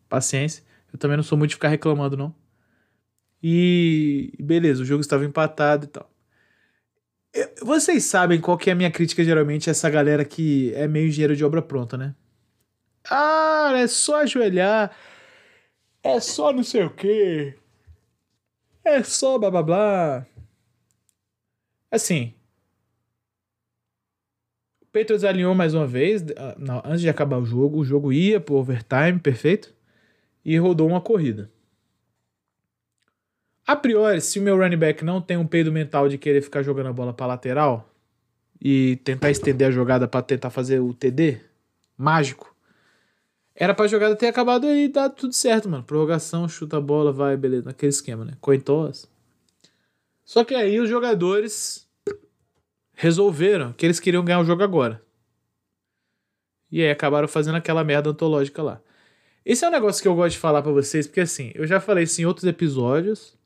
Paciência. 0.09 0.65
Eu 0.91 0.99
também 0.99 1.19
não 1.19 1.25
sou 1.25 1.37
muito 1.37 1.51
de 1.51 1.57
ficar 1.57 1.69
reclamando, 1.69 2.17
não. 2.17 2.35
E 3.43 4.33
beleza, 4.41 4.83
o 4.83 4.87
jogo 4.87 5.03
estava 5.03 5.25
empatado 5.25 5.85
e 5.85 5.89
tal. 5.89 6.11
Vocês 7.63 8.05
sabem 8.05 8.41
qual 8.41 8.57
que 8.57 8.71
é 8.71 8.73
a 8.73 8.77
minha 8.77 8.91
crítica 8.91 9.23
geralmente 9.23 9.69
a 9.69 9.73
essa 9.73 9.89
galera 9.91 10.25
que 10.25 10.73
é 10.75 10.89
meio 10.89 11.07
engenheiro 11.09 11.37
de 11.37 11.45
obra 11.45 11.61
pronta, 11.61 11.97
né? 11.97 12.15
Ah, 13.09 13.73
é 13.77 13.87
só 13.87 14.23
ajoelhar. 14.23 14.91
É 16.03 16.19
só 16.21 16.53
não 16.53 16.65
sei 16.65 16.85
o 16.85 16.91
quê. 16.91 17.55
É 18.85 19.03
só 19.03 19.39
blá 19.39 19.51
blá 19.51 19.63
blá. 19.63 20.27
Assim. 21.91 22.35
O 24.81 24.87
Patriots 24.87 25.25
alinhou 25.25 25.55
mais 25.55 25.75
uma 25.75 25.87
vez. 25.87 26.25
Ah, 26.37 26.83
antes 26.85 27.01
de 27.01 27.09
acabar 27.09 27.39
o 27.39 27.45
jogo, 27.45 27.79
o 27.79 27.85
jogo 27.85 28.13
ia 28.13 28.41
pro 28.41 28.57
overtime, 28.57 29.19
perfeito. 29.19 29.75
E 30.45 30.57
rodou 30.59 30.89
uma 30.89 31.01
corrida. 31.01 31.51
A 33.67 33.77
priori, 33.77 34.21
se 34.21 34.39
o 34.39 34.43
meu 34.43 34.57
running 34.57 34.79
back 34.79 35.05
não 35.05 35.21
tem 35.21 35.37
um 35.37 35.47
peido 35.47 35.71
mental 35.71 36.09
de 36.09 36.17
querer 36.17 36.41
ficar 36.41 36.63
jogando 36.63 36.87
a 36.89 36.93
bola 36.93 37.13
para 37.13 37.27
lateral 37.27 37.93
e 38.61 38.97
tentar 39.05 39.31
estender 39.31 39.69
a 39.69 39.71
jogada 39.71 40.09
para 40.09 40.23
tentar 40.23 40.49
fazer 40.49 40.81
o 40.81 40.95
TD 40.95 41.39
mágico, 41.97 42.57
era 43.55 43.75
pra 43.75 43.87
jogada 43.87 44.17
ter 44.17 44.29
acabado 44.29 44.67
aí 44.67 44.85
e 44.85 44.89
dar 44.89 45.11
tudo 45.11 45.35
certo, 45.35 45.69
mano. 45.69 45.83
Prorrogação, 45.83 46.49
chuta 46.49 46.79
a 46.79 46.81
bola, 46.81 47.13
vai, 47.13 47.37
beleza. 47.37 47.67
Naquele 47.67 47.91
esquema, 47.91 48.25
né? 48.25 48.33
Coin 48.41 48.61
toss. 48.61 49.07
Só 50.29 50.45
que 50.45 50.55
aí 50.55 50.79
os 50.79 50.91
jogadores 50.91 51.89
resolveram 52.93 53.73
que 53.73 53.87
eles 53.87 53.99
queriam 53.99 54.23
ganhar 54.23 54.41
o 54.41 54.45
jogo 54.45 54.63
agora. 54.63 55.03
E 56.71 56.83
aí 56.83 56.91
acabaram 56.91 57.27
fazendo 57.27 57.55
aquela 57.55 57.83
merda 57.83 58.11
antológica 58.11 58.63
lá. 58.63 58.79
Esse 59.43 59.65
é 59.65 59.69
um 59.69 59.71
negócio 59.71 60.03
que 60.03 60.07
eu 60.07 60.15
gosto 60.15 60.33
de 60.33 60.39
falar 60.39 60.61
para 60.61 60.71
vocês, 60.71 61.07
porque 61.07 61.23
assim, 61.23 61.51
eu 61.55 61.67
já 61.67 61.81
falei 61.81 62.05
isso 62.05 62.21
em 62.21 62.27
outros 62.27 62.45
episódios. 62.45 63.39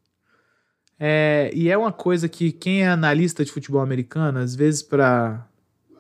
É, 0.99 1.53
e 1.55 1.70
é 1.70 1.78
uma 1.78 1.93
coisa 1.93 2.28
que 2.28 2.51
quem 2.51 2.83
é 2.83 2.89
analista 2.89 3.45
de 3.45 3.53
futebol 3.53 3.80
americano, 3.80 4.41
às 4.41 4.57
vezes 4.57 4.83
para 4.83 5.47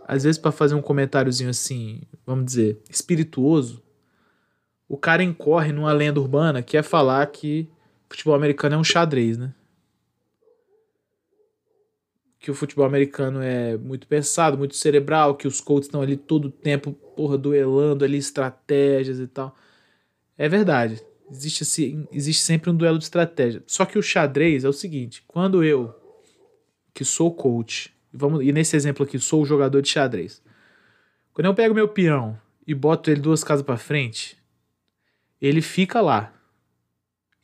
às 0.08 0.24
vezes 0.24 0.36
para 0.36 0.50
fazer 0.50 0.74
um 0.74 0.82
comentáriozinho 0.82 1.50
assim, 1.50 2.02
vamos 2.26 2.44
dizer, 2.44 2.82
espirituoso, 2.90 3.80
o 4.88 4.96
cara 4.96 5.22
incorre 5.22 5.70
numa 5.70 5.92
lenda 5.92 6.18
urbana 6.18 6.60
que 6.60 6.76
é 6.76 6.82
falar 6.82 7.24
que 7.28 7.70
futebol 8.10 8.34
americano 8.34 8.74
é 8.74 8.78
um 8.78 8.82
xadrez, 8.82 9.38
né? 9.38 9.54
Que 12.42 12.50
o 12.50 12.54
futebol 12.54 12.84
americano 12.84 13.40
é 13.40 13.78
muito 13.78 14.06
pensado, 14.06 14.58
muito 14.58 14.76
cerebral, 14.76 15.34
que 15.34 15.48
os 15.48 15.62
coaches 15.62 15.86
estão 15.86 16.02
ali 16.02 16.18
todo 16.18 16.46
o 16.46 16.50
tempo, 16.50 16.92
porra, 16.92 17.38
duelando 17.38 18.04
ali 18.04 18.18
estratégias 18.18 19.18
e 19.18 19.26
tal. 19.26 19.56
É 20.36 20.46
verdade 20.46 21.02
existe, 21.32 21.62
assim, 21.62 22.06
existe 22.12 22.42
sempre 22.42 22.70
um 22.70 22.76
duelo 22.76 22.98
de 22.98 23.04
estratégia. 23.04 23.62
Só 23.66 23.84
que 23.84 23.98
o 23.98 24.02
xadrez 24.02 24.64
é 24.64 24.68
o 24.68 24.72
seguinte: 24.72 25.24
quando 25.26 25.64
eu, 25.64 25.94
que 26.92 27.04
sou 27.04 27.34
coach, 27.34 27.92
vamos, 28.12 28.44
e 28.44 28.52
nesse 28.52 28.76
exemplo 28.76 29.04
aqui, 29.04 29.18
sou 29.18 29.42
o 29.42 29.46
jogador 29.46 29.80
de 29.80 29.88
xadrez, 29.88 30.42
quando 31.32 31.46
eu 31.46 31.54
pego 31.54 31.74
meu 31.74 31.88
peão 31.88 32.38
e 32.66 32.74
boto 32.74 33.10
ele 33.10 33.20
duas 33.20 33.42
casas 33.42 33.64
para 33.64 33.76
frente, 33.76 34.36
ele 35.40 35.62
fica 35.62 36.00
lá. 36.00 36.32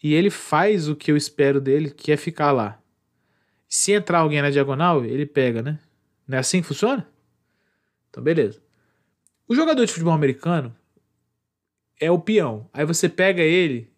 E 0.01 0.14
ele 0.14 0.30
faz 0.30 0.88
o 0.88 0.94
que 0.94 1.11
eu 1.11 1.16
espero 1.16 1.61
dele, 1.61 1.90
que 1.90 2.12
é 2.12 2.16
ficar 2.16 2.53
lá. 2.53 2.80
Se 3.69 3.93
entrar 3.93 4.21
alguém 4.21 4.41
na 4.41 4.51
diagonal, 4.51 5.05
ele 5.05 5.27
pega, 5.27 5.62
né? 5.62 5.79
Não 6.27 6.37
é 6.37 6.41
assim 6.41 6.62
que 6.62 6.69
funciona? 6.69 7.07
Então, 8.09 8.23
beleza. 8.23 8.62
O 9.47 9.55
jogador 9.55 9.85
de 9.85 9.93
futebol 9.93 10.14
americano, 10.14 10.75
é 12.01 12.11
o 12.11 12.19
peão. 12.19 12.69
Aí 12.73 12.85
você 12.85 13.09
pega 13.09 13.43
ele. 13.43 13.93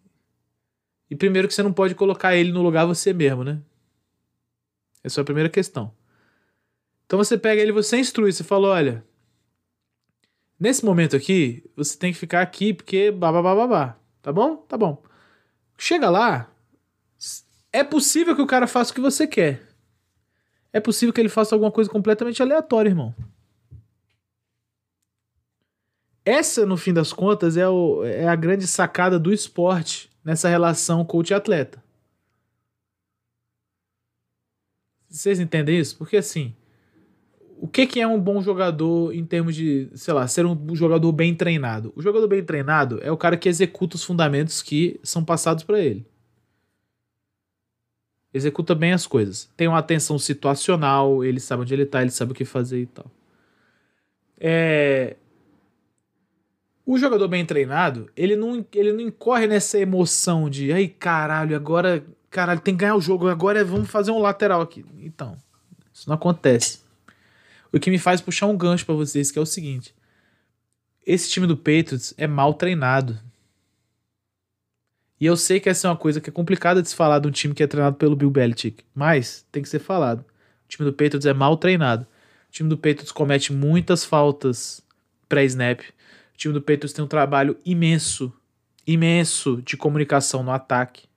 E 1.09 1.15
primeiro 1.15 1.47
que 1.47 1.53
você 1.53 1.63
não 1.63 1.73
pode 1.73 1.93
colocar 1.93 2.35
ele 2.35 2.51
no 2.51 2.61
lugar 2.61 2.85
você 2.85 3.13
mesmo, 3.13 3.43
né? 3.43 3.61
Essa 5.03 5.19
é 5.19 5.23
a 5.23 5.25
primeira 5.25 5.49
questão. 5.49 5.93
Então 7.05 7.17
você 7.17 7.37
pega 7.37 7.61
ele, 7.61 7.71
você 7.71 7.97
instrui, 7.97 8.31
você 8.31 8.43
fala, 8.43 8.69
olha, 8.69 9.05
nesse 10.59 10.85
momento 10.85 11.15
aqui, 11.15 11.63
você 11.75 11.97
tem 11.97 12.13
que 12.13 12.19
ficar 12.19 12.41
aqui 12.41 12.73
porque 12.73 13.11
babá, 13.11 13.97
tá 14.21 14.31
bom? 14.31 14.57
Tá 14.57 14.77
bom. 14.77 15.03
Chega 15.77 16.09
lá, 16.09 16.50
é 17.73 17.83
possível 17.83 18.35
que 18.35 18.41
o 18.41 18.47
cara 18.47 18.67
faça 18.67 18.91
o 18.91 18.95
que 18.95 19.01
você 19.01 19.25
quer. 19.25 19.61
É 20.73 20.79
possível 20.79 21.13
que 21.13 21.19
ele 21.19 21.29
faça 21.29 21.55
alguma 21.55 21.71
coisa 21.71 21.89
completamente 21.89 22.41
aleatória, 22.41 22.89
irmão. 22.89 23.13
Essa, 26.23 26.65
no 26.65 26.77
fim 26.77 26.93
das 26.93 27.11
contas, 27.11 27.57
é, 27.57 27.67
o, 27.67 28.03
é 28.03 28.27
a 28.27 28.35
grande 28.35 28.67
sacada 28.67 29.19
do 29.19 29.33
esporte 29.33 30.09
nessa 30.23 30.47
relação 30.47 31.03
coach-atleta. 31.03 31.83
Vocês 35.09 35.39
entendem 35.39 35.77
isso? 35.77 35.97
Porque 35.97 36.17
assim, 36.17 36.55
o 37.59 37.67
que, 37.67 37.85
que 37.85 37.99
é 37.99 38.07
um 38.07 38.19
bom 38.19 38.41
jogador 38.41 39.13
em 39.13 39.25
termos 39.25 39.55
de, 39.55 39.89
sei 39.93 40.13
lá, 40.13 40.27
ser 40.27 40.45
um 40.45 40.75
jogador 40.75 41.11
bem 41.11 41.35
treinado? 41.35 41.91
O 41.95 42.01
jogador 42.01 42.27
bem 42.27 42.43
treinado 42.43 42.99
é 43.01 43.11
o 43.11 43.17
cara 43.17 43.35
que 43.35 43.49
executa 43.49 43.95
os 43.95 44.03
fundamentos 44.03 44.61
que 44.61 44.99
são 45.03 45.25
passados 45.25 45.63
para 45.63 45.79
ele. 45.79 46.05
Executa 48.33 48.73
bem 48.73 48.93
as 48.93 49.05
coisas. 49.05 49.49
Tem 49.57 49.67
uma 49.67 49.79
atenção 49.79 50.17
situacional, 50.17 51.23
ele 51.23 51.39
sabe 51.39 51.63
onde 51.63 51.73
ele 51.73 51.85
tá, 51.85 52.01
ele 52.01 52.11
sabe 52.11 52.31
o 52.31 52.35
que 52.35 52.45
fazer 52.45 52.81
e 52.81 52.85
tal. 52.85 53.05
É, 54.39 55.17
o 56.85 56.97
jogador 56.97 57.27
bem 57.27 57.45
treinado, 57.45 58.09
ele 58.15 58.35
não, 58.35 58.65
ele 58.73 58.91
não 58.91 59.01
incorre 59.01 59.47
nessa 59.47 59.77
emoção 59.79 60.49
de, 60.49 60.73
ai 60.73 60.87
caralho, 60.87 61.55
agora, 61.55 62.03
caralho, 62.29 62.59
tem 62.59 62.73
que 62.73 62.79
ganhar 62.79 62.95
o 62.95 63.01
jogo, 63.01 63.27
agora 63.27 63.63
vamos 63.63 63.89
fazer 63.89 64.11
um 64.11 64.19
lateral 64.19 64.61
aqui. 64.61 64.83
Então, 64.99 65.37
isso 65.93 66.09
não 66.09 66.15
acontece. 66.15 66.79
O 67.71 67.79
que 67.79 67.91
me 67.91 67.97
faz 67.97 68.19
puxar 68.19 68.47
um 68.47 68.57
gancho 68.57 68.85
para 68.85 68.95
vocês, 68.95 69.31
que 69.31 69.39
é 69.39 69.41
o 69.41 69.45
seguinte: 69.45 69.93
esse 71.05 71.29
time 71.29 71.47
do 71.47 71.55
Patriots 71.55 72.13
é 72.17 72.27
mal 72.27 72.53
treinado. 72.53 73.17
E 75.21 75.25
eu 75.25 75.37
sei 75.37 75.59
que 75.59 75.69
essa 75.69 75.87
é 75.87 75.89
uma 75.91 75.95
coisa 75.95 76.19
que 76.19 76.29
é 76.29 76.33
complicada 76.33 76.81
de 76.81 76.89
se 76.89 76.95
falar 76.95 77.19
de 77.19 77.27
um 77.27 77.31
time 77.31 77.53
que 77.53 77.63
é 77.63 77.67
treinado 77.67 77.95
pelo 77.95 78.15
Bill 78.15 78.29
Belichick, 78.29 78.83
mas 78.93 79.45
tem 79.51 79.63
que 79.63 79.69
ser 79.69 79.79
falado. 79.79 80.19
O 80.65 80.67
time 80.67 80.89
do 80.89 80.93
Patriots 80.93 81.25
é 81.27 81.33
mal 81.33 81.55
treinado. 81.55 82.07
O 82.49 82.51
time 82.51 82.67
do 82.67 82.75
Patriots 82.75 83.11
comete 83.11 83.53
muitas 83.53 84.03
faltas 84.03 84.81
pré-snap 85.29 85.81
time 86.41 86.53
do 86.53 86.61
Patriots 86.61 86.93
tem 86.93 87.05
um 87.05 87.07
trabalho 87.07 87.55
imenso, 87.63 88.33
imenso 88.85 89.61
de 89.61 89.77
comunicação 89.77 90.41
no 90.41 90.51
ataque. 90.51 91.07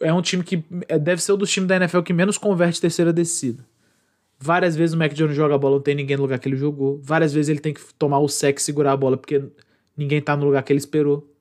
É 0.00 0.12
um 0.12 0.22
time 0.22 0.42
que 0.42 0.64
é, 0.88 0.98
deve 0.98 1.20
ser 1.20 1.32
um 1.32 1.36
dos 1.36 1.50
times 1.50 1.68
da 1.68 1.76
NFL 1.76 2.00
que 2.00 2.12
menos 2.12 2.38
converte 2.38 2.80
terceira 2.80 3.12
descida. 3.12 3.66
Várias 4.38 4.76
vezes 4.76 4.94
o 4.94 4.98
Mac 4.98 5.12
Jones 5.12 5.36
joga 5.36 5.56
a 5.56 5.58
bola, 5.58 5.76
não 5.76 5.82
tem 5.82 5.96
ninguém 5.96 6.16
no 6.16 6.22
lugar 6.22 6.38
que 6.38 6.48
ele 6.48 6.56
jogou. 6.56 7.00
Várias 7.02 7.32
vezes 7.32 7.48
ele 7.48 7.60
tem 7.60 7.74
que 7.74 7.82
tomar 7.98 8.20
o 8.20 8.28
sec 8.28 8.56
e 8.56 8.62
segurar 8.62 8.92
a 8.92 8.96
bola 8.96 9.16
porque 9.16 9.42
ninguém 9.98 10.22
tá 10.22 10.36
no 10.36 10.46
lugar 10.46 10.62
que 10.62 10.72
ele 10.72 10.78
esperou. 10.78 11.34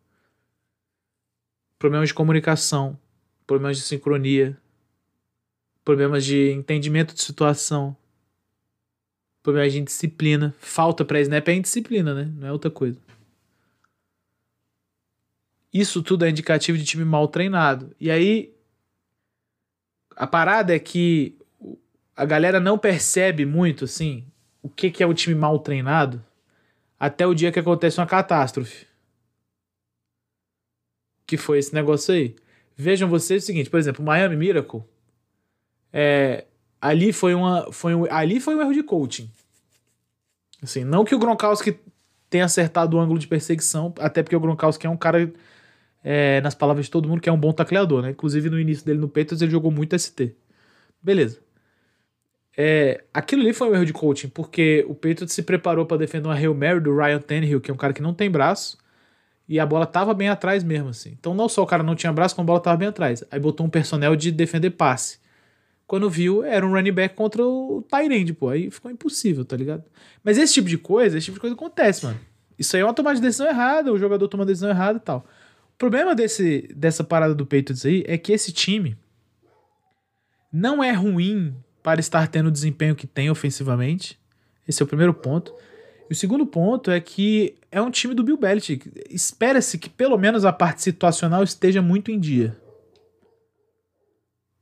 problemas 1.78 2.10
de 2.10 2.16
comunicação, 2.16 3.00
problemas 3.46 3.78
de 3.78 3.84
sincronia, 3.84 4.58
problemas 5.86 6.26
de 6.26 6.52
entendimento 6.52 7.14
de 7.14 7.22
situação, 7.22 7.96
problemas 9.44 9.72
de 9.72 9.80
indisciplina. 9.80 10.56
Falta 10.58 11.06
para 11.06 11.22
snap 11.22 11.48
é 11.48 11.54
indisciplina, 11.54 12.16
né? 12.16 12.34
Não 12.36 12.48
é 12.48 12.52
outra 12.52 12.72
coisa. 12.72 13.00
Isso 15.72 16.02
tudo 16.02 16.26
é 16.26 16.30
indicativo 16.30 16.80
de 16.80 16.84
time 16.84 17.06
mal 17.06 17.28
treinado. 17.28 17.96
E 18.00 18.10
aí 18.10 18.56
a 20.16 20.26
parada 20.26 20.76
é 20.76 20.80
que 20.80 21.38
a 22.16 22.26
galera 22.26 22.60
não 22.60 22.80
percebe 22.80 23.46
muito 23.46 23.86
assim 23.86 24.26
o 24.64 24.70
que, 24.70 24.90
que 24.90 25.04
é 25.04 25.06
o 25.06 25.14
time 25.14 25.36
mal 25.36 25.60
treinado 25.60 26.26
até 27.00 27.26
o 27.26 27.34
dia 27.34 27.52
que 27.52 27.60
acontece 27.60 28.00
uma 28.00 28.08
catástrofe. 28.08 28.88
Que 31.26 31.38
foi 31.38 31.60
esse 31.60 31.74
negócio 31.74 32.14
aí. 32.14 32.36
Vejam 32.76 33.10
vocês 33.10 33.44
o 33.44 33.46
seguinte, 33.46 33.70
por 33.70 33.80
exemplo, 33.80 34.06
Miami 34.06 34.36
Miracle, 34.36 34.84
é, 35.92 36.46
ali 36.82 37.12
foi 37.12 37.34
uma, 37.34 37.72
foi 37.72 37.96
um, 37.96 38.06
ali 38.12 38.40
foi 38.40 38.56
um 38.56 38.62
erro 38.62 38.74
de 38.74 38.84
coaching. 38.84 39.30
Assim, 40.62 40.84
não 40.84 41.04
que 41.04 41.16
o 41.16 41.20
Gronkowski 41.20 41.80
tenha 42.30 42.46
acertado 42.46 42.98
o 42.98 43.00
ângulo 43.00 43.20
de 43.20 43.28
perseguição, 43.28 43.94
até 44.00 44.22
porque 44.22 44.36
o 44.36 44.40
Gronkowski 44.40 44.86
é 44.86 44.90
um 44.90 44.98
cara, 44.98 45.32
é, 46.04 46.42
nas 46.42 46.56
palavras 46.56 46.86
de 46.86 46.92
todo 46.92 47.08
mundo, 47.08 47.22
que 47.22 47.30
é 47.30 47.32
um 47.32 47.40
bom 47.40 47.52
tacleador, 47.52 48.02
né? 48.02 48.12
Inclusive 48.12 48.50
no 48.50 48.60
início 48.60 48.86
dele 48.86 49.00
no 49.00 49.08
Patriots 49.08 49.42
ele 49.42 49.52
jogou 49.52 49.72
muito 49.72 49.98
ST. 49.98 50.36
Beleza. 51.02 51.40
É, 52.60 53.04
aquilo 53.14 53.44
ali 53.44 53.54
foi 53.54 53.70
um 53.70 53.76
erro 53.76 53.86
de 53.86 53.94
coaching, 53.94 54.30
porque 54.30 54.84
o 54.90 54.96
Patriots 54.96 55.34
se 55.34 55.44
preparou 55.44 55.86
para 55.86 55.98
defender 55.98 56.28
uma 56.28 56.34
Hail 56.34 56.56
Mary 56.56 56.80
do 56.80 56.96
Ryan 56.98 57.20
Tannehill, 57.20 57.62
que 57.62 57.70
é 57.70 57.74
um 57.74 57.78
cara 57.78 57.94
que 57.94 58.02
não 58.02 58.16
tem 58.16 58.32
braço, 58.32 58.80
e 59.48 59.60
a 59.60 59.66
bola 59.66 59.86
tava 59.86 60.12
bem 60.16 60.28
atrás 60.28 60.64
mesmo, 60.64 60.90
assim. 60.90 61.16
Então 61.20 61.36
não 61.36 61.48
só 61.48 61.62
o 61.62 61.68
cara 61.68 61.84
não 61.84 61.96
tinha 61.96 62.12
braço, 62.12 62.36
como 62.36 62.46
a 62.46 62.48
bola 62.48 62.60
tava 62.60 62.78
bem 62.78 62.88
atrás. 62.88 63.24
Aí 63.30 63.40
botou 63.40 63.66
um 63.66 63.70
personnel 63.70 64.16
de 64.16 64.32
defender 64.32 64.72
passe. 64.72 65.20
Quando 65.86 66.10
viu, 66.10 66.44
era 66.44 66.66
um 66.66 66.72
running 66.72 66.92
back 66.92 67.16
contra 67.16 67.46
o 67.46 67.82
Tyrande, 67.88 68.34
pô. 68.34 68.50
Aí 68.50 68.70
ficou 68.70 68.92
impossível, 68.92 69.46
tá 69.46 69.56
ligado? 69.56 69.84
Mas 70.24 70.38
esse 70.38 70.56
tipo 70.56 70.68
de 70.68 70.78
coisa, 70.78 71.18
esse 71.18 71.26
tipo 71.26 71.36
de 71.36 71.42
coisa 71.42 71.56
acontece, 71.56 72.06
mano. 72.06 72.20
Isso 72.60 72.76
aí 72.76 72.82
é 72.82 72.86
uma 72.86 72.94
tomada 72.94 73.16
de 73.16 73.22
decisão 73.22 73.48
errada, 73.48 73.94
o 73.94 74.00
jogador 74.00 74.28
toma 74.28 74.46
decisão 74.46 74.70
errada 74.70 74.98
e 74.98 75.02
tal. 75.02 75.26
O 75.76 75.78
problema 75.78 76.16
desse, 76.16 76.68
dessa 76.76 77.04
parada 77.04 77.36
do 77.36 77.46
Patriots 77.46 77.86
aí 77.86 78.04
é 78.08 78.18
que 78.18 78.34
esse 78.34 78.52
time 78.52 78.98
não 80.52 80.84
é 80.84 80.92
ruim 80.92 81.56
para 81.88 82.02
estar 82.02 82.28
tendo 82.28 82.48
o 82.48 82.52
desempenho 82.52 82.98
que 82.98 83.08
tem 83.08 83.30
ofensivamente. 83.30 84.20
Esse 84.68 84.84
é 84.84 84.84
o 84.84 84.88
primeiro 84.88 85.14
ponto. 85.14 85.56
E 86.10 86.12
o 86.12 86.16
segundo 86.18 86.46
ponto 86.46 86.92
é 86.92 87.00
que 87.00 87.56
é 87.72 87.82
um 87.82 87.90
time 87.90 88.14
do 88.14 88.26
Bill 88.26 88.36
Belichick. 88.36 88.92
Espera-se 89.10 89.78
que 89.78 89.90
pelo 89.90 90.18
menos 90.18 90.44
a 90.44 90.52
parte 90.52 90.82
situacional 90.82 91.46
esteja 91.46 91.82
muito 91.82 92.12
em 92.12 92.20
dia. 92.20 92.58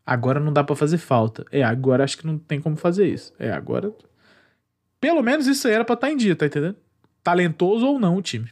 Agora 0.06 0.40
não 0.40 0.54
dá 0.54 0.64
para 0.64 0.76
fazer 0.76 1.00
falta. 1.00 1.44
É, 1.52 1.64
agora 1.64 2.04
acho 2.04 2.16
que 2.16 2.28
não 2.28 2.38
tem 2.38 2.62
como 2.62 2.76
fazer 2.76 3.08
isso. 3.08 3.34
É, 3.40 3.52
agora. 3.52 3.92
Pelo 5.02 5.24
menos 5.24 5.48
isso 5.48 5.68
aí 5.68 5.74
era 5.74 5.84
pra 5.84 5.96
estar 5.96 6.06
tá 6.06 6.14
em 6.14 6.18
dia, 6.18 6.36
tá 6.36 6.46
entendendo? 6.46 6.78
Talentoso 7.24 7.88
ou 7.88 7.98
não 7.98 8.18
o 8.18 8.22
time. 8.22 8.52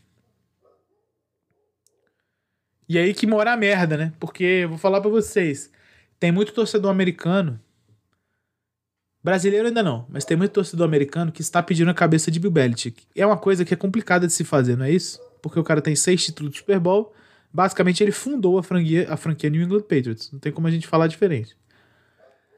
E 2.89 2.97
aí 2.97 3.13
que 3.13 3.28
mora 3.28 3.53
a 3.53 3.57
merda, 3.57 3.97
né? 3.97 4.13
Porque, 4.19 4.65
vou 4.67 4.80
falar 4.80 4.99
para 4.99 5.11
vocês, 5.11 5.71
tem 6.19 6.32
muito 6.32 6.55
torcedor 6.55 6.89
americano. 6.89 7.61
Brasileiro 9.24 9.67
ainda 9.67 9.82
não, 9.82 10.05
mas 10.09 10.26
tem 10.26 10.36
muito 10.36 10.51
torcedor 10.51 10.86
americano 10.86 11.32
que 11.32 11.41
está 11.41 11.63
pedindo 11.63 11.89
a 11.89 11.93
cabeça 11.93 12.30
de 12.30 12.39
Bill 12.39 12.51
Belichick. 12.51 13.03
É 13.15 13.26
uma 13.26 13.38
coisa 13.38 13.63
que 13.63 13.74
é 13.74 13.78
complicada 13.78 14.28
de 14.28 14.34
se 14.34 14.43
fazer, 14.43 14.76
não 14.76 14.86
é 14.86 14.91
isso? 14.91 15.19
Porque 15.41 15.57
o 15.57 15.63
cara 15.63 15.82
tem 15.82 15.95
seis 15.95 16.26
títulos 16.26 16.51
de 16.51 16.57
Super 16.57 16.78
Bowl. 16.78 17.13
Basicamente, 17.51 18.03
ele 18.03 18.11
fundou 18.11 18.57
a 18.57 18.63
franquia, 18.63 19.07
a 19.09 19.15
franquia 19.15 19.49
New 19.49 19.61
England 19.61 19.82
Patriots. 19.82 20.30
Não 20.32 20.39
tem 20.39 20.51
como 20.51 20.67
a 20.67 20.71
gente 20.71 20.88
falar 20.88 21.07
diferente. 21.07 21.55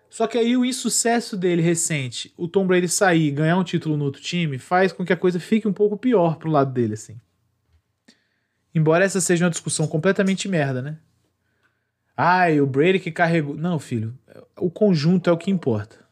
Só 0.10 0.26
que 0.26 0.38
aí 0.38 0.56
o 0.58 0.66
insucesso 0.66 1.36
dele 1.38 1.62
recente, 1.62 2.34
o 2.38 2.48
Tom 2.48 2.66
Brady 2.66 2.88
sair 2.88 3.28
e 3.28 3.32
ganhar 3.32 3.58
um 3.58 3.64
título 3.64 3.98
no 3.98 4.06
outro 4.06 4.22
time, 4.22 4.58
faz 4.58 4.92
com 4.92 5.06
que 5.06 5.14
a 5.14 5.18
coisa 5.18 5.40
fique 5.40 5.68
um 5.68 5.74
pouco 5.74 5.98
pior 5.98 6.38
pro 6.38 6.50
lado 6.50 6.72
dele, 6.72 6.94
assim. 6.94 7.20
Embora 8.74 9.06
essa 9.06 9.22
seja 9.22 9.46
uma 9.46 9.52
discussão 9.52 9.88
completamente 9.88 10.48
merda, 10.48 10.82
né? 10.82 10.98
Ai, 12.18 12.62
o 12.62 12.66
Brady 12.66 13.00
que 13.00 13.12
carregou. 13.12 13.56
Não, 13.56 13.78
filho. 13.78 14.18
O 14.58 14.72
conjunto 14.72 15.30
é 15.30 15.34
o 15.34 15.38
que 15.38 15.52
importa. 15.52 16.05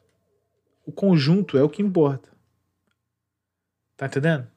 O 0.86 0.92
conjunto 0.92 1.58
é 1.58 1.64
o 1.64 1.70
que 1.70 1.82
importa. 1.82 2.30
Tá 3.96 4.08
entendendo? 4.08 4.48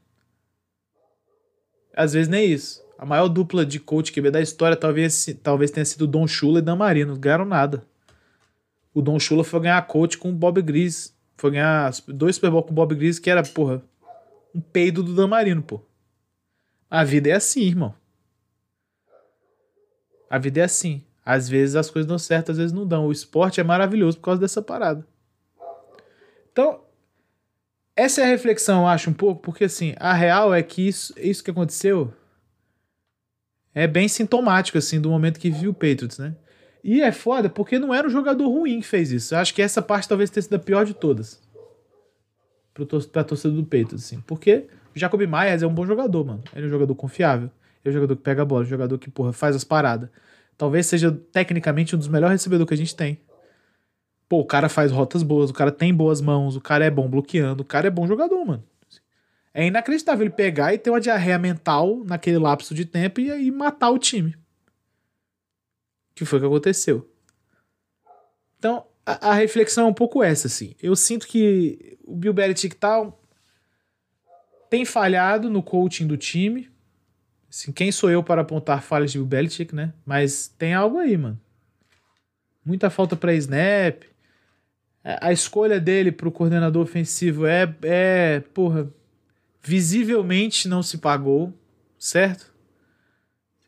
Às 1.94 2.12
vezes 2.12 2.28
nem 2.28 2.50
isso. 2.50 2.84
A 2.98 3.06
maior 3.06 3.28
dupla 3.28 3.64
de 3.64 3.78
coach 3.78 4.10
que 4.12 4.30
da 4.30 4.40
história 4.40 4.76
talvez, 4.76 5.26
talvez 5.42 5.70
tenha 5.70 5.84
sido 5.84 6.06
Don 6.06 6.26
Shula 6.26 6.58
e 6.58 6.62
Dan 6.62 6.76
Marino. 6.76 7.12
Não 7.12 7.20
ganharam 7.20 7.44
nada. 7.44 7.86
O 8.92 9.02
Don 9.02 9.18
Shula 9.18 9.44
foi 9.44 9.60
ganhar 9.60 9.86
coach 9.86 10.16
com 10.18 10.30
o 10.30 10.34
Bob 10.34 10.60
Gris. 10.62 11.14
Foi 11.36 11.50
ganhar 11.50 11.92
dois 12.08 12.36
Super 12.36 12.50
Bowl 12.50 12.62
com 12.62 12.70
o 12.70 12.74
Bob 12.74 12.94
Gris, 12.94 13.18
que 13.18 13.28
era, 13.28 13.42
porra, 13.42 13.82
um 14.54 14.60
peido 14.60 15.02
do 15.02 15.14
Dan 15.14 15.26
Marino, 15.26 15.62
pô. 15.62 15.82
A 16.90 17.04
vida 17.04 17.28
é 17.28 17.32
assim, 17.32 17.62
irmão. 17.62 17.94
A 20.30 20.38
vida 20.38 20.60
é 20.60 20.64
assim. 20.64 21.04
Às 21.24 21.48
vezes 21.48 21.76
as 21.76 21.90
coisas 21.90 22.08
dão 22.08 22.18
certo, 22.18 22.52
às 22.52 22.58
vezes 22.58 22.72
não 22.72 22.86
dão. 22.86 23.06
O 23.06 23.12
esporte 23.12 23.60
é 23.60 23.64
maravilhoso 23.64 24.16
por 24.16 24.24
causa 24.24 24.40
dessa 24.40 24.62
parada. 24.62 25.06
Então, 26.56 26.80
essa 27.94 28.22
é 28.22 28.24
a 28.24 28.28
reflexão, 28.28 28.80
eu 28.80 28.86
acho, 28.86 29.10
um 29.10 29.12
pouco, 29.12 29.42
porque 29.42 29.64
assim, 29.64 29.94
a 30.00 30.14
real 30.14 30.54
é 30.54 30.62
que 30.62 30.88
isso, 30.88 31.12
isso 31.18 31.44
que 31.44 31.50
aconteceu 31.50 32.14
é 33.74 33.86
bem 33.86 34.08
sintomático, 34.08 34.78
assim, 34.78 34.98
do 34.98 35.10
momento 35.10 35.38
que 35.38 35.50
viu 35.50 35.72
o 35.72 35.74
Patriots, 35.74 36.16
né? 36.16 36.34
E 36.82 37.02
é 37.02 37.12
foda 37.12 37.50
porque 37.50 37.78
não 37.78 37.92
era 37.92 38.06
um 38.06 38.10
jogador 38.10 38.48
ruim 38.48 38.80
que 38.80 38.86
fez 38.86 39.12
isso. 39.12 39.34
Eu 39.34 39.38
acho 39.38 39.52
que 39.52 39.60
essa 39.60 39.82
parte 39.82 40.08
talvez 40.08 40.30
tenha 40.30 40.40
sido 40.40 40.54
a 40.54 40.58
pior 40.58 40.86
de 40.86 40.94
todas. 40.94 41.42
Pro 42.72 42.86
tor 42.86 43.04
pra 43.04 43.22
torcida 43.22 43.52
do 43.52 43.62
Patriots, 43.62 44.06
assim. 44.06 44.22
Porque 44.26 44.66
o 44.94 44.98
Jacob 44.98 45.20
Myers 45.20 45.62
é 45.62 45.66
um 45.66 45.74
bom 45.74 45.84
jogador, 45.84 46.24
mano. 46.24 46.42
Ele 46.54 46.64
é 46.64 46.68
um 46.68 46.70
jogador 46.70 46.94
confiável. 46.94 47.50
Ele 47.84 47.86
é 47.86 47.90
um 47.90 47.92
jogador 47.92 48.16
que 48.16 48.22
pega 48.22 48.40
a 48.40 48.44
bola, 48.46 48.62
um 48.62 48.66
jogador 48.66 48.96
que, 48.96 49.10
porra, 49.10 49.34
faz 49.34 49.54
as 49.54 49.64
paradas. 49.64 50.08
Talvez 50.56 50.86
seja 50.86 51.12
tecnicamente 51.32 51.94
um 51.94 51.98
dos 51.98 52.08
melhores 52.08 52.40
recebedores 52.40 52.68
que 52.68 52.74
a 52.74 52.78
gente 52.78 52.96
tem. 52.96 53.20
Pô, 54.28 54.40
o 54.40 54.44
cara 54.44 54.68
faz 54.68 54.90
rotas 54.90 55.22
boas, 55.22 55.50
o 55.50 55.54
cara 55.54 55.70
tem 55.70 55.94
boas 55.94 56.20
mãos, 56.20 56.56
o 56.56 56.60
cara 56.60 56.84
é 56.84 56.90
bom 56.90 57.08
bloqueando, 57.08 57.62
o 57.62 57.66
cara 57.66 57.86
é 57.86 57.90
bom 57.90 58.06
jogador, 58.06 58.44
mano. 58.44 58.64
É 59.54 59.66
inacreditável 59.66 60.26
ele 60.26 60.34
pegar 60.34 60.74
e 60.74 60.78
ter 60.78 60.90
uma 60.90 61.00
diarreia 61.00 61.38
mental 61.38 62.04
naquele 62.04 62.38
lapso 62.38 62.74
de 62.74 62.84
tempo 62.84 63.20
e 63.20 63.30
aí 63.30 63.50
matar 63.50 63.90
o 63.90 63.98
time. 63.98 64.36
Que 66.14 66.24
foi 66.24 66.38
o 66.38 66.42
que 66.42 66.46
aconteceu. 66.46 67.10
Então, 68.58 68.86
a, 69.04 69.30
a, 69.30 69.34
reflexão 69.34 69.86
é 69.86 69.88
um 69.88 69.94
pouco 69.94 70.22
essa, 70.22 70.46
assim. 70.46 70.74
Eu 70.82 70.94
sinto 70.94 71.26
que 71.26 71.96
o 72.04 72.16
Bill 72.16 72.34
Belichick 72.34 72.76
tá, 72.76 73.10
tem 74.68 74.84
falhado 74.84 75.48
no 75.48 75.62
coaching 75.62 76.06
do 76.06 76.16
time. 76.16 76.70
Assim, 77.48 77.72
quem 77.72 77.90
sou 77.90 78.10
eu 78.10 78.22
para 78.22 78.42
apontar 78.42 78.82
falhas 78.82 79.12
de 79.12 79.18
Bill 79.18 79.26
Belichick, 79.26 79.74
né? 79.74 79.94
Mas 80.04 80.48
tem 80.48 80.74
algo 80.74 80.98
aí, 80.98 81.16
mano. 81.16 81.40
Muita 82.64 82.90
falta 82.90 83.16
para 83.16 83.32
snap. 83.34 84.02
A 85.20 85.32
escolha 85.32 85.78
dele 85.78 86.10
para 86.10 86.26
o 86.26 86.32
coordenador 86.32 86.82
ofensivo 86.82 87.46
é, 87.46 87.72
é, 87.82 88.40
porra, 88.52 88.90
visivelmente 89.62 90.66
não 90.66 90.82
se 90.82 90.98
pagou, 90.98 91.54
certo? 91.96 92.52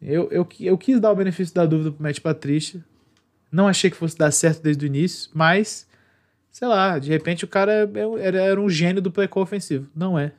Eu, 0.02 0.28
eu, 0.32 0.48
eu 0.58 0.76
quis 0.76 0.98
dar 0.98 1.12
o 1.12 1.16
benefício 1.16 1.54
da 1.54 1.64
dúvida 1.64 1.92
pro 1.92 2.02
Matt 2.02 2.18
Patrícia. 2.18 2.84
Não 3.52 3.68
achei 3.68 3.88
que 3.88 3.96
fosse 3.96 4.18
dar 4.18 4.32
certo 4.32 4.62
desde 4.62 4.84
o 4.84 4.88
início, 4.88 5.30
mas, 5.32 5.88
sei 6.50 6.66
lá, 6.66 6.98
de 6.98 7.08
repente 7.08 7.44
o 7.44 7.48
cara 7.48 7.72
é 7.72 7.88
era, 8.20 8.40
era 8.40 8.60
um 8.60 8.68
gênio 8.68 9.00
do 9.00 9.10
play 9.10 9.28
call 9.28 9.44
ofensivo. 9.44 9.88
Não 9.94 10.18
é. 10.18 10.32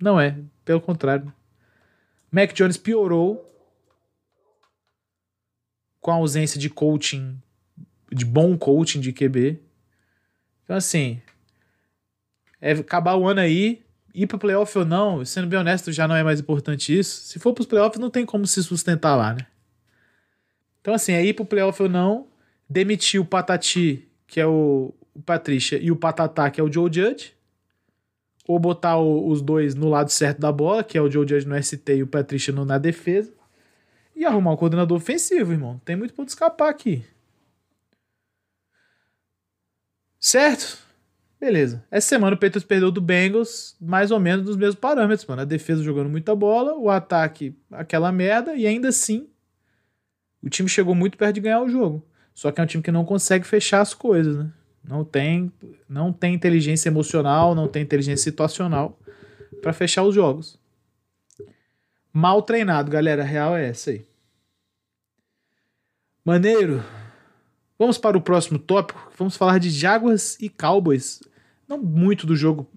Não 0.00 0.18
é. 0.18 0.38
Pelo 0.64 0.80
contrário. 0.80 1.30
Mac 2.30 2.54
Jones 2.54 2.78
piorou 2.78 3.46
com 6.00 6.10
a 6.10 6.14
ausência 6.14 6.58
de 6.58 6.70
coaching, 6.70 7.38
de 8.10 8.24
bom 8.24 8.56
coaching 8.56 9.00
de 9.00 9.12
QB. 9.12 9.60
Então, 10.70 10.78
assim, 10.78 11.20
é 12.60 12.70
acabar 12.70 13.16
o 13.16 13.26
ano 13.26 13.40
aí, 13.40 13.82
ir 14.14 14.28
pro 14.28 14.38
playoff 14.38 14.78
ou 14.78 14.84
não, 14.84 15.24
sendo 15.24 15.48
bem 15.48 15.58
honesto, 15.58 15.90
já 15.90 16.06
não 16.06 16.14
é 16.14 16.22
mais 16.22 16.38
importante 16.38 16.96
isso. 16.96 17.22
Se 17.22 17.40
for 17.40 17.52
pros 17.52 17.66
playoffs, 17.66 17.98
não 17.98 18.08
tem 18.08 18.24
como 18.24 18.46
se 18.46 18.62
sustentar 18.62 19.16
lá, 19.16 19.34
né? 19.34 19.48
Então, 20.80 20.94
assim, 20.94 21.12
é 21.12 21.24
ir 21.24 21.34
pro 21.34 21.44
playoff 21.44 21.82
ou 21.82 21.88
não, 21.88 22.28
demitir 22.68 23.20
o 23.20 23.24
Patati, 23.24 24.08
que 24.28 24.38
é 24.38 24.46
o, 24.46 24.94
o 25.12 25.20
Patrícia, 25.20 25.76
e 25.76 25.90
o 25.90 25.96
Patatá, 25.96 26.48
que 26.52 26.60
é 26.60 26.62
o 26.62 26.72
Joe 26.72 26.88
Judge, 26.88 27.34
ou 28.46 28.56
botar 28.56 28.96
o, 28.96 29.26
os 29.26 29.42
dois 29.42 29.74
no 29.74 29.88
lado 29.88 30.10
certo 30.10 30.38
da 30.38 30.52
bola, 30.52 30.84
que 30.84 30.96
é 30.96 31.02
o 31.02 31.10
Joe 31.10 31.26
Judge 31.26 31.48
no 31.48 31.60
ST 31.60 31.96
e 31.96 32.04
o 32.04 32.06
Patrícia 32.06 32.54
na 32.54 32.78
defesa, 32.78 33.32
e 34.14 34.24
arrumar 34.24 34.52
um 34.52 34.56
coordenador 34.56 34.96
ofensivo, 34.96 35.50
irmão. 35.50 35.80
Tem 35.84 35.96
muito 35.96 36.14
ponto 36.14 36.28
escapar 36.28 36.70
aqui. 36.70 37.04
Certo? 40.30 40.78
Beleza. 41.40 41.84
Essa 41.90 42.10
semana 42.10 42.36
o 42.36 42.38
Patriots 42.38 42.62
perdeu 42.62 42.92
do 42.92 43.00
Bengals 43.00 43.74
mais 43.80 44.12
ou 44.12 44.20
menos 44.20 44.46
nos 44.46 44.56
mesmos 44.56 44.76
parâmetros, 44.76 45.26
mano. 45.26 45.42
A 45.42 45.44
defesa 45.44 45.82
jogando 45.82 46.08
muita 46.08 46.36
bola, 46.36 46.76
o 46.76 46.88
ataque 46.88 47.52
aquela 47.68 48.12
merda, 48.12 48.54
e 48.54 48.64
ainda 48.64 48.90
assim 48.90 49.28
O 50.40 50.48
time 50.48 50.68
chegou 50.68 50.94
muito 50.94 51.18
perto 51.18 51.34
de 51.34 51.40
ganhar 51.40 51.60
o 51.60 51.68
jogo. 51.68 52.06
Só 52.32 52.52
que 52.52 52.60
é 52.60 52.62
um 52.62 52.66
time 52.66 52.80
que 52.80 52.92
não 52.92 53.04
consegue 53.04 53.44
fechar 53.44 53.80
as 53.80 53.92
coisas, 53.92 54.36
né? 54.36 54.52
Não 54.84 55.04
tem, 55.04 55.52
não 55.88 56.12
tem 56.12 56.32
inteligência 56.32 56.88
emocional, 56.88 57.52
não 57.52 57.66
tem 57.66 57.82
inteligência 57.82 58.22
situacional 58.22 58.96
para 59.60 59.72
fechar 59.72 60.04
os 60.04 60.14
jogos. 60.14 60.60
Mal 62.12 62.40
treinado, 62.42 62.88
galera. 62.88 63.22
A 63.22 63.26
real 63.26 63.56
é 63.56 63.68
essa 63.68 63.90
aí. 63.90 64.06
Maneiro. 66.24 66.84
Vamos 67.80 67.96
para 67.96 68.18
o 68.18 68.20
próximo 68.20 68.58
tópico. 68.58 69.10
Vamos 69.16 69.38
falar 69.38 69.56
de 69.56 69.70
Jaguars 69.70 70.36
e 70.38 70.50
Cowboys. 70.50 71.22
Não 71.66 71.78
muito 71.78 72.26
do 72.26 72.36
jogo, 72.36 72.68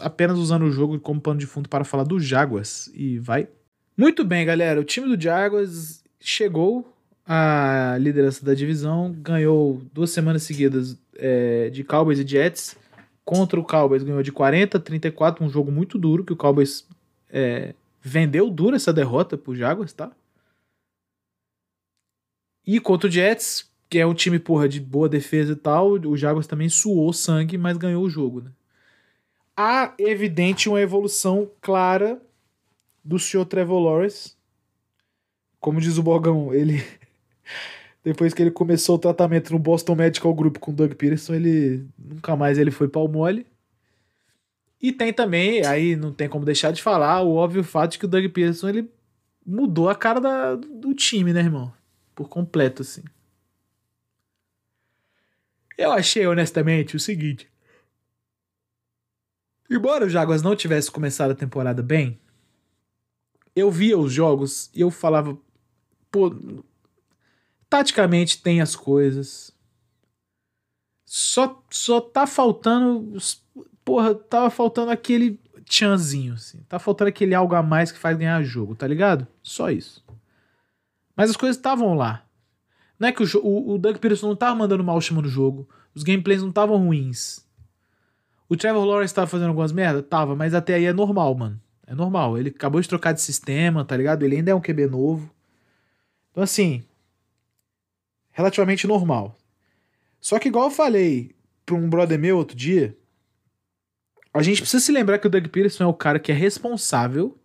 apenas 0.00 0.38
usando 0.38 0.62
o 0.62 0.70
jogo 0.70 1.00
como 1.00 1.20
pano 1.20 1.40
de 1.40 1.46
fundo 1.46 1.68
para 1.68 1.82
falar 1.82 2.04
do 2.04 2.20
Jaguars. 2.20 2.88
E 2.94 3.18
vai. 3.18 3.48
Muito 3.96 4.24
bem, 4.24 4.46
galera. 4.46 4.80
O 4.80 4.84
time 4.84 5.08
do 5.08 5.20
Jaguars 5.20 6.04
chegou 6.20 6.88
à 7.26 7.96
liderança 7.98 8.46
da 8.46 8.54
divisão, 8.54 9.10
ganhou 9.10 9.82
duas 9.92 10.10
semanas 10.10 10.44
seguidas 10.44 10.96
é, 11.16 11.68
de 11.68 11.82
Cowboys 11.82 12.20
e 12.20 12.24
Jets. 12.28 12.76
Contra 13.24 13.58
o 13.58 13.64
Cowboys 13.64 14.04
ganhou 14.04 14.22
de 14.22 14.30
40 14.30 14.78
a 14.78 14.80
34, 14.80 15.44
um 15.44 15.50
jogo 15.50 15.72
muito 15.72 15.98
duro 15.98 16.24
que 16.24 16.32
o 16.32 16.36
Cowboys 16.36 16.86
é, 17.28 17.74
vendeu 18.00 18.48
duro 18.48 18.76
essa 18.76 18.92
derrota 18.92 19.36
pro 19.36 19.56
Jaguars, 19.56 19.92
tá? 19.92 20.12
E 22.64 22.78
contra 22.78 23.08
o 23.08 23.10
Jets, 23.10 23.71
que 23.92 23.98
é 23.98 24.06
um 24.06 24.14
time, 24.14 24.38
porra, 24.38 24.66
de 24.66 24.80
boa 24.80 25.06
defesa 25.06 25.52
e 25.52 25.56
tal, 25.56 25.90
o 25.90 26.16
Jaguars 26.16 26.46
também 26.46 26.66
suou 26.66 27.12
sangue, 27.12 27.58
mas 27.58 27.76
ganhou 27.76 28.02
o 28.02 28.08
jogo, 28.08 28.40
né? 28.40 28.50
Há 29.54 29.92
evidente 29.98 30.66
uma 30.66 30.80
evolução 30.80 31.50
clara 31.60 32.18
do 33.04 33.18
senhor 33.18 33.44
Trevor 33.44 33.82
Lawrence. 33.82 34.32
Como 35.60 35.78
diz 35.78 35.98
o 35.98 36.02
Bogão, 36.02 36.54
ele 36.54 36.82
depois 38.02 38.32
que 38.32 38.40
ele 38.40 38.50
começou 38.50 38.96
o 38.96 38.98
tratamento 38.98 39.52
no 39.52 39.58
Boston 39.58 39.94
Medical 39.94 40.32
Group 40.32 40.56
com 40.56 40.70
o 40.70 40.74
Doug 40.74 40.94
Peterson, 40.94 41.34
ele 41.34 41.86
nunca 41.98 42.34
mais 42.34 42.56
ele 42.56 42.70
foi 42.70 42.88
pau 42.88 43.06
mole. 43.06 43.46
E 44.80 44.90
tem 44.90 45.12
também, 45.12 45.66
aí 45.66 45.96
não 45.96 46.14
tem 46.14 46.30
como 46.30 46.46
deixar 46.46 46.72
de 46.72 46.82
falar, 46.82 47.20
o 47.20 47.34
óbvio 47.34 47.62
fato 47.62 47.92
de 47.92 47.98
que 47.98 48.06
o 48.06 48.08
Doug 48.08 48.24
Peterson 48.24 48.70
ele 48.70 48.90
mudou 49.44 49.90
a 49.90 49.94
cara 49.94 50.18
da, 50.18 50.54
do 50.54 50.94
time, 50.94 51.34
né, 51.34 51.40
irmão? 51.40 51.70
Por 52.14 52.30
completo, 52.30 52.80
assim. 52.80 53.02
Eu 55.82 55.90
achei, 55.90 56.24
honestamente, 56.26 56.94
o 56.94 57.00
seguinte. 57.00 57.50
Embora 59.68 60.06
o 60.06 60.08
Jaguars 60.08 60.42
não 60.42 60.54
tivesse 60.54 60.90
começado 60.90 61.32
a 61.32 61.34
temporada 61.34 61.82
bem, 61.82 62.20
eu 63.56 63.70
via 63.70 63.98
os 63.98 64.12
jogos 64.12 64.70
e 64.74 64.80
eu 64.80 64.90
falava, 64.90 65.36
pô, 66.10 66.32
taticamente 67.68 68.40
tem 68.40 68.60
as 68.60 68.76
coisas. 68.76 69.50
Só, 71.04 71.62
só 71.68 72.00
tá 72.00 72.26
faltando 72.26 73.18
porra, 73.84 74.14
tava 74.14 74.50
faltando 74.50 74.92
aquele 74.92 75.40
tchanzinho, 75.64 76.34
assim. 76.34 76.62
Tá 76.68 76.78
faltando 76.78 77.08
aquele 77.08 77.34
algo 77.34 77.56
a 77.56 77.62
mais 77.62 77.90
que 77.90 77.98
faz 77.98 78.16
ganhar 78.16 78.40
jogo, 78.44 78.76
tá 78.76 78.86
ligado? 78.86 79.26
Só 79.42 79.68
isso. 79.68 80.04
Mas 81.16 81.30
as 81.30 81.36
coisas 81.36 81.56
estavam 81.56 81.94
lá. 81.94 82.24
Não 83.02 83.08
é 83.08 83.12
que 83.12 83.20
o, 83.20 83.26
o, 83.42 83.74
o 83.74 83.78
Doug 83.78 83.96
Peterson 83.96 84.28
não 84.28 84.36
tava 84.36 84.54
mandando 84.54 84.84
mal 84.84 85.00
chamando 85.00 85.26
o 85.26 85.28
jogo. 85.28 85.68
Os 85.92 86.04
gameplays 86.04 86.40
não 86.40 86.50
estavam 86.50 86.76
ruins. 86.76 87.44
O 88.48 88.56
Trevor 88.56 88.84
Lawrence 88.84 89.12
tava 89.12 89.26
fazendo 89.26 89.48
algumas 89.48 89.72
merda? 89.72 90.00
Tava, 90.00 90.36
mas 90.36 90.54
até 90.54 90.74
aí 90.74 90.84
é 90.84 90.92
normal, 90.92 91.34
mano. 91.34 91.60
É 91.84 91.96
normal. 91.96 92.38
Ele 92.38 92.50
acabou 92.50 92.80
de 92.80 92.88
trocar 92.88 93.10
de 93.10 93.20
sistema, 93.20 93.84
tá 93.84 93.96
ligado? 93.96 94.22
Ele 94.22 94.36
ainda 94.36 94.52
é 94.52 94.54
um 94.54 94.60
QB 94.60 94.86
novo. 94.86 95.28
Então, 96.30 96.44
assim. 96.44 96.84
Relativamente 98.30 98.86
normal. 98.86 99.36
Só 100.20 100.38
que, 100.38 100.46
igual 100.46 100.66
eu 100.66 100.70
falei 100.70 101.34
pra 101.66 101.74
um 101.74 101.90
brother 101.90 102.20
meu 102.20 102.36
outro 102.36 102.56
dia, 102.56 102.96
a 104.32 104.44
gente 104.44 104.60
precisa 104.60 104.80
se 104.80 104.92
lembrar 104.92 105.18
que 105.18 105.26
o 105.26 105.30
Doug 105.30 105.48
Peterson 105.48 105.82
é 105.82 105.88
o 105.88 105.92
cara 105.92 106.20
que 106.20 106.30
é 106.30 106.34
responsável 106.36 107.36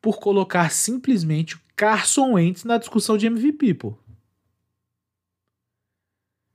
por 0.00 0.18
colocar 0.18 0.72
simplesmente 0.72 1.54
o 1.54 1.60
Carson 1.76 2.32
Wentz 2.32 2.64
na 2.64 2.76
discussão 2.76 3.16
de 3.16 3.26
MVP, 3.26 3.74
pô. 3.74 3.96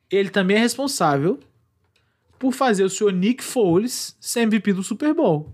Ele 0.10 0.30
também 0.30 0.58
é 0.58 0.60
responsável 0.60 1.40
por 2.40 2.54
fazer 2.54 2.84
o 2.84 2.90
senhor 2.90 3.12
Nick 3.12 3.44
Foles 3.44 4.16
ser 4.20 4.42
MVP 4.42 4.74
do 4.74 4.84
Super 4.84 5.14
Bowl. 5.14 5.54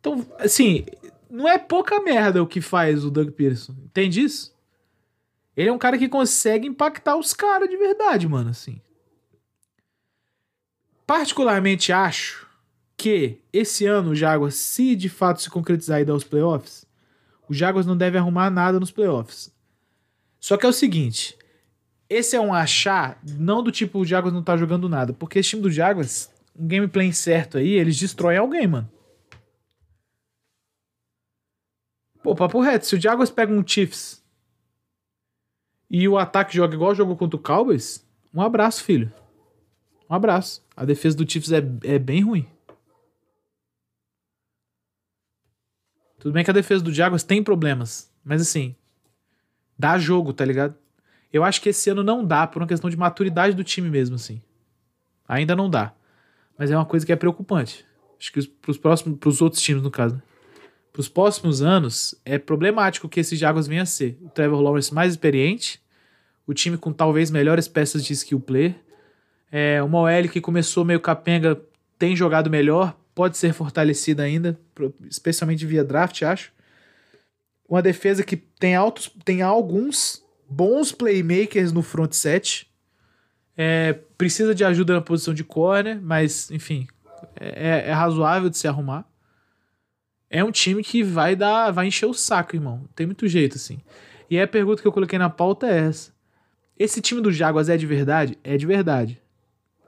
Então, 0.00 0.26
assim, 0.38 0.84
não 1.30 1.48
é 1.48 1.58
pouca 1.58 2.00
merda 2.00 2.42
o 2.42 2.46
que 2.46 2.60
faz 2.60 3.04
o 3.04 3.10
Doug 3.10 3.30
Peterson. 3.30 3.74
Entende 3.84 4.22
isso? 4.22 4.56
Ele 5.56 5.68
é 5.68 5.72
um 5.72 5.78
cara 5.78 5.98
que 5.98 6.08
consegue 6.08 6.68
impactar 6.68 7.16
os 7.16 7.34
caras 7.34 7.68
de 7.68 7.76
verdade, 7.76 8.28
mano, 8.28 8.50
assim. 8.50 8.80
Particularmente 11.06 11.92
acho 11.92 12.46
que 12.96 13.40
esse 13.52 13.86
ano 13.86 14.10
o 14.10 14.14
Jaguars, 14.14 14.56
se 14.56 14.94
de 14.94 15.08
fato 15.08 15.40
se 15.40 15.48
concretizar 15.48 16.00
e 16.00 16.04
dar 16.04 16.14
os 16.14 16.24
playoffs, 16.24 16.84
o 17.48 17.54
Jaguars 17.54 17.86
não 17.86 17.96
deve 17.96 18.18
arrumar 18.18 18.50
nada 18.50 18.78
nos 18.78 18.90
playoffs. 18.90 19.52
Só 20.38 20.56
que 20.56 20.66
é 20.66 20.68
o 20.68 20.72
seguinte, 20.72 21.37
esse 22.08 22.34
é 22.34 22.40
um 22.40 22.54
achar 22.54 23.20
não 23.22 23.62
do 23.62 23.70
tipo 23.70 23.98
o 23.98 24.04
Jaguars 24.04 24.34
não 24.34 24.42
tá 24.42 24.56
jogando 24.56 24.88
nada, 24.88 25.12
porque 25.12 25.38
esse 25.38 25.50
time 25.50 25.62
do 25.62 25.70
Jaguars, 25.70 26.30
um 26.58 26.66
gameplay 26.66 27.12
certo 27.12 27.58
aí, 27.58 27.70
eles 27.70 27.98
destroem 27.98 28.38
alguém, 28.38 28.66
mano. 28.66 28.90
Pô, 32.22 32.34
papo 32.34 32.60
reto, 32.60 32.86
se 32.86 32.96
o 32.96 33.00
Jaguars 33.00 33.30
pega 33.30 33.52
um 33.52 33.66
Chiefs 33.66 34.24
e 35.90 36.08
o 36.08 36.18
ataque 36.18 36.56
joga 36.56 36.74
igual 36.74 36.94
jogou 36.94 37.16
contra 37.16 37.36
o 37.36 37.42
Cowboys, 37.42 38.04
um 38.32 38.42
abraço, 38.42 38.84
filho. 38.84 39.12
Um 40.10 40.14
abraço. 40.14 40.64
A 40.76 40.84
defesa 40.84 41.16
do 41.16 41.30
Chiefs 41.30 41.52
é, 41.52 41.58
é 41.84 41.98
bem 41.98 42.22
ruim. 42.22 42.46
Tudo 46.18 46.32
bem 46.32 46.44
que 46.44 46.50
a 46.50 46.54
defesa 46.54 46.82
do 46.82 46.92
Jaguars 46.92 47.22
tem 47.22 47.44
problemas, 47.44 48.12
mas 48.24 48.42
assim, 48.42 48.74
dá 49.78 49.98
jogo, 49.98 50.32
tá 50.32 50.44
ligado? 50.44 50.74
Eu 51.32 51.44
acho 51.44 51.60
que 51.60 51.68
esse 51.68 51.90
ano 51.90 52.02
não 52.02 52.24
dá 52.24 52.46
por 52.46 52.62
uma 52.62 52.68
questão 52.68 52.88
de 52.88 52.96
maturidade 52.96 53.54
do 53.54 53.64
time 53.64 53.88
mesmo, 53.88 54.16
assim. 54.16 54.40
Ainda 55.26 55.54
não 55.54 55.68
dá. 55.68 55.92
Mas 56.56 56.70
é 56.70 56.76
uma 56.76 56.86
coisa 56.86 57.04
que 57.04 57.12
é 57.12 57.16
preocupante. 57.16 57.84
Acho 58.18 58.32
que 58.32 58.46
pros 58.60 58.78
próximos, 58.78 59.18
pros 59.18 59.40
outros 59.42 59.62
times, 59.62 59.82
no 59.82 59.90
caso. 59.90 60.20
Pros 60.92 61.08
próximos 61.08 61.62
anos, 61.62 62.14
é 62.24 62.38
problemático 62.38 63.08
que 63.08 63.20
esse 63.20 63.36
Jaguars 63.36 63.66
venha 63.66 63.82
a 63.82 63.86
ser. 63.86 64.18
O 64.22 64.28
Trevor 64.28 64.60
Lawrence 64.60 64.92
mais 64.92 65.12
experiente, 65.12 65.80
o 66.46 66.54
time 66.54 66.76
com 66.76 66.92
talvez 66.92 67.30
melhores 67.30 67.68
peças 67.68 68.04
de 68.04 68.12
skill 68.14 68.40
player, 68.40 68.74
é, 69.52 69.82
uma 69.82 70.00
OL 70.00 70.28
que 70.30 70.40
começou 70.40 70.84
meio 70.84 71.00
capenga 71.00 71.60
tem 71.98 72.14
jogado 72.14 72.50
melhor, 72.50 72.96
pode 73.14 73.36
ser 73.36 73.52
fortalecida 73.52 74.22
ainda, 74.22 74.58
especialmente 75.08 75.66
via 75.66 75.84
draft, 75.84 76.22
acho. 76.22 76.52
Uma 77.68 77.82
defesa 77.82 78.22
que 78.22 78.36
tem 78.36 78.74
altos, 78.74 79.10
tem 79.24 79.42
alguns 79.42 80.24
bons 80.48 80.92
playmakers 80.92 81.72
no 81.72 81.82
front 81.82 82.12
set. 82.12 82.68
É, 83.56 83.92
precisa 84.16 84.54
de 84.54 84.64
ajuda 84.64 84.94
na 84.94 85.00
posição 85.00 85.34
de 85.34 85.42
corner, 85.42 86.00
mas 86.00 86.50
enfim, 86.50 86.86
é, 87.34 87.88
é, 87.88 87.92
razoável 87.92 88.48
de 88.48 88.56
se 88.56 88.68
arrumar. 88.68 89.04
É 90.30 90.44
um 90.44 90.52
time 90.52 90.82
que 90.82 91.02
vai 91.02 91.34
dar, 91.34 91.70
vai 91.70 91.86
encher 91.86 92.06
o 92.06 92.14
saco, 92.14 92.54
irmão. 92.54 92.88
Tem 92.94 93.06
muito 93.06 93.26
jeito 93.26 93.56
assim. 93.56 93.80
E 94.30 94.38
a 94.40 94.46
pergunta 94.46 94.82
que 94.82 94.86
eu 94.86 94.92
coloquei 94.92 95.18
na 95.18 95.30
pauta 95.30 95.66
é 95.66 95.78
essa: 95.78 96.12
esse 96.78 97.00
time 97.00 97.20
do 97.20 97.32
Jaguars 97.32 97.68
é 97.68 97.76
de 97.76 97.86
verdade? 97.86 98.38
É 98.44 98.56
de 98.56 98.66
verdade. 98.66 99.20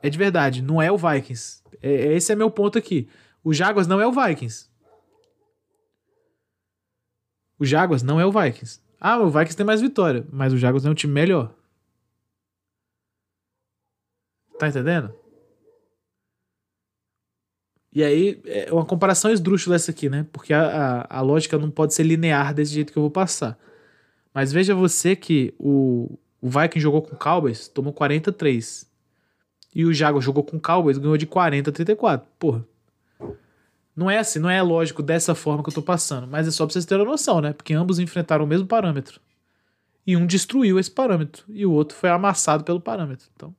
É 0.03 0.09
de 0.09 0.17
verdade, 0.17 0.63
não 0.63 0.81
é 0.81 0.91
o 0.91 0.97
Vikings. 0.97 1.63
É, 1.83 1.93
é, 1.93 2.13
esse 2.15 2.33
é 2.33 2.35
meu 2.35 2.51
ponto 2.51 2.79
aqui. 2.79 3.09
O 3.45 3.53
Jaguars 3.53 3.87
não 3.87 4.01
é 4.01 4.07
o 4.07 4.13
Vikings. 4.13 4.69
O 7.59 7.65
Jaguars 7.65 8.03
não 8.03 8.19
é 8.19 8.25
o 8.25 8.33
Vikings. 8.33 8.81
Ah, 9.01 9.19
o 9.19 9.31
Vikings 9.31 9.57
tem 9.57 9.65
mais 9.65 9.81
vitória, 9.81 10.27
mas 10.31 10.53
o 10.53 10.59
Jaguars 10.59 10.85
é 10.85 10.91
um 10.91 10.95
time 10.95 11.13
melhor. 11.13 11.55
Tá 14.59 14.69
entendendo? 14.69 15.15
E 17.93 18.05
aí, 18.05 18.41
é 18.45 18.73
uma 18.73 18.85
comparação 18.85 19.33
esdrúxula 19.33 19.75
essa 19.75 19.91
aqui, 19.91 20.09
né? 20.09 20.27
Porque 20.33 20.53
a, 20.53 21.07
a, 21.09 21.19
a, 21.19 21.21
lógica 21.23 21.59
não 21.59 21.71
pode 21.71 21.93
ser 21.95 22.05
linear 22.05 22.55
desse 22.55 22.73
jeito 22.73 22.93
que 22.93 22.99
eu 22.99 23.03
vou 23.03 23.11
passar. 23.11 23.59
Mas 24.33 24.53
veja 24.53 24.75
você 24.75 25.17
que 25.17 25.53
o, 25.59 26.19
o 26.41 26.49
Viking 26.49 26.79
jogou 26.79 27.03
com 27.03 27.17
o 27.17 27.19
Cowboys, 27.19 27.67
tomou 27.69 27.93
43. 27.93 28.89
E 29.75 29.85
o 29.85 29.93
Jaguars 29.93 30.25
jogou 30.25 30.45
com 30.45 30.57
o 30.57 30.61
Cowboys, 30.61 30.99
ganhou 30.99 31.17
de 31.17 31.27
40 31.27 31.71
a 31.71 31.73
34. 31.73 32.29
Porra. 32.39 32.65
Não 33.95 34.11
é 34.11 34.19
assim, 34.19 34.39
não 34.39 34.49
é 34.49 34.63
lógico 34.63 35.03
dessa 35.03 35.35
forma 35.35 35.63
que 35.63 35.69
eu 35.69 35.75
tô 35.75 35.83
passando, 35.83 36.27
mas 36.27 36.47
é 36.47 36.51
só 36.51 36.65
pra 36.65 36.73
vocês 36.73 36.87
terem 36.87 37.05
noção, 37.05 37.41
né? 37.41 37.53
Porque 37.53 37.75
ambos 37.75 37.99
enfrentaram 37.99 38.45
o 38.45 38.49
mesmo 38.49 38.67
parâmetro. 38.67 39.21
E 40.07 40.17
um 40.17 40.27
destruiu 40.27 40.79
esse 40.79 40.91
parâmetro, 40.91 41.45
e 41.49 41.67
o 41.67 41.73
outro 41.73 41.97
foi 41.97 42.09
amassado 42.11 42.65
pelo 42.65 42.81
parâmetro. 42.81 43.27
Então. 43.35 43.55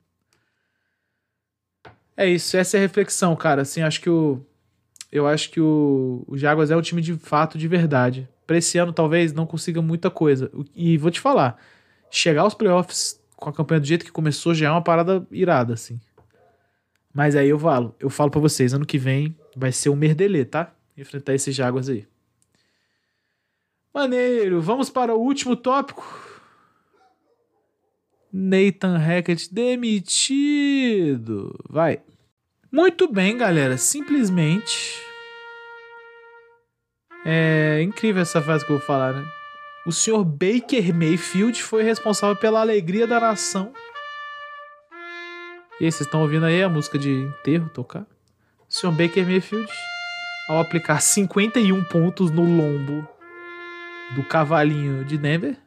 É 2.15 2.27
isso, 2.27 2.57
essa 2.57 2.77
é 2.77 2.79
a 2.79 2.81
reflexão, 2.81 3.35
cara. 3.35 3.61
Assim, 3.61 3.81
acho 3.81 4.01
que 4.01 4.09
o. 4.09 4.41
Eu 5.11 5.27
acho 5.27 5.49
que 5.51 5.59
o, 5.59 6.23
o 6.27 6.37
Jaguars 6.37 6.71
é 6.71 6.75
um 6.75 6.81
time 6.81 7.01
de 7.01 7.13
fato 7.15 7.57
de 7.57 7.67
verdade. 7.67 8.27
Pra 8.47 8.57
esse 8.57 8.77
ano 8.77 8.93
talvez 8.93 9.33
não 9.33 9.45
consiga 9.45 9.81
muita 9.81 10.09
coisa. 10.09 10.49
E 10.73 10.97
vou 10.97 11.11
te 11.11 11.19
falar, 11.19 11.57
chegar 12.09 12.41
aos 12.41 12.53
playoffs 12.53 13.19
com 13.35 13.49
a 13.49 13.53
campanha 13.53 13.81
do 13.81 13.87
jeito 13.87 14.05
que 14.05 14.11
começou 14.11 14.53
já 14.53 14.67
é 14.67 14.71
uma 14.71 14.81
parada 14.81 15.25
irada, 15.31 15.73
assim. 15.73 15.99
Mas 17.13 17.35
aí 17.35 17.49
eu 17.49 17.59
falo, 17.59 17.93
eu 17.99 18.09
falo 18.09 18.31
para 18.31 18.39
vocês, 18.39 18.73
ano 18.73 18.85
que 18.85 18.97
vem 18.97 19.35
vai 19.55 19.71
ser 19.71 19.89
um 19.89 19.95
merdelê, 19.95 20.45
tá? 20.45 20.73
Enfrentar 20.97 21.33
esses 21.33 21.55
Jaguars 21.55 21.89
aí. 21.89 22.07
Maneiro, 23.93 24.61
vamos 24.61 24.89
para 24.89 25.13
o 25.13 25.19
último 25.19 25.55
tópico. 25.55 26.03
Nathan 28.31 28.97
Hackett 28.97 29.53
demitido. 29.53 31.53
Vai. 31.69 32.01
Muito 32.71 33.11
bem, 33.11 33.37
galera. 33.37 33.77
Simplesmente. 33.77 35.01
É 37.25 37.81
incrível 37.81 38.21
essa 38.21 38.41
frase 38.41 38.65
que 38.65 38.71
eu 38.71 38.77
vou 38.77 38.85
falar, 38.85 39.13
né? 39.13 39.25
O 39.85 39.91
senhor 39.91 40.23
Baker 40.23 40.93
Mayfield 40.93 41.61
foi 41.61 41.83
responsável 41.83 42.35
pela 42.35 42.61
alegria 42.61 43.05
da 43.05 43.19
nação. 43.19 43.73
E 45.79 45.85
aí, 45.85 45.91
vocês 45.91 46.07
estão 46.07 46.21
ouvindo 46.21 46.45
aí 46.45 46.63
a 46.63 46.69
música 46.69 46.97
de 46.97 47.09
enterro 47.09 47.69
tocar? 47.69 48.05
Senhor 48.71 48.93
Baker 48.93 49.25
Mayfield, 49.25 49.69
ao 50.47 50.61
aplicar 50.61 51.01
51 51.01 51.83
pontos 51.83 52.31
no 52.31 52.41
lombo 52.41 53.05
do 54.15 54.23
cavalinho 54.23 55.03
de 55.03 55.17
Denver, 55.17 55.57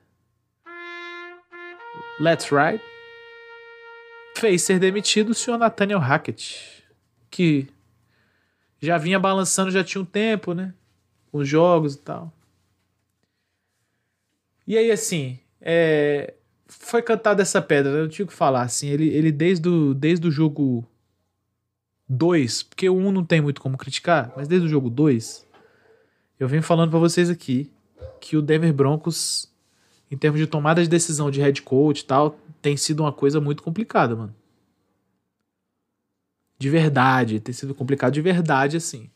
Let's 2.18 2.48
Ride, 2.48 2.82
fez 4.38 4.62
ser 4.62 4.78
demitido 4.78 5.32
o 5.32 5.34
senhor 5.34 5.58
Nathaniel 5.58 5.98
Hackett 5.98 6.82
que 7.30 7.68
já 8.80 8.96
vinha 8.96 9.18
balançando 9.18 9.70
já 9.70 9.84
tinha 9.84 10.00
um 10.00 10.06
tempo, 10.06 10.54
né? 10.54 10.72
Com 11.30 11.38
os 11.38 11.48
jogos 11.48 11.96
e 11.96 11.98
tal. 11.98 12.32
E 14.66 14.78
aí, 14.78 14.90
assim, 14.90 15.38
é, 15.60 16.32
foi 16.66 17.02
cantada 17.02 17.42
essa 17.42 17.60
pedra, 17.60 17.92
né? 17.92 18.00
eu 18.00 18.08
tinha 18.08 18.26
que 18.26 18.32
falar, 18.32 18.62
assim, 18.62 18.88
ele, 18.88 19.08
ele 19.08 19.30
desde, 19.30 19.68
o, 19.68 19.92
desde 19.92 20.26
o 20.26 20.30
jogo 20.30 20.88
2, 22.08 22.62
porque 22.64 22.88
o 22.88 22.96
1 22.96 23.06
um 23.06 23.12
não 23.12 23.24
tem 23.24 23.40
muito 23.40 23.60
como 23.60 23.78
criticar, 23.78 24.32
mas 24.36 24.48
desde 24.48 24.66
o 24.66 24.70
jogo 24.70 24.90
2, 24.90 25.46
eu 26.38 26.48
venho 26.48 26.62
falando 26.62 26.90
para 26.90 26.98
vocês 26.98 27.30
aqui 27.30 27.70
que 28.20 28.36
o 28.36 28.42
Denver 28.42 28.72
Broncos, 28.72 29.50
em 30.10 30.16
termos 30.16 30.40
de 30.40 30.46
tomada 30.46 30.82
de 30.82 30.88
decisão 30.88 31.30
de 31.30 31.40
head 31.40 31.62
coach 31.62 32.00
e 32.00 32.04
tal, 32.04 32.38
tem 32.60 32.76
sido 32.76 33.00
uma 33.00 33.12
coisa 33.12 33.40
muito 33.40 33.62
complicada, 33.62 34.14
mano 34.14 34.34
de 36.58 36.70
verdade, 36.70 37.40
ter 37.40 37.52
sido 37.52 37.74
complicado 37.74 38.14
de 38.14 38.20
verdade, 38.22 38.76
assim. 38.76 39.10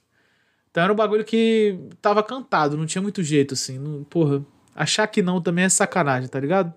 Então 0.71 0.83
era 0.83 0.93
um 0.93 0.97
bagulho 0.97 1.25
que 1.25 1.79
tava 2.01 2.23
cantado, 2.23 2.77
não 2.77 2.87
tinha 2.87 3.01
muito 3.03 3.23
jeito, 3.23 3.55
assim. 3.55 3.79
Não, 3.79 4.05
porra, 4.05 4.45
achar 4.75 5.07
que 5.07 5.23
não 5.23 5.41
também 5.41 5.65
é 5.65 5.69
sacanagem, 5.69 6.29
tá 6.29 6.39
ligado? 6.39 6.75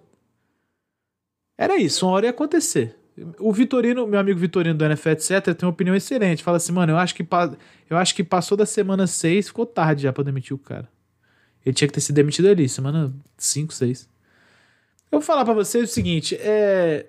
Era 1.57 1.77
isso, 1.77 2.05
uma 2.05 2.13
hora 2.13 2.27
ia 2.27 2.29
acontecer. 2.29 2.97
O 3.39 3.51
Vitorino, 3.51 4.07
meu 4.07 4.19
amigo 4.19 4.39
Vitorino 4.39 4.75
do 4.75 4.85
NFL, 4.85 5.09
etc., 5.09 5.43
tem 5.53 5.67
uma 5.67 5.71
opinião 5.71 5.95
excelente. 5.95 6.43
Fala 6.43 6.57
assim, 6.57 6.71
mano, 6.71 6.93
eu 6.93 6.97
acho 6.97 7.13
que, 7.13 7.27
eu 7.89 7.97
acho 7.97 8.15
que 8.15 8.23
passou 8.23 8.57
da 8.57 8.65
semana 8.65 9.05
6, 9.05 9.47
ficou 9.47 9.65
tarde 9.65 10.03
já 10.03 10.13
pra 10.13 10.23
demitir 10.23 10.55
o 10.55 10.59
cara. 10.59 10.87
Ele 11.65 11.73
tinha 11.73 11.87
que 11.87 11.93
ter 11.93 12.01
sido 12.01 12.15
demitido 12.15 12.47
ali, 12.47 12.67
semana 12.67 13.13
5, 13.37 13.73
6. 13.73 14.09
Eu 15.11 15.19
vou 15.19 15.21
falar 15.21 15.43
para 15.43 15.53
vocês 15.53 15.89
o 15.89 15.93
seguinte: 15.93 16.35
é, 16.39 17.05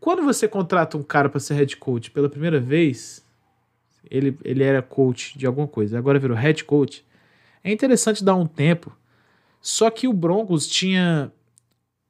quando 0.00 0.22
você 0.22 0.48
contrata 0.48 0.96
um 0.96 1.02
cara 1.02 1.28
para 1.28 1.40
ser 1.40 1.54
head 1.54 1.76
coach 1.76 2.10
pela 2.10 2.28
primeira 2.28 2.60
vez, 2.60 3.24
ele, 4.10 4.38
ele 4.44 4.62
era 4.62 4.80
coach 4.80 5.36
de 5.36 5.46
alguma 5.46 5.66
coisa, 5.66 5.98
agora 5.98 6.18
virou 6.18 6.36
head 6.36 6.64
coach. 6.64 7.04
É 7.62 7.70
interessante 7.70 8.24
dar 8.24 8.34
um 8.36 8.46
tempo. 8.46 8.96
Só 9.60 9.90
que 9.90 10.06
o 10.06 10.12
Broncos 10.12 10.66
tinha 10.66 11.32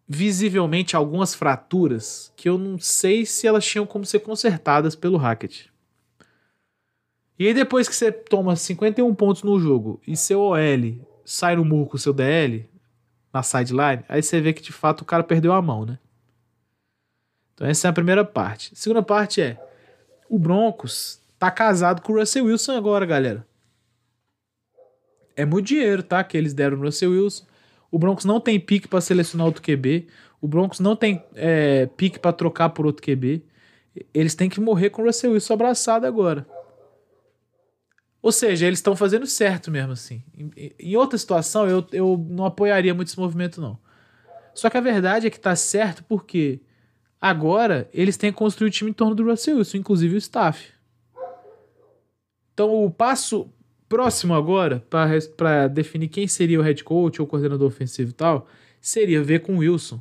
visivelmente 0.09 0.97
algumas 0.97 1.35
fraturas 1.35 2.33
que 2.35 2.49
eu 2.49 2.57
não 2.57 2.79
sei 2.79 3.27
se 3.27 3.47
elas 3.47 3.67
tinham 3.67 3.85
como 3.85 4.07
ser 4.07 4.21
consertadas 4.21 4.97
pelo 4.97 5.19
Hackett. 5.19 5.71
E 7.39 7.47
aí 7.47 7.55
depois 7.55 7.87
que 7.87 7.95
você 7.95 8.11
toma 8.11 8.57
51 8.57 9.15
pontos 9.15 9.43
no 9.43 9.61
jogo 9.61 10.01
e 10.07 10.17
seu 10.17 10.41
OL 10.41 11.07
sai 11.25 11.57
no 11.57 11.65
murro 11.65 11.91
com 11.91 11.99
seu 11.99 12.15
DL 12.15 12.69
na 13.33 13.43
sideline, 13.43 14.03
aí 14.09 14.23
você 14.23 14.41
vê 14.41 14.55
que 14.55 14.63
de 14.63 14.73
fato 14.73 15.03
o 15.03 15.05
cara 15.05 15.23
perdeu 15.23 15.53
a 15.53 15.61
mão, 15.61 15.85
né? 15.85 15.99
Então 17.55 17.67
essa 17.67 17.87
é 17.87 17.91
a 17.91 17.93
primeira 17.93 18.25
parte. 18.25 18.73
A 18.73 18.77
segunda 18.77 19.03
parte 19.03 19.43
é 19.43 19.63
o 20.29 20.39
Broncos 20.39 21.21
tá 21.39 21.51
casado 21.51 22.01
com 22.01 22.15
o 22.15 22.19
Russell 22.19 22.47
Wilson 22.47 22.73
agora, 22.73 23.05
galera. 23.05 23.47
É 25.37 25.45
muito 25.45 25.67
dinheiro, 25.67 26.03
tá? 26.03 26.25
Que 26.25 26.37
eles 26.37 26.55
deram 26.55 26.79
no 26.79 26.85
Russell 26.85 27.13
Wilson. 27.13 27.45
O 27.91 27.99
Broncos 27.99 28.24
não 28.24 28.41
tem 28.41 28.59
pique 28.61 28.86
para 28.86 29.01
selecionar 29.01 29.47
outro 29.47 29.62
QB. 29.62 30.07
O 30.41 30.47
Broncos 30.47 30.80
não 30.80 30.95
tem 30.95 31.24
é, 31.34 31.86
pique 31.86 32.18
para 32.18 32.32
trocar 32.32 32.70
por 32.70 32.86
outro 32.86 33.03
QB. 33.03 33.43
Eles 34.12 34.34
têm 34.34 34.49
que 34.49 34.61
morrer 34.61 34.91
com 34.91 35.03
o 35.03 35.05
Russell 35.07 35.32
Wilson 35.32 35.55
abraçado 35.55 36.07
agora. 36.07 36.47
Ou 38.20 38.32
seja, 38.32 38.66
eles 38.66 38.78
estão 38.78 38.95
fazendo 38.95 39.26
certo 39.26 39.70
mesmo 39.70 39.93
assim. 39.93 40.22
Em, 40.36 40.72
em, 40.78 40.97
outra 40.97 41.16
situação, 41.16 41.66
eu, 41.68 41.86
eu 41.93 42.26
não 42.28 42.45
apoiaria 42.45 42.93
muito 42.93 43.09
esse 43.09 43.18
movimento, 43.18 43.61
não. 43.61 43.78
Só 44.55 44.68
que 44.68 44.76
a 44.76 44.80
verdade 44.80 45.26
é 45.26 45.30
que 45.30 45.41
tá 45.41 45.55
certo 45.57 46.05
porque 46.05 46.61
Agora, 47.20 47.89
eles 47.93 48.16
têm 48.16 48.30
que 48.30 48.39
construir 48.39 48.68
o 48.68 48.70
time 48.70 48.91
em 48.91 48.95
torno 48.95 49.14
do 49.14 49.24
Russell 49.24 49.57
Wilson, 49.57 49.78
inclusive 49.78 50.14
o 50.14 50.18
staff. 50.18 50.72
Então, 52.55 52.84
o 52.84 52.91
passo 52.91 53.53
próximo 53.89 54.34
agora, 54.34 54.84
para 55.36 55.66
definir 55.68 56.09
quem 56.09 56.28
seria 56.28 56.61
o 56.61 56.62
head 56.62 56.84
coach 56.84 57.20
ou 57.20 57.26
coordenador 57.26 57.66
ofensivo 57.66 58.11
e 58.11 58.12
tal, 58.12 58.47
seria 58.80 59.22
ver 59.22 59.41
com 59.41 59.57
o 59.57 59.59
Wilson. 59.59 60.01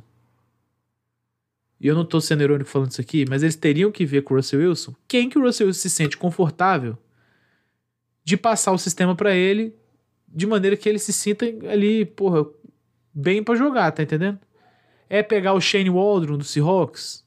E 1.80 1.86
eu 1.86 1.94
não 1.94 2.02
estou 2.02 2.20
sendo 2.20 2.42
irônico 2.42 2.68
falando 2.68 2.90
isso 2.90 3.00
aqui, 3.00 3.24
mas 3.28 3.42
eles 3.42 3.54
teriam 3.54 3.90
que 3.90 4.04
ver 4.04 4.22
com 4.22 4.34
o 4.34 4.36
Russell 4.36 4.60
Wilson 4.60 4.94
quem 5.06 5.28
que 5.28 5.38
o 5.38 5.42
Russell 5.42 5.68
Wilson 5.68 5.80
se 5.80 5.90
sente 5.90 6.16
confortável 6.16 6.98
de 8.24 8.36
passar 8.36 8.72
o 8.72 8.78
sistema 8.78 9.14
para 9.14 9.34
ele 9.34 9.74
de 10.26 10.46
maneira 10.46 10.76
que 10.76 10.88
ele 10.88 10.98
se 10.98 11.12
sinta 11.12 11.46
ali, 11.46 12.04
porra, 12.04 12.44
bem 13.14 13.42
para 13.42 13.54
jogar, 13.54 13.90
tá 13.92 14.02
entendendo? 14.02 14.38
É 15.08 15.22
pegar 15.22 15.54
o 15.54 15.60
Shane 15.60 15.88
Waldron 15.88 16.36
do 16.36 16.44
Seahawks? 16.44 17.24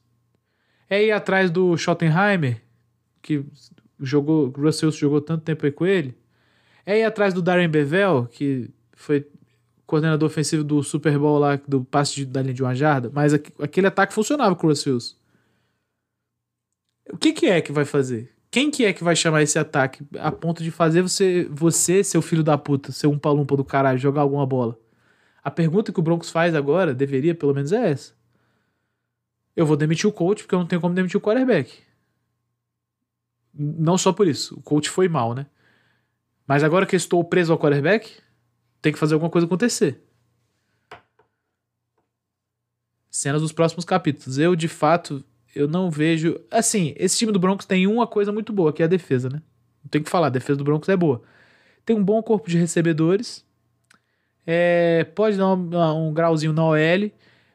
É 0.88 1.02
ir 1.02 1.10
atrás 1.10 1.50
do 1.50 1.76
Schottenheimer, 1.76 2.62
que 3.20 3.44
jogou, 3.98 4.52
o 4.56 4.60
Russell 4.60 4.92
jogou 4.92 5.20
tanto 5.20 5.42
tempo 5.42 5.66
aí 5.66 5.72
com 5.72 5.86
ele? 5.86 6.14
É 6.84 6.98
ir 6.98 7.04
atrás 7.04 7.32
do 7.32 7.42
Darren 7.42 7.68
Bevel, 7.68 8.26
que 8.30 8.70
foi 8.94 9.26
coordenador 9.86 10.26
ofensivo 10.26 10.64
do 10.64 10.82
Super 10.82 11.18
Bowl 11.18 11.38
lá, 11.38 11.60
do 11.68 11.84
passe 11.84 12.14
de, 12.14 12.26
da 12.26 12.40
linha 12.40 12.54
de 12.54 12.62
uma 12.62 12.74
jarda, 12.74 13.10
mas 13.12 13.34
aquele 13.34 13.86
ataque 13.86 14.14
funcionava 14.14 14.56
com 14.56 14.66
o 14.66 14.70
Russell 14.70 14.98
O 17.12 17.18
que, 17.18 17.32
que 17.32 17.46
é 17.46 17.60
que 17.60 17.72
vai 17.72 17.84
fazer? 17.84 18.32
Quem 18.50 18.70
que 18.70 18.84
é 18.84 18.92
que 18.92 19.04
vai 19.04 19.16
chamar 19.16 19.42
esse 19.42 19.58
ataque 19.58 20.04
a 20.18 20.30
ponto 20.30 20.62
de 20.62 20.70
fazer 20.70 21.02
você, 21.02 21.46
você 21.50 22.04
seu 22.04 22.20
filho 22.20 22.42
da 22.42 22.56
puta, 22.58 22.92
ser 22.92 23.06
um 23.06 23.18
palumpa 23.18 23.56
do 23.56 23.64
caralho, 23.64 23.98
jogar 23.98 24.22
alguma 24.22 24.46
bola? 24.46 24.78
A 25.42 25.50
pergunta 25.50 25.92
que 25.92 25.98
o 25.98 26.02
Broncos 26.02 26.30
faz 26.30 26.54
agora, 26.54 26.94
deveria 26.94 27.34
pelo 27.34 27.54
menos, 27.54 27.72
é 27.72 27.90
essa. 27.90 28.12
Eu 29.56 29.66
vou 29.66 29.76
demitir 29.76 30.08
o 30.08 30.12
coach 30.12 30.42
porque 30.42 30.54
eu 30.54 30.58
não 30.58 30.66
tenho 30.66 30.80
como 30.80 30.94
demitir 30.94 31.16
o 31.16 31.20
quarterback. 31.20 31.80
Não 33.54 33.98
só 33.98 34.12
por 34.12 34.26
isso. 34.26 34.58
O 34.58 34.62
coach 34.62 34.88
foi 34.88 35.08
mal, 35.08 35.34
né? 35.34 35.46
Mas 36.46 36.62
agora 36.62 36.86
que 36.86 36.94
eu 36.94 36.98
estou 36.98 37.22
preso 37.24 37.52
ao 37.52 37.58
quarterback, 37.58 38.10
tem 38.80 38.92
que 38.92 38.98
fazer 38.98 39.14
alguma 39.14 39.30
coisa 39.30 39.46
acontecer. 39.46 40.00
Cenas 43.10 43.42
dos 43.42 43.52
próximos 43.52 43.84
capítulos. 43.84 44.38
Eu, 44.38 44.56
de 44.56 44.68
fato, 44.68 45.24
eu 45.54 45.68
não 45.68 45.90
vejo. 45.90 46.40
Assim, 46.50 46.94
esse 46.96 47.18
time 47.18 47.32
do 47.32 47.38
Broncos 47.38 47.66
tem 47.66 47.86
uma 47.86 48.06
coisa 48.06 48.32
muito 48.32 48.52
boa, 48.52 48.72
que 48.72 48.82
é 48.82 48.86
a 48.86 48.88
defesa, 48.88 49.28
né? 49.28 49.42
Não 49.82 49.90
tem 49.90 50.02
que 50.02 50.10
falar, 50.10 50.28
a 50.28 50.30
defesa 50.30 50.56
do 50.56 50.64
Broncos 50.64 50.88
é 50.88 50.96
boa. 50.96 51.22
Tem 51.84 51.96
um 51.96 52.04
bom 52.04 52.22
corpo 52.22 52.48
de 52.48 52.58
recebedores. 52.58 53.44
É, 54.46 55.04
pode 55.14 55.36
dar 55.36 55.54
um, 55.54 56.08
um, 56.08 56.12
grauzinho 56.12 56.52
na 56.52 56.64
OL. 56.64 57.10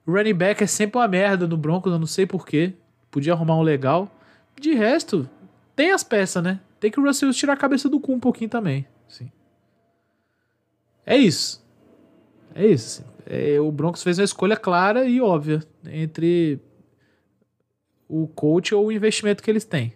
Running 0.07 0.33
back 0.33 0.63
é 0.63 0.67
sempre 0.67 0.97
uma 0.97 1.07
merda 1.07 1.47
no 1.47 1.57
Broncos, 1.57 1.91
eu 1.91 1.99
não 1.99 2.07
sei 2.07 2.25
porquê. 2.25 2.73
Podia 3.11 3.33
arrumar 3.33 3.57
um 3.57 3.61
legal. 3.61 4.09
De 4.59 4.73
resto, 4.73 5.29
tem 5.75 5.91
as 5.91 6.03
peças, 6.03 6.43
né? 6.43 6.59
Tem 6.79 6.91
que 6.91 6.99
o 6.99 7.03
Russell 7.03 7.33
tirar 7.33 7.53
a 7.53 7.57
cabeça 7.57 7.89
do 7.89 7.99
cu 7.99 8.13
um 8.13 8.19
pouquinho 8.19 8.49
também. 8.49 8.87
Sim. 9.07 9.31
É 11.05 11.17
isso. 11.17 11.65
É 12.53 12.65
isso. 12.65 13.05
É, 13.25 13.59
o 13.59 13.71
Broncos 13.71 14.03
fez 14.03 14.17
uma 14.17 14.25
escolha 14.25 14.55
clara 14.55 15.05
e 15.05 15.19
óbvia 15.19 15.61
entre 15.85 16.59
o 18.07 18.27
coach 18.27 18.73
ou 18.73 18.87
o 18.87 18.91
investimento 18.91 19.43
que 19.43 19.51
eles 19.51 19.65
têm. 19.65 19.93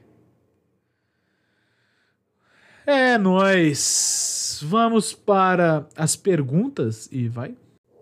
É 2.85 3.17
nós. 3.17 4.59
Vamos 4.63 5.13
para 5.13 5.87
as 5.95 6.15
perguntas 6.15 7.07
e 7.11 7.27
vai. 7.27 7.55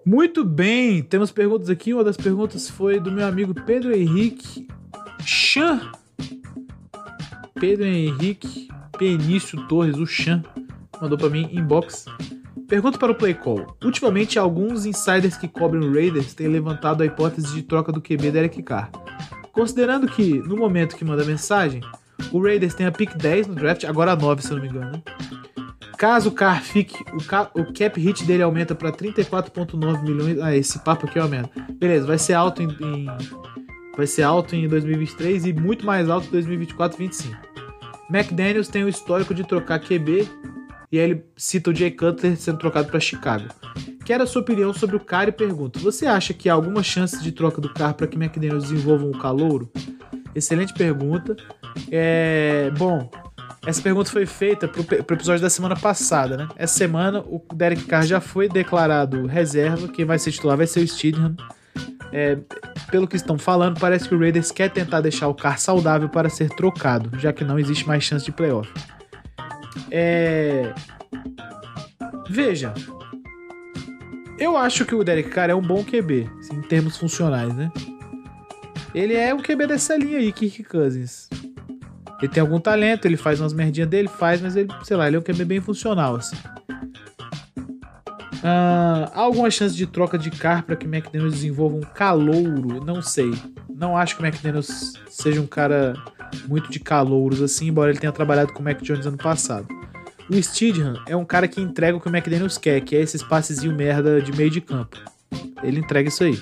Muito 0.06 0.44
bem, 0.44 1.04
temos 1.04 1.32
perguntas 1.32 1.70
aqui. 1.70 1.94
Uma 1.94 2.04
das 2.04 2.18
perguntas 2.18 2.70
foi 2.70 3.00
do 3.00 3.12
meu 3.12 3.28
amigo 3.28 3.54
Pedro 3.54 3.96
Henrique 3.96 4.68
Chan. 5.24 5.92
Pedro 7.60 7.86
Henrique 7.86 8.70
Penício 8.97 9.66
Torres, 9.68 9.97
o 9.97 10.05
Chan, 10.05 10.43
mandou 11.01 11.18
para 11.18 11.30
mim 11.30 11.49
inbox. 11.51 12.05
Pergunta 12.68 12.97
para 12.97 13.12
o 13.12 13.16
Play 13.16 13.34
Call. 13.34 13.76
Ultimamente, 13.84 14.38
alguns 14.38 14.86
insiders 14.86 15.38
que 15.38 15.47
cobrem 15.47 15.88
o 15.88 15.93
Raiders 15.93 16.34
têm 16.34 16.47
levantado 16.47 17.01
a 17.01 17.05
hipótese 17.05 17.53
de 17.55 17.64
troca 17.64 17.91
do 17.91 18.01
QB 18.01 18.32
Derek 18.32 18.62
Carr. 18.62 18.91
Considerando 19.51 20.07
que, 20.07 20.39
no 20.39 20.55
momento 20.55 20.95
que 20.95 21.03
manda 21.03 21.24
a 21.24 21.26
mensagem, 21.26 21.82
o 22.32 22.41
Raiders 22.41 22.74
tem 22.74 22.86
a 22.86 22.91
pick 22.91 23.16
10 23.16 23.47
no 23.47 23.55
draft, 23.55 23.84
agora 23.86 24.12
a 24.12 24.16
9, 24.16 24.41
se 24.41 24.51
eu 24.51 24.57
não 24.57 24.64
me 24.64 24.70
engano. 24.70 24.91
Né? 24.91 25.01
Caso 25.97 26.30
o 26.30 26.32
Carr 26.32 26.62
fique, 26.62 26.95
o, 27.14 27.24
ca, 27.24 27.49
o 27.53 27.74
cap 27.74 27.99
hit 27.99 28.24
dele 28.24 28.43
aumenta 28.43 28.76
para 28.76 28.91
34,9 28.91 30.03
milhões. 30.03 30.39
Ah, 30.39 30.55
esse 30.55 30.80
papo 30.80 31.07
aqui 31.07 31.20
aumenta. 31.20 31.49
Beleza, 31.74 32.05
vai 32.05 32.18
ser 32.18 32.34
alto 32.34 32.62
em, 32.62 32.68
em, 32.68 33.05
vai 33.97 34.07
ser 34.07 34.24
alto 34.24 34.55
em 34.55 34.68
2023 34.68 35.45
e 35.47 35.53
muito 35.53 35.86
mais 35.86 36.10
alto 36.10 36.28
em 36.28 36.32
2024 36.32 36.95
e 36.95 37.07
2025. 37.07 37.49
McDaniels 38.10 38.68
tem 38.68 38.84
o 38.84 38.89
histórico 38.89 39.34
de 39.34 39.43
trocar 39.43 39.80
QB 39.80 40.28
e 40.91 40.99
aí 40.99 41.12
ele 41.12 41.24
cita 41.38 41.70
o 41.70 41.76
Jay 41.76 41.91
Cutler 41.91 42.36
sendo 42.36 42.57
trocado 42.57 42.89
para 42.89 42.99
Chicago. 42.99 43.45
Quero 44.03 44.24
a 44.24 44.28
sua 44.28 44.41
opinião 44.41 44.74
sobre 44.74 44.95
o 44.95 44.99
cara 44.99 45.30
e 45.30 45.34
pergunto: 45.34 45.80
você 45.80 46.07
acha 46.07 46.34
que 46.34 46.49
há 46.49 46.53
alguma 46.53 46.82
chance 46.82 47.22
de 47.22 47.32
troca 47.32 47.62
do 47.62 47.72
carro 47.72 47.93
para 47.93 48.07
que 48.07 48.18
McDaniels 48.18 48.64
desenvolva 48.64 49.05
um 49.05 49.12
calouro? 49.12 49.72
Excelente 50.34 50.74
pergunta. 50.74 51.38
É, 51.91 52.72
bom, 52.78 53.10
essa 53.66 53.82
pergunta 53.82 54.10
foi 54.10 54.26
feita 54.26 54.68
pro, 54.68 54.84
pro 54.84 55.16
episódio 55.16 55.41
da 55.41 55.49
semana 55.49 55.76
passada, 55.76 56.38
né? 56.38 56.47
Essa 56.55 56.76
semana 56.76 57.20
o 57.20 57.43
Derek 57.53 57.84
Carr 57.84 58.05
já 58.05 58.20
foi 58.20 58.49
declarado 58.49 59.28
reserva. 59.28 59.88
Quem 59.89 60.05
vai 60.05 60.18
ser 60.18 60.32
titular 60.32 60.57
vai 60.57 60.66
ser 60.66 60.80
o 60.80 60.88
Steedham. 60.88 61.36
É, 62.11 62.38
pelo 62.89 63.07
que 63.07 63.15
estão 63.15 63.38
falando, 63.38 63.80
parece 63.80 64.07
que 64.07 64.15
o 64.15 64.20
Raiders 64.20 64.51
quer 64.51 64.70
tentar 64.70 65.01
deixar 65.01 65.28
o 65.28 65.34
Carr 65.34 65.59
saudável 65.59 66.09
para 66.09 66.30
ser 66.30 66.49
trocado, 66.49 67.17
já 67.20 67.32
que 67.32 67.43
não 67.43 67.59
existe 67.59 67.88
mais 67.88 68.03
chance 68.03 68.26
de 68.26 68.32
playoff. 68.32 68.72
É... 69.91 70.74
Veja, 72.28 72.74
eu 74.39 74.55
acho 74.57 74.86
que 74.86 74.95
o 74.95 75.03
Derek 75.03 75.30
Carr 75.30 75.49
é 75.49 75.55
um 75.55 75.61
bom 75.61 75.84
QB, 75.84 76.30
assim, 76.39 76.55
em 76.55 76.61
termos 76.61 76.97
funcionais, 76.97 77.53
né? 77.53 77.72
Ele 78.93 79.13
é 79.13 79.34
um 79.34 79.41
QB 79.41 79.67
dessa 79.67 79.95
linha 79.95 80.17
aí, 80.17 80.32
Kirk 80.32 80.63
Cousins. 80.63 81.30
Ele 82.22 82.32
tem 82.32 82.41
algum 82.41 82.59
talento, 82.59 83.05
ele 83.05 83.17
faz 83.17 83.39
umas 83.39 83.53
merdinhas 83.53 83.89
dele, 83.89 84.07
faz, 84.07 84.41
mas 84.41 84.55
ele, 84.55 84.70
sei 84.84 84.97
lá, 84.97 85.07
ele 85.07 85.15
é 85.17 85.20
um 85.20 85.24
QB 85.24 85.45
bem 85.45 85.61
funcional, 85.61 86.15
assim. 86.15 86.36
Uh, 88.40 89.12
há 89.14 89.20
alguma 89.20 89.52
chance 89.52 89.76
de 89.76 89.86
troca 89.86 90.18
de 90.18 90.32
car 90.32 90.64
para 90.64 90.76
que 90.76 90.86
o 90.86 90.90
McDaniels 90.90 91.34
desenvolva 91.34 91.76
um 91.76 91.82
calouro? 91.82 92.84
Não 92.84 93.02
sei. 93.02 93.32
Não 93.70 93.98
acho 93.98 94.16
que 94.16 94.22
o 94.22 94.26
McDaniels 94.26 94.94
seja 95.10 95.42
um 95.42 95.48
cara 95.48 95.94
muito 96.48 96.72
de 96.72 96.80
calouros 96.80 97.42
assim, 97.42 97.68
embora 97.68 97.92
ele 97.92 98.00
tenha 98.00 98.12
trabalhado 98.12 98.54
com 98.54 98.62
o 98.62 98.64
Mac 98.64 98.82
Jones 98.82 99.06
ano 99.06 99.18
passado. 99.18 99.68
O 100.30 100.42
Steedham 100.42 100.94
é 101.08 101.16
um 101.16 101.26
cara 101.26 101.48
que 101.48 101.60
entrega 101.60 101.98
o 101.98 102.00
que 102.00 102.08
o 102.08 102.16
McDaniels 102.16 102.58
quer, 102.58 102.82
que 102.82 102.96
é 102.96 103.02
esses 103.02 103.24
passezinho 103.24 103.76
merda 103.76 104.22
de 104.22 104.32
meio 104.32 104.50
de 104.50 104.62
campo. 104.62 104.98
Ele 105.64 105.80
entrega 105.80 106.08
isso 106.08 106.24
aí. 106.24 106.40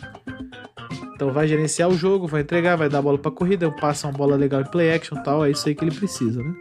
Então 1.16 1.32
vai 1.32 1.48
gerenciar 1.48 1.89
o 1.89 1.98
jogo, 1.98 2.28
vai 2.28 2.41
entregar, 2.41 2.76
vai 2.76 2.89
dar 2.89 3.02
bola 3.02 3.18
pra 3.18 3.32
corrida, 3.32 3.72
passa 3.72 4.08
uma 4.08 4.14
bola 4.14 4.36
legal 4.36 4.62
em 4.62 4.66
play 4.66 4.93
action 4.93 5.18
e 5.18 5.24
tal, 5.24 5.43
é 5.43 5.50
isso 5.50 5.68
aí 5.68 5.74
que 5.74 5.84
ele 5.84 5.95
precisa, 5.95 6.43
né? 6.43 6.54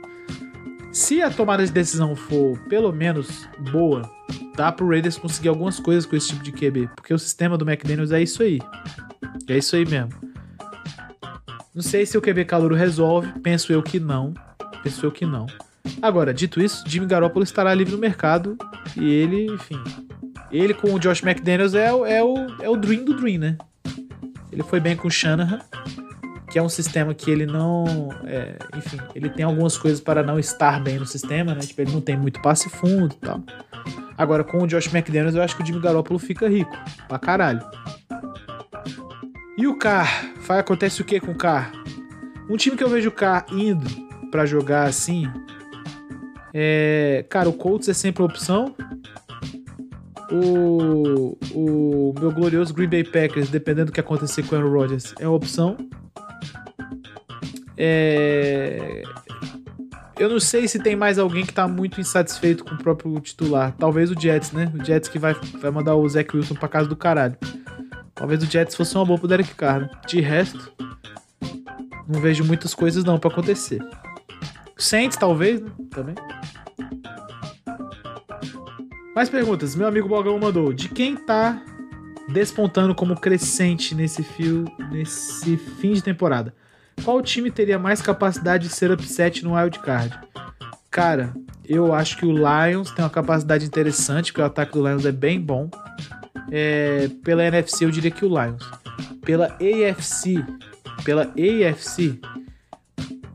Se 0.96 1.20
a 1.20 1.30
tomada 1.30 1.62
de 1.62 1.70
decisão 1.70 2.16
for 2.16 2.58
pelo 2.70 2.90
menos 2.90 3.46
boa, 3.70 4.10
dá 4.56 4.72
pro 4.72 4.88
Raiders 4.88 5.18
conseguir 5.18 5.48
algumas 5.48 5.78
coisas 5.78 6.06
com 6.06 6.16
esse 6.16 6.28
tipo 6.28 6.42
de 6.42 6.50
QB, 6.50 6.88
porque 6.96 7.12
o 7.12 7.18
sistema 7.18 7.58
do 7.58 7.68
McDaniels 7.68 8.12
é 8.12 8.22
isso 8.22 8.42
aí. 8.42 8.58
É 9.46 9.58
isso 9.58 9.76
aí 9.76 9.84
mesmo. 9.84 10.10
Não 11.74 11.82
sei 11.82 12.06
se 12.06 12.16
o 12.16 12.22
QB 12.22 12.46
Calouro 12.46 12.74
resolve, 12.74 13.30
penso 13.40 13.74
eu 13.74 13.82
que 13.82 14.00
não. 14.00 14.32
Penso 14.82 15.04
eu 15.04 15.12
que 15.12 15.26
não. 15.26 15.44
Agora, 16.00 16.32
dito 16.32 16.62
isso, 16.62 16.82
Jimmy 16.86 17.06
Garoppolo 17.06 17.44
estará 17.44 17.74
livre 17.74 17.92
no 17.92 17.98
mercado 17.98 18.56
e 18.96 19.04
ele, 19.04 19.52
enfim. 19.52 19.78
Ele 20.50 20.72
com 20.72 20.94
o 20.94 20.98
Josh 20.98 21.22
McDaniels 21.22 21.74
é, 21.74 21.88
é, 21.88 22.24
o, 22.24 22.36
é 22.58 22.70
o 22.70 22.76
dream 22.76 23.04
do 23.04 23.14
dream, 23.14 23.38
né? 23.38 23.58
Ele 24.50 24.62
foi 24.62 24.80
bem 24.80 24.96
com 24.96 25.08
o 25.08 25.10
Shanahan, 25.10 25.60
que 26.56 26.58
é 26.58 26.62
um 26.62 26.70
sistema 26.70 27.12
que 27.12 27.30
ele 27.30 27.44
não. 27.44 28.08
É, 28.24 28.56
enfim, 28.74 28.96
ele 29.14 29.28
tem 29.28 29.44
algumas 29.44 29.76
coisas 29.76 30.00
para 30.00 30.22
não 30.22 30.38
estar 30.38 30.82
bem 30.82 30.98
no 30.98 31.04
sistema, 31.04 31.54
né? 31.54 31.60
Tipo, 31.60 31.82
ele 31.82 31.92
não 31.92 32.00
tem 32.00 32.16
muito 32.16 32.40
passe 32.40 32.70
fundo 32.70 33.14
e 33.14 33.18
tal. 33.18 33.42
Agora, 34.16 34.42
com 34.42 34.62
o 34.62 34.66
Josh 34.66 34.86
McDaniels, 34.86 35.34
eu 35.34 35.42
acho 35.42 35.54
que 35.54 35.62
o 35.62 35.66
Jimmy 35.66 35.80
Garoppolo 35.80 36.18
fica 36.18 36.48
rico. 36.48 36.74
Pra 37.08 37.18
caralho. 37.18 37.60
E 39.58 39.66
o 39.66 39.76
Carr? 39.76 40.32
Vai, 40.46 40.60
acontece 40.60 41.02
o 41.02 41.04
que 41.04 41.20
com 41.20 41.32
o 41.32 41.36
Carr? 41.36 41.72
Um 42.48 42.56
time 42.56 42.74
que 42.74 42.82
eu 42.82 42.88
vejo 42.88 43.10
o 43.10 43.12
Carr 43.12 43.44
indo 43.52 43.84
para 44.30 44.46
jogar 44.46 44.84
assim. 44.84 45.30
É. 46.54 47.26
Cara, 47.28 47.50
o 47.50 47.52
Colts 47.52 47.90
é 47.90 47.92
sempre 47.92 48.22
a 48.22 48.24
opção. 48.24 48.74
O, 50.32 51.36
o 51.52 52.14
meu 52.18 52.32
glorioso 52.32 52.72
Green 52.72 52.88
Bay 52.88 53.04
Packers, 53.04 53.50
dependendo 53.50 53.90
do 53.90 53.92
que 53.92 54.00
acontecer 54.00 54.42
com 54.44 54.56
o 54.56 54.58
Aaron 54.58 54.72
Rodgers, 54.72 55.14
é 55.20 55.28
uma 55.28 55.36
opção. 55.36 55.76
É... 57.76 59.02
Eu 60.18 60.30
não 60.30 60.40
sei 60.40 60.66
se 60.66 60.78
tem 60.78 60.96
mais 60.96 61.18
alguém 61.18 61.44
que 61.44 61.52
tá 61.52 61.68
muito 61.68 62.00
insatisfeito 62.00 62.64
com 62.64 62.74
o 62.74 62.78
próprio 62.78 63.20
titular. 63.20 63.74
Talvez 63.78 64.10
o 64.10 64.18
Jets, 64.18 64.50
né? 64.52 64.72
O 64.74 64.82
Jets 64.82 65.10
que 65.10 65.18
vai, 65.18 65.34
vai 65.60 65.70
mandar 65.70 65.94
o 65.94 66.08
Zach 66.08 66.34
Wilson 66.34 66.54
pra 66.54 66.68
casa 66.68 66.88
do 66.88 66.96
caralho. 66.96 67.36
Talvez 68.14 68.42
o 68.42 68.46
Jets 68.46 68.74
fosse 68.74 68.94
uma 68.94 69.04
boa 69.04 69.18
pro 69.18 69.28
Derek 69.28 69.54
Carr. 69.54 69.80
Né? 69.80 69.90
De 70.06 70.20
resto, 70.20 70.72
não 72.08 72.18
vejo 72.18 72.44
muitas 72.44 72.74
coisas 72.74 73.04
não 73.04 73.18
para 73.18 73.30
acontecer. 73.30 73.78
Saints, 74.78 75.18
talvez, 75.18 75.60
né? 75.60 75.70
Também. 75.90 76.14
Mais 79.14 79.28
perguntas. 79.28 79.74
Meu 79.74 79.86
amigo 79.86 80.08
Bogão 80.08 80.38
mandou. 80.38 80.72
De 80.72 80.88
quem 80.88 81.14
tá 81.14 81.62
despontando 82.28 82.94
como 82.94 83.18
crescente 83.18 83.94
nesse 83.94 84.22
fio, 84.22 84.64
nesse 84.90 85.56
fim 85.56 85.92
de 85.92 86.02
temporada? 86.02 86.54
Qual 87.04 87.22
time 87.22 87.50
teria 87.50 87.78
mais 87.78 88.02
capacidade 88.02 88.68
de 88.68 88.74
ser 88.74 88.90
upset 88.90 89.44
no 89.44 89.54
wild 89.54 89.78
card? 89.80 90.18
Cara, 90.90 91.34
eu 91.64 91.94
acho 91.94 92.16
que 92.16 92.26
o 92.26 92.32
Lions 92.32 92.90
tem 92.90 93.04
uma 93.04 93.10
capacidade 93.10 93.64
interessante, 93.64 94.32
porque 94.32 94.42
o 94.42 94.46
ataque 94.46 94.72
do 94.72 94.86
Lions 94.86 95.04
é 95.04 95.12
bem 95.12 95.40
bom. 95.40 95.68
É, 96.50 97.08
pela 97.24 97.44
NFC, 97.44 97.84
eu 97.84 97.90
diria 97.90 98.10
que 98.10 98.24
o 98.24 98.28
Lions. 98.28 98.62
Pela 99.24 99.46
AFC, 99.46 100.44
pela 101.04 101.22
AFC, 101.22 102.18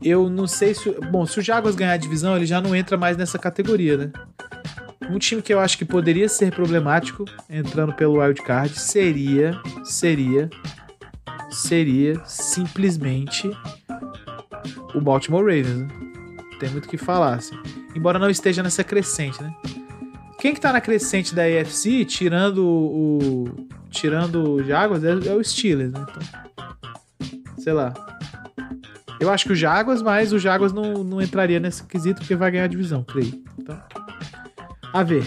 eu 0.02 0.28
não 0.28 0.46
sei 0.46 0.74
se. 0.74 0.90
Bom, 1.10 1.24
se 1.26 1.38
o 1.38 1.42
Jaguars 1.42 1.76
ganhar 1.76 1.92
a 1.92 1.96
divisão, 1.96 2.36
ele 2.36 2.46
já 2.46 2.60
não 2.60 2.74
entra 2.74 2.96
mais 2.96 3.16
nessa 3.16 3.38
categoria, 3.38 3.96
né? 3.96 4.12
Um 5.08 5.18
time 5.18 5.42
que 5.42 5.52
eu 5.52 5.60
acho 5.60 5.76
que 5.76 5.84
poderia 5.84 6.28
ser 6.28 6.52
problemático 6.52 7.24
entrando 7.48 7.92
pelo 7.92 8.20
wild 8.20 8.40
card 8.42 8.78
seria, 8.78 9.60
seria, 9.84 10.48
seria 11.54 12.20
simplesmente 12.24 13.50
o 14.94 15.00
Baltimore 15.00 15.42
Ravens. 15.42 15.78
Né? 15.78 15.88
Tem 16.58 16.70
muito 16.70 16.86
o 16.86 16.88
que 16.88 16.96
falar, 16.96 17.34
assim. 17.34 17.56
Embora 17.94 18.18
não 18.18 18.30
esteja 18.30 18.62
nessa 18.62 18.82
crescente, 18.82 19.42
né? 19.42 19.54
Quem 20.38 20.54
que 20.54 20.60
tá 20.60 20.72
na 20.72 20.80
crescente 20.80 21.34
da 21.34 21.42
AFC, 21.42 22.04
tirando 22.04 22.64
o. 22.64 23.44
Tirando 23.90 24.54
o 24.54 24.64
Jaguars, 24.64 25.04
é, 25.04 25.10
é 25.10 25.34
o 25.34 25.44
Steelers, 25.44 25.92
né? 25.92 26.04
Então, 26.08 26.22
sei 27.58 27.72
lá. 27.72 27.92
Eu 29.20 29.30
acho 29.30 29.44
que 29.44 29.52
o 29.52 29.56
Jaguars, 29.56 30.02
mas 30.02 30.32
o 30.32 30.38
Jaguars 30.38 30.72
não, 30.72 31.04
não 31.04 31.22
entraria 31.22 31.60
nesse 31.60 31.84
quesito 31.84 32.20
porque 32.20 32.34
vai 32.34 32.50
ganhar 32.50 32.64
a 32.64 32.68
divisão, 32.68 33.04
creio. 33.04 33.40
Então, 33.56 33.80
a 34.92 35.02
ver. 35.02 35.24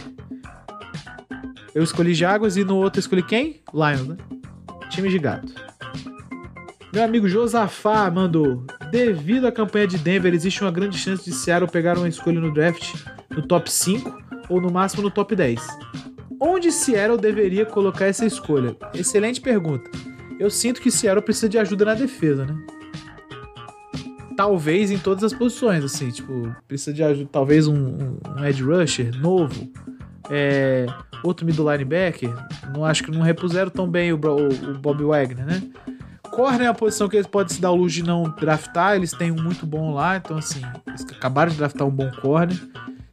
Eu 1.73 1.84
escolhi 1.84 2.13
Jaguars 2.13 2.57
e 2.57 2.63
no 2.63 2.76
outro 2.78 2.99
eu 2.99 3.01
escolhi 3.01 3.23
quem? 3.23 3.61
Lions, 3.73 4.07
né? 4.07 4.17
Time 4.89 5.09
de 5.09 5.19
gato. 5.19 5.64
Meu 6.95 7.03
amigo 7.03 7.27
Josafá 7.27 8.09
mandou. 8.09 8.63
Devido 8.89 9.45
à 9.47 9.51
campanha 9.51 9.85
de 9.85 9.97
Denver, 9.97 10.33
existe 10.33 10.61
uma 10.61 10.71
grande 10.71 10.97
chance 10.97 11.25
de 11.25 11.35
Seattle 11.35 11.69
pegar 11.69 11.97
uma 11.97 12.07
escolha 12.07 12.39
no 12.39 12.53
draft 12.53 12.95
no 13.29 13.45
top 13.45 13.69
5 13.69 14.17
ou 14.47 14.61
no 14.61 14.71
máximo 14.71 15.03
no 15.03 15.11
top 15.11 15.35
10. 15.35 15.61
Onde 16.39 16.71
Seattle 16.71 17.17
deveria 17.17 17.65
colocar 17.65 18.05
essa 18.05 18.25
escolha? 18.25 18.77
Excelente 18.93 19.41
pergunta. 19.41 19.91
Eu 20.39 20.49
sinto 20.49 20.79
que 20.79 20.89
Seattle 20.89 21.21
precisa 21.21 21.49
de 21.49 21.57
ajuda 21.57 21.83
na 21.83 21.95
defesa, 21.95 22.45
né? 22.45 22.55
Talvez 24.37 24.89
em 24.89 24.97
todas 24.97 25.25
as 25.25 25.33
posições, 25.33 25.83
assim, 25.83 26.09
tipo, 26.11 26.55
precisa 26.65 26.93
de 26.93 27.03
ajuda, 27.03 27.29
talvez 27.29 27.67
um, 27.67 27.75
um, 27.75 28.17
um 28.37 28.45
edge 28.45 28.63
rusher 28.63 29.13
novo, 29.19 29.69
é, 30.29 30.85
outro 31.21 31.45
middle 31.45 31.69
linebacker, 31.69 32.33
não 32.73 32.85
acho 32.85 33.03
que 33.03 33.11
não 33.11 33.21
repuseram 33.21 33.69
tão 33.69 33.85
bem 33.85 34.13
o, 34.13 34.15
o, 34.15 34.71
o 34.71 34.79
Bob 34.79 35.03
Wagner, 35.03 35.45
né? 35.45 35.61
Corner 36.36 36.63
é 36.63 36.67
a 36.67 36.73
posição 36.73 37.07
que 37.07 37.15
eles 37.15 37.27
podem 37.27 37.55
se 37.55 37.61
dar 37.61 37.71
o 37.71 37.75
luxo 37.75 37.95
de 37.95 38.03
não 38.03 38.23
draftar, 38.23 38.95
eles 38.95 39.11
têm 39.11 39.31
um 39.31 39.41
muito 39.41 39.65
bom 39.65 39.93
lá, 39.93 40.17
então 40.17 40.38
assim, 40.38 40.61
eles 40.86 41.05
acabaram 41.09 41.49
de 41.49 41.57
draftar 41.57 41.88
um 41.88 41.91
bom 41.91 42.11
corner. 42.21 42.61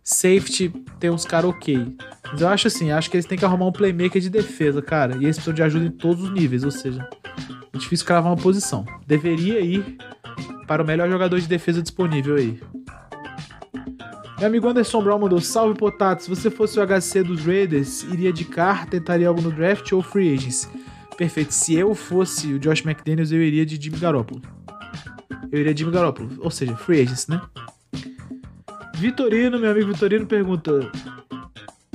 Safety 0.03 0.69
tem 0.99 1.09
uns 1.09 1.25
caras 1.25 1.51
ok. 1.51 1.97
Mas 2.33 2.41
eu 2.41 2.49
acho 2.49 2.67
assim, 2.67 2.91
acho 2.91 3.09
que 3.09 3.17
eles 3.17 3.25
têm 3.25 3.39
que 3.39 3.45
arrumar 3.45 3.67
um 3.67 3.73
playmaker 3.73 4.21
de 4.21 4.29
defesa, 4.29 4.83
cara. 4.83 5.15
E 5.15 5.25
eles 5.25 5.37
precisam 5.37 5.55
de 5.55 5.63
ajuda 5.63 5.85
em 5.87 5.91
todos 5.91 6.25
os 6.25 6.31
níveis, 6.33 6.65
ou 6.65 6.73
seja, 6.73 7.09
é 7.73 7.79
difícil 7.79 8.05
cravar 8.05 8.33
uma 8.33 8.37
posição. 8.37 8.85
Deveria 9.07 9.61
ir 9.61 9.97
para 10.67 10.83
o 10.83 10.87
melhor 10.87 11.09
jogador 11.09 11.41
de 11.41 11.47
defesa 11.47 11.81
disponível 11.81 12.35
aí. 12.35 12.61
Meu 14.39 14.49
amigo 14.49 14.69
Anderson 14.69 15.01
Brown 15.01 15.21
mandou: 15.21 15.41
Salve 15.41 15.79
Potato, 15.79 16.25
se 16.25 16.29
você 16.29 16.51
fosse 16.51 16.81
o 16.81 16.85
HC 16.85 17.23
dos 17.23 17.45
Raiders, 17.45 18.03
iria 18.03 18.33
de 18.33 18.45
car, 18.45 18.87
tentaria 18.87 19.29
algo 19.29 19.41
no 19.41 19.53
draft 19.53 19.93
ou 19.93 20.03
free 20.03 20.35
agents? 20.35 20.69
Perfeito. 21.23 21.55
Se 21.55 21.77
eu 21.77 21.95
fosse 21.95 22.53
o 22.53 22.59
Josh 22.59 22.85
McDaniels, 22.85 23.31
eu 23.31 23.41
iria 23.41 23.65
de 23.65 23.81
Jimmy 23.81 23.97
Garoppolo. 23.97 24.43
Eu 25.53 25.61
iria 25.61 25.73
de 25.73 25.79
Jimmy 25.79 25.93
Garoppolo, 25.93 26.29
ou 26.41 26.51
seja, 26.51 26.75
free 26.75 27.01
agents, 27.01 27.29
né? 27.29 27.41
Vitorino, 28.97 29.57
meu 29.57 29.71
amigo 29.71 29.93
Vitorino 29.93 30.27
pergunta: 30.27 30.91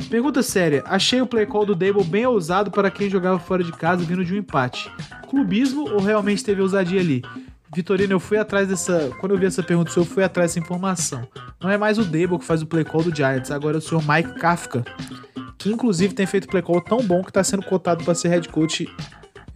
Pergunta 0.10 0.42
séria. 0.42 0.82
Achei 0.86 1.20
o 1.20 1.28
play 1.28 1.46
call 1.46 1.66
do 1.66 1.76
Dable 1.76 2.06
bem 2.06 2.26
ousado 2.26 2.72
para 2.72 2.90
quem 2.90 3.10
jogava 3.10 3.38
fora 3.38 3.66
de 3.66 3.74
casa 3.74 4.02
vindo 4.06 4.24
de 4.24 4.34
um 4.34 4.38
empate. 4.38 4.90
Clubismo 5.30 5.90
ou 5.90 6.00
realmente 6.00 6.42
teve 6.42 6.62
ousadia 6.62 7.02
ali? 7.02 7.22
Vitorino, 7.76 8.14
eu 8.14 8.22
fui 8.22 8.38
atrás 8.38 8.70
dessa. 8.70 9.12
Quando 9.20 9.34
eu 9.34 9.38
vi 9.38 9.46
essa 9.46 9.62
pergunta, 9.62 9.92
eu 9.98 10.06
fui 10.06 10.24
atrás 10.24 10.52
dessa 10.52 10.60
informação. 10.60 11.28
Não 11.62 11.70
é 11.70 11.78
mais 11.78 11.98
o 11.98 12.06
Dable 12.06 12.40
que 12.40 12.46
faz 12.46 12.62
o 12.62 12.66
play 12.66 12.86
call 12.86 13.04
do 13.04 13.14
Giants, 13.14 13.52
agora 13.52 13.76
é 13.76 13.80
o 13.80 13.82
senhor 13.82 14.02
Mike 14.08 14.40
Kafka, 14.40 14.86
que 15.58 15.70
inclusive 15.70 16.14
tem 16.14 16.26
feito 16.26 16.48
play 16.48 16.64
call 16.64 16.80
tão 16.80 17.00
bom 17.04 17.22
que 17.22 17.30
está 17.30 17.44
sendo 17.44 17.64
cotado 17.64 18.06
para 18.06 18.16
ser 18.16 18.30
head 18.30 18.48
coach 18.48 18.88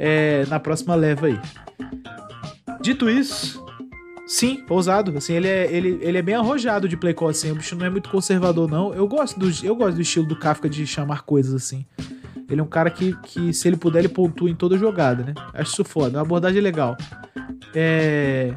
é, 0.04 0.48
na 0.48 0.60
próxima 0.60 0.96
leva 0.96 1.28
aí. 1.28 1.40
Dito 2.82 3.08
isso, 3.08 3.64
sim, 4.26 4.64
ousado. 4.68 5.16
Assim, 5.16 5.34
ele 5.34 5.48
é, 5.48 5.72
ele, 5.72 6.00
ele 6.02 6.18
é 6.18 6.22
bem 6.24 6.34
arrojado 6.34 6.90
de 6.90 6.98
play 6.98 7.14
call, 7.14 7.30
assim. 7.30 7.52
O 7.52 7.56
bicho 7.56 7.76
não 7.76 7.86
é 7.86 7.90
muito 7.90 8.10
conservador, 8.10 8.68
não. 8.68 8.92
Eu 8.96 9.08
gosto 9.08 9.40
do, 9.40 9.52
eu 9.64 9.76
gosto 9.76 9.96
do 9.96 10.02
estilo 10.02 10.26
do 10.26 10.36
Kafka 10.36 10.68
de 10.68 10.88
chamar 10.88 11.22
coisas 11.22 11.54
assim. 11.54 11.86
Ele 12.50 12.60
é 12.60 12.64
um 12.64 12.68
cara 12.68 12.90
que, 12.90 13.16
que, 13.22 13.54
se 13.54 13.68
ele 13.68 13.78
puder, 13.78 14.00
ele 14.00 14.10
pontua 14.10 14.50
em 14.50 14.56
toda 14.56 14.76
jogada, 14.76 15.24
né? 15.24 15.34
Acho 15.54 15.72
isso 15.72 15.86
foda. 15.86 16.18
É 16.18 16.20
uma 16.20 16.26
abordagem 16.26 16.62
legal. 16.62 16.98
É... 17.76 18.56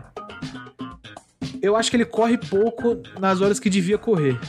Eu 1.61 1.77
acho 1.77 1.91
que 1.91 1.97
ele 1.97 2.07
corre 2.07 2.39
pouco 2.39 3.03
nas 3.21 3.43
horas 3.43 3.61
que 3.61 3.69
devia 3.69 3.99
correr. 3.99 4.41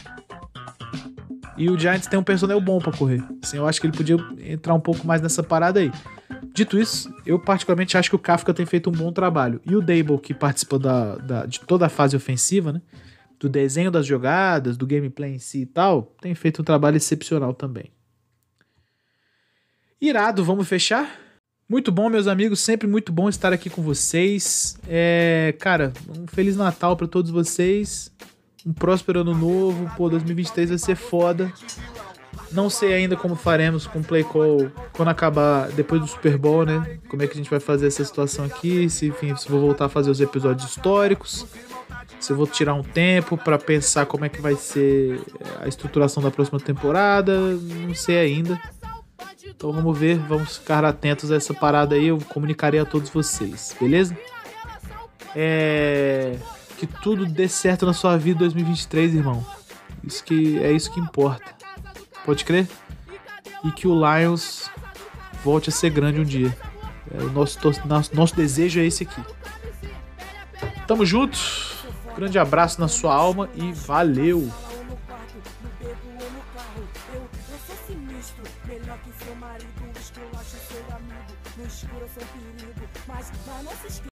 E 1.57 1.69
o 1.69 1.79
Giants 1.79 2.07
tem 2.07 2.19
um 2.19 2.23
personel 2.23 2.59
bom 2.59 2.79
para 2.79 2.91
correr. 2.91 3.23
Assim, 3.41 3.57
eu 3.57 3.67
acho 3.67 3.79
que 3.79 3.87
ele 3.87 3.95
podia 3.95 4.17
entrar 4.39 4.73
um 4.73 4.79
pouco 4.79 5.05
mais 5.07 5.21
nessa 5.21 5.41
parada 5.41 5.79
aí. 5.79 5.91
Dito 6.53 6.77
isso, 6.77 7.13
eu 7.25 7.39
particularmente 7.39 7.97
acho 7.97 8.09
que 8.09 8.15
o 8.15 8.19
Kafka 8.19 8.53
tem 8.53 8.65
feito 8.65 8.89
um 8.89 8.93
bom 8.93 9.11
trabalho. 9.11 9.61
E 9.65 9.75
o 9.75 9.81
Dable, 9.81 10.19
que 10.19 10.33
participa 10.33 10.77
da, 10.77 11.15
da, 11.15 11.45
de 11.45 11.59
toda 11.61 11.85
a 11.85 11.89
fase 11.89 12.15
ofensiva, 12.15 12.73
né? 12.73 12.81
Do 13.39 13.49
desenho 13.49 13.91
das 13.91 14.05
jogadas, 14.05 14.77
do 14.77 14.87
gameplay 14.87 15.33
em 15.33 15.39
si 15.39 15.61
e 15.61 15.65
tal, 15.65 16.03
tem 16.21 16.33
feito 16.33 16.61
um 16.61 16.65
trabalho 16.65 16.97
excepcional 16.97 17.53
também. 17.53 17.91
Irado, 19.99 20.43
vamos 20.43 20.67
fechar? 20.67 21.19
Muito 21.67 21.91
bom, 21.91 22.09
meus 22.09 22.27
amigos, 22.27 22.59
sempre 22.59 22.87
muito 22.87 23.11
bom 23.11 23.27
estar 23.27 23.51
aqui 23.51 23.69
com 23.69 23.81
vocês. 23.81 24.77
É, 24.87 25.55
cara, 25.59 25.91
um 26.15 26.27
feliz 26.27 26.55
Natal 26.55 26.95
para 26.95 27.07
todos 27.07 27.31
vocês. 27.31 28.11
Um 28.65 28.73
próspero 28.73 29.21
ano 29.21 29.35
novo. 29.35 29.91
Pô, 29.95 30.09
2023 30.09 30.69
vai 30.69 30.77
ser 30.77 30.95
foda. 30.95 31.51
Não 32.51 32.69
sei 32.69 32.93
ainda 32.93 33.15
como 33.15 33.35
faremos 33.35 33.85
com 33.85 33.99
o 33.99 34.03
Play 34.03 34.23
Call 34.23 34.71
quando 34.93 35.09
acabar 35.09 35.69
depois 35.69 36.01
do 36.01 36.07
Super 36.07 36.37
Bowl, 36.37 36.65
né? 36.65 36.99
Como 37.09 37.21
é 37.21 37.27
que 37.27 37.33
a 37.33 37.35
gente 37.35 37.49
vai 37.49 37.59
fazer 37.59 37.87
essa 37.87 38.03
situação 38.03 38.45
aqui? 38.45 38.89
Se, 38.89 39.07
enfim, 39.07 39.35
se 39.35 39.49
vou 39.49 39.59
voltar 39.59 39.85
a 39.85 39.89
fazer 39.89 40.09
os 40.09 40.21
episódios 40.21 40.69
históricos. 40.69 41.45
Se 42.19 42.31
eu 42.31 42.37
vou 42.37 42.47
tirar 42.47 42.73
um 42.73 42.81
tempo 42.81 43.37
para 43.37 43.57
pensar 43.57 44.05
como 44.05 44.25
é 44.25 44.29
que 44.29 44.41
vai 44.41 44.55
ser 44.55 45.21
a 45.61 45.67
estruturação 45.67 46.23
da 46.23 46.31
próxima 46.31 46.59
temporada. 46.59 47.39
Não 47.39 47.93
sei 47.93 48.17
ainda. 48.17 48.59
Então 49.45 49.71
vamos 49.71 49.97
ver, 49.97 50.17
vamos 50.17 50.57
ficar 50.57 50.83
atentos 50.83 51.31
a 51.31 51.35
essa 51.35 51.53
parada 51.53 51.95
aí. 51.95 52.07
Eu 52.07 52.19
comunicarei 52.29 52.79
a 52.79 52.85
todos 52.85 53.09
vocês, 53.09 53.75
beleza? 53.79 54.17
É. 55.35 56.37
Que 56.77 56.85
tudo 56.85 57.25
dê 57.25 57.47
certo 57.47 57.85
na 57.85 57.93
sua 57.93 58.17
vida 58.17 58.37
em 58.37 58.39
2023, 58.39 59.15
irmão. 59.15 59.45
Isso 60.03 60.23
que 60.23 60.59
é 60.59 60.71
isso 60.71 60.91
que 60.91 60.99
importa. 60.99 61.55
Pode 62.25 62.43
crer? 62.43 62.67
E 63.63 63.71
que 63.71 63.87
o 63.87 63.93
Lions 63.95 64.69
volte 65.43 65.69
a 65.69 65.73
ser 65.73 65.89
grande 65.89 66.19
um 66.19 66.23
dia. 66.23 66.55
É, 67.13 67.23
o 67.23 67.29
nosso, 67.31 67.59
nosso, 67.85 68.15
nosso 68.15 68.35
desejo 68.35 68.79
é 68.79 68.85
esse 68.85 69.03
aqui. 69.03 69.21
Tamo 70.87 71.05
junto. 71.05 71.37
Grande 72.15 72.39
abraço 72.39 72.79
na 72.79 72.87
sua 72.87 73.13
alma 73.13 73.49
e 73.55 73.71
valeu! 73.73 74.49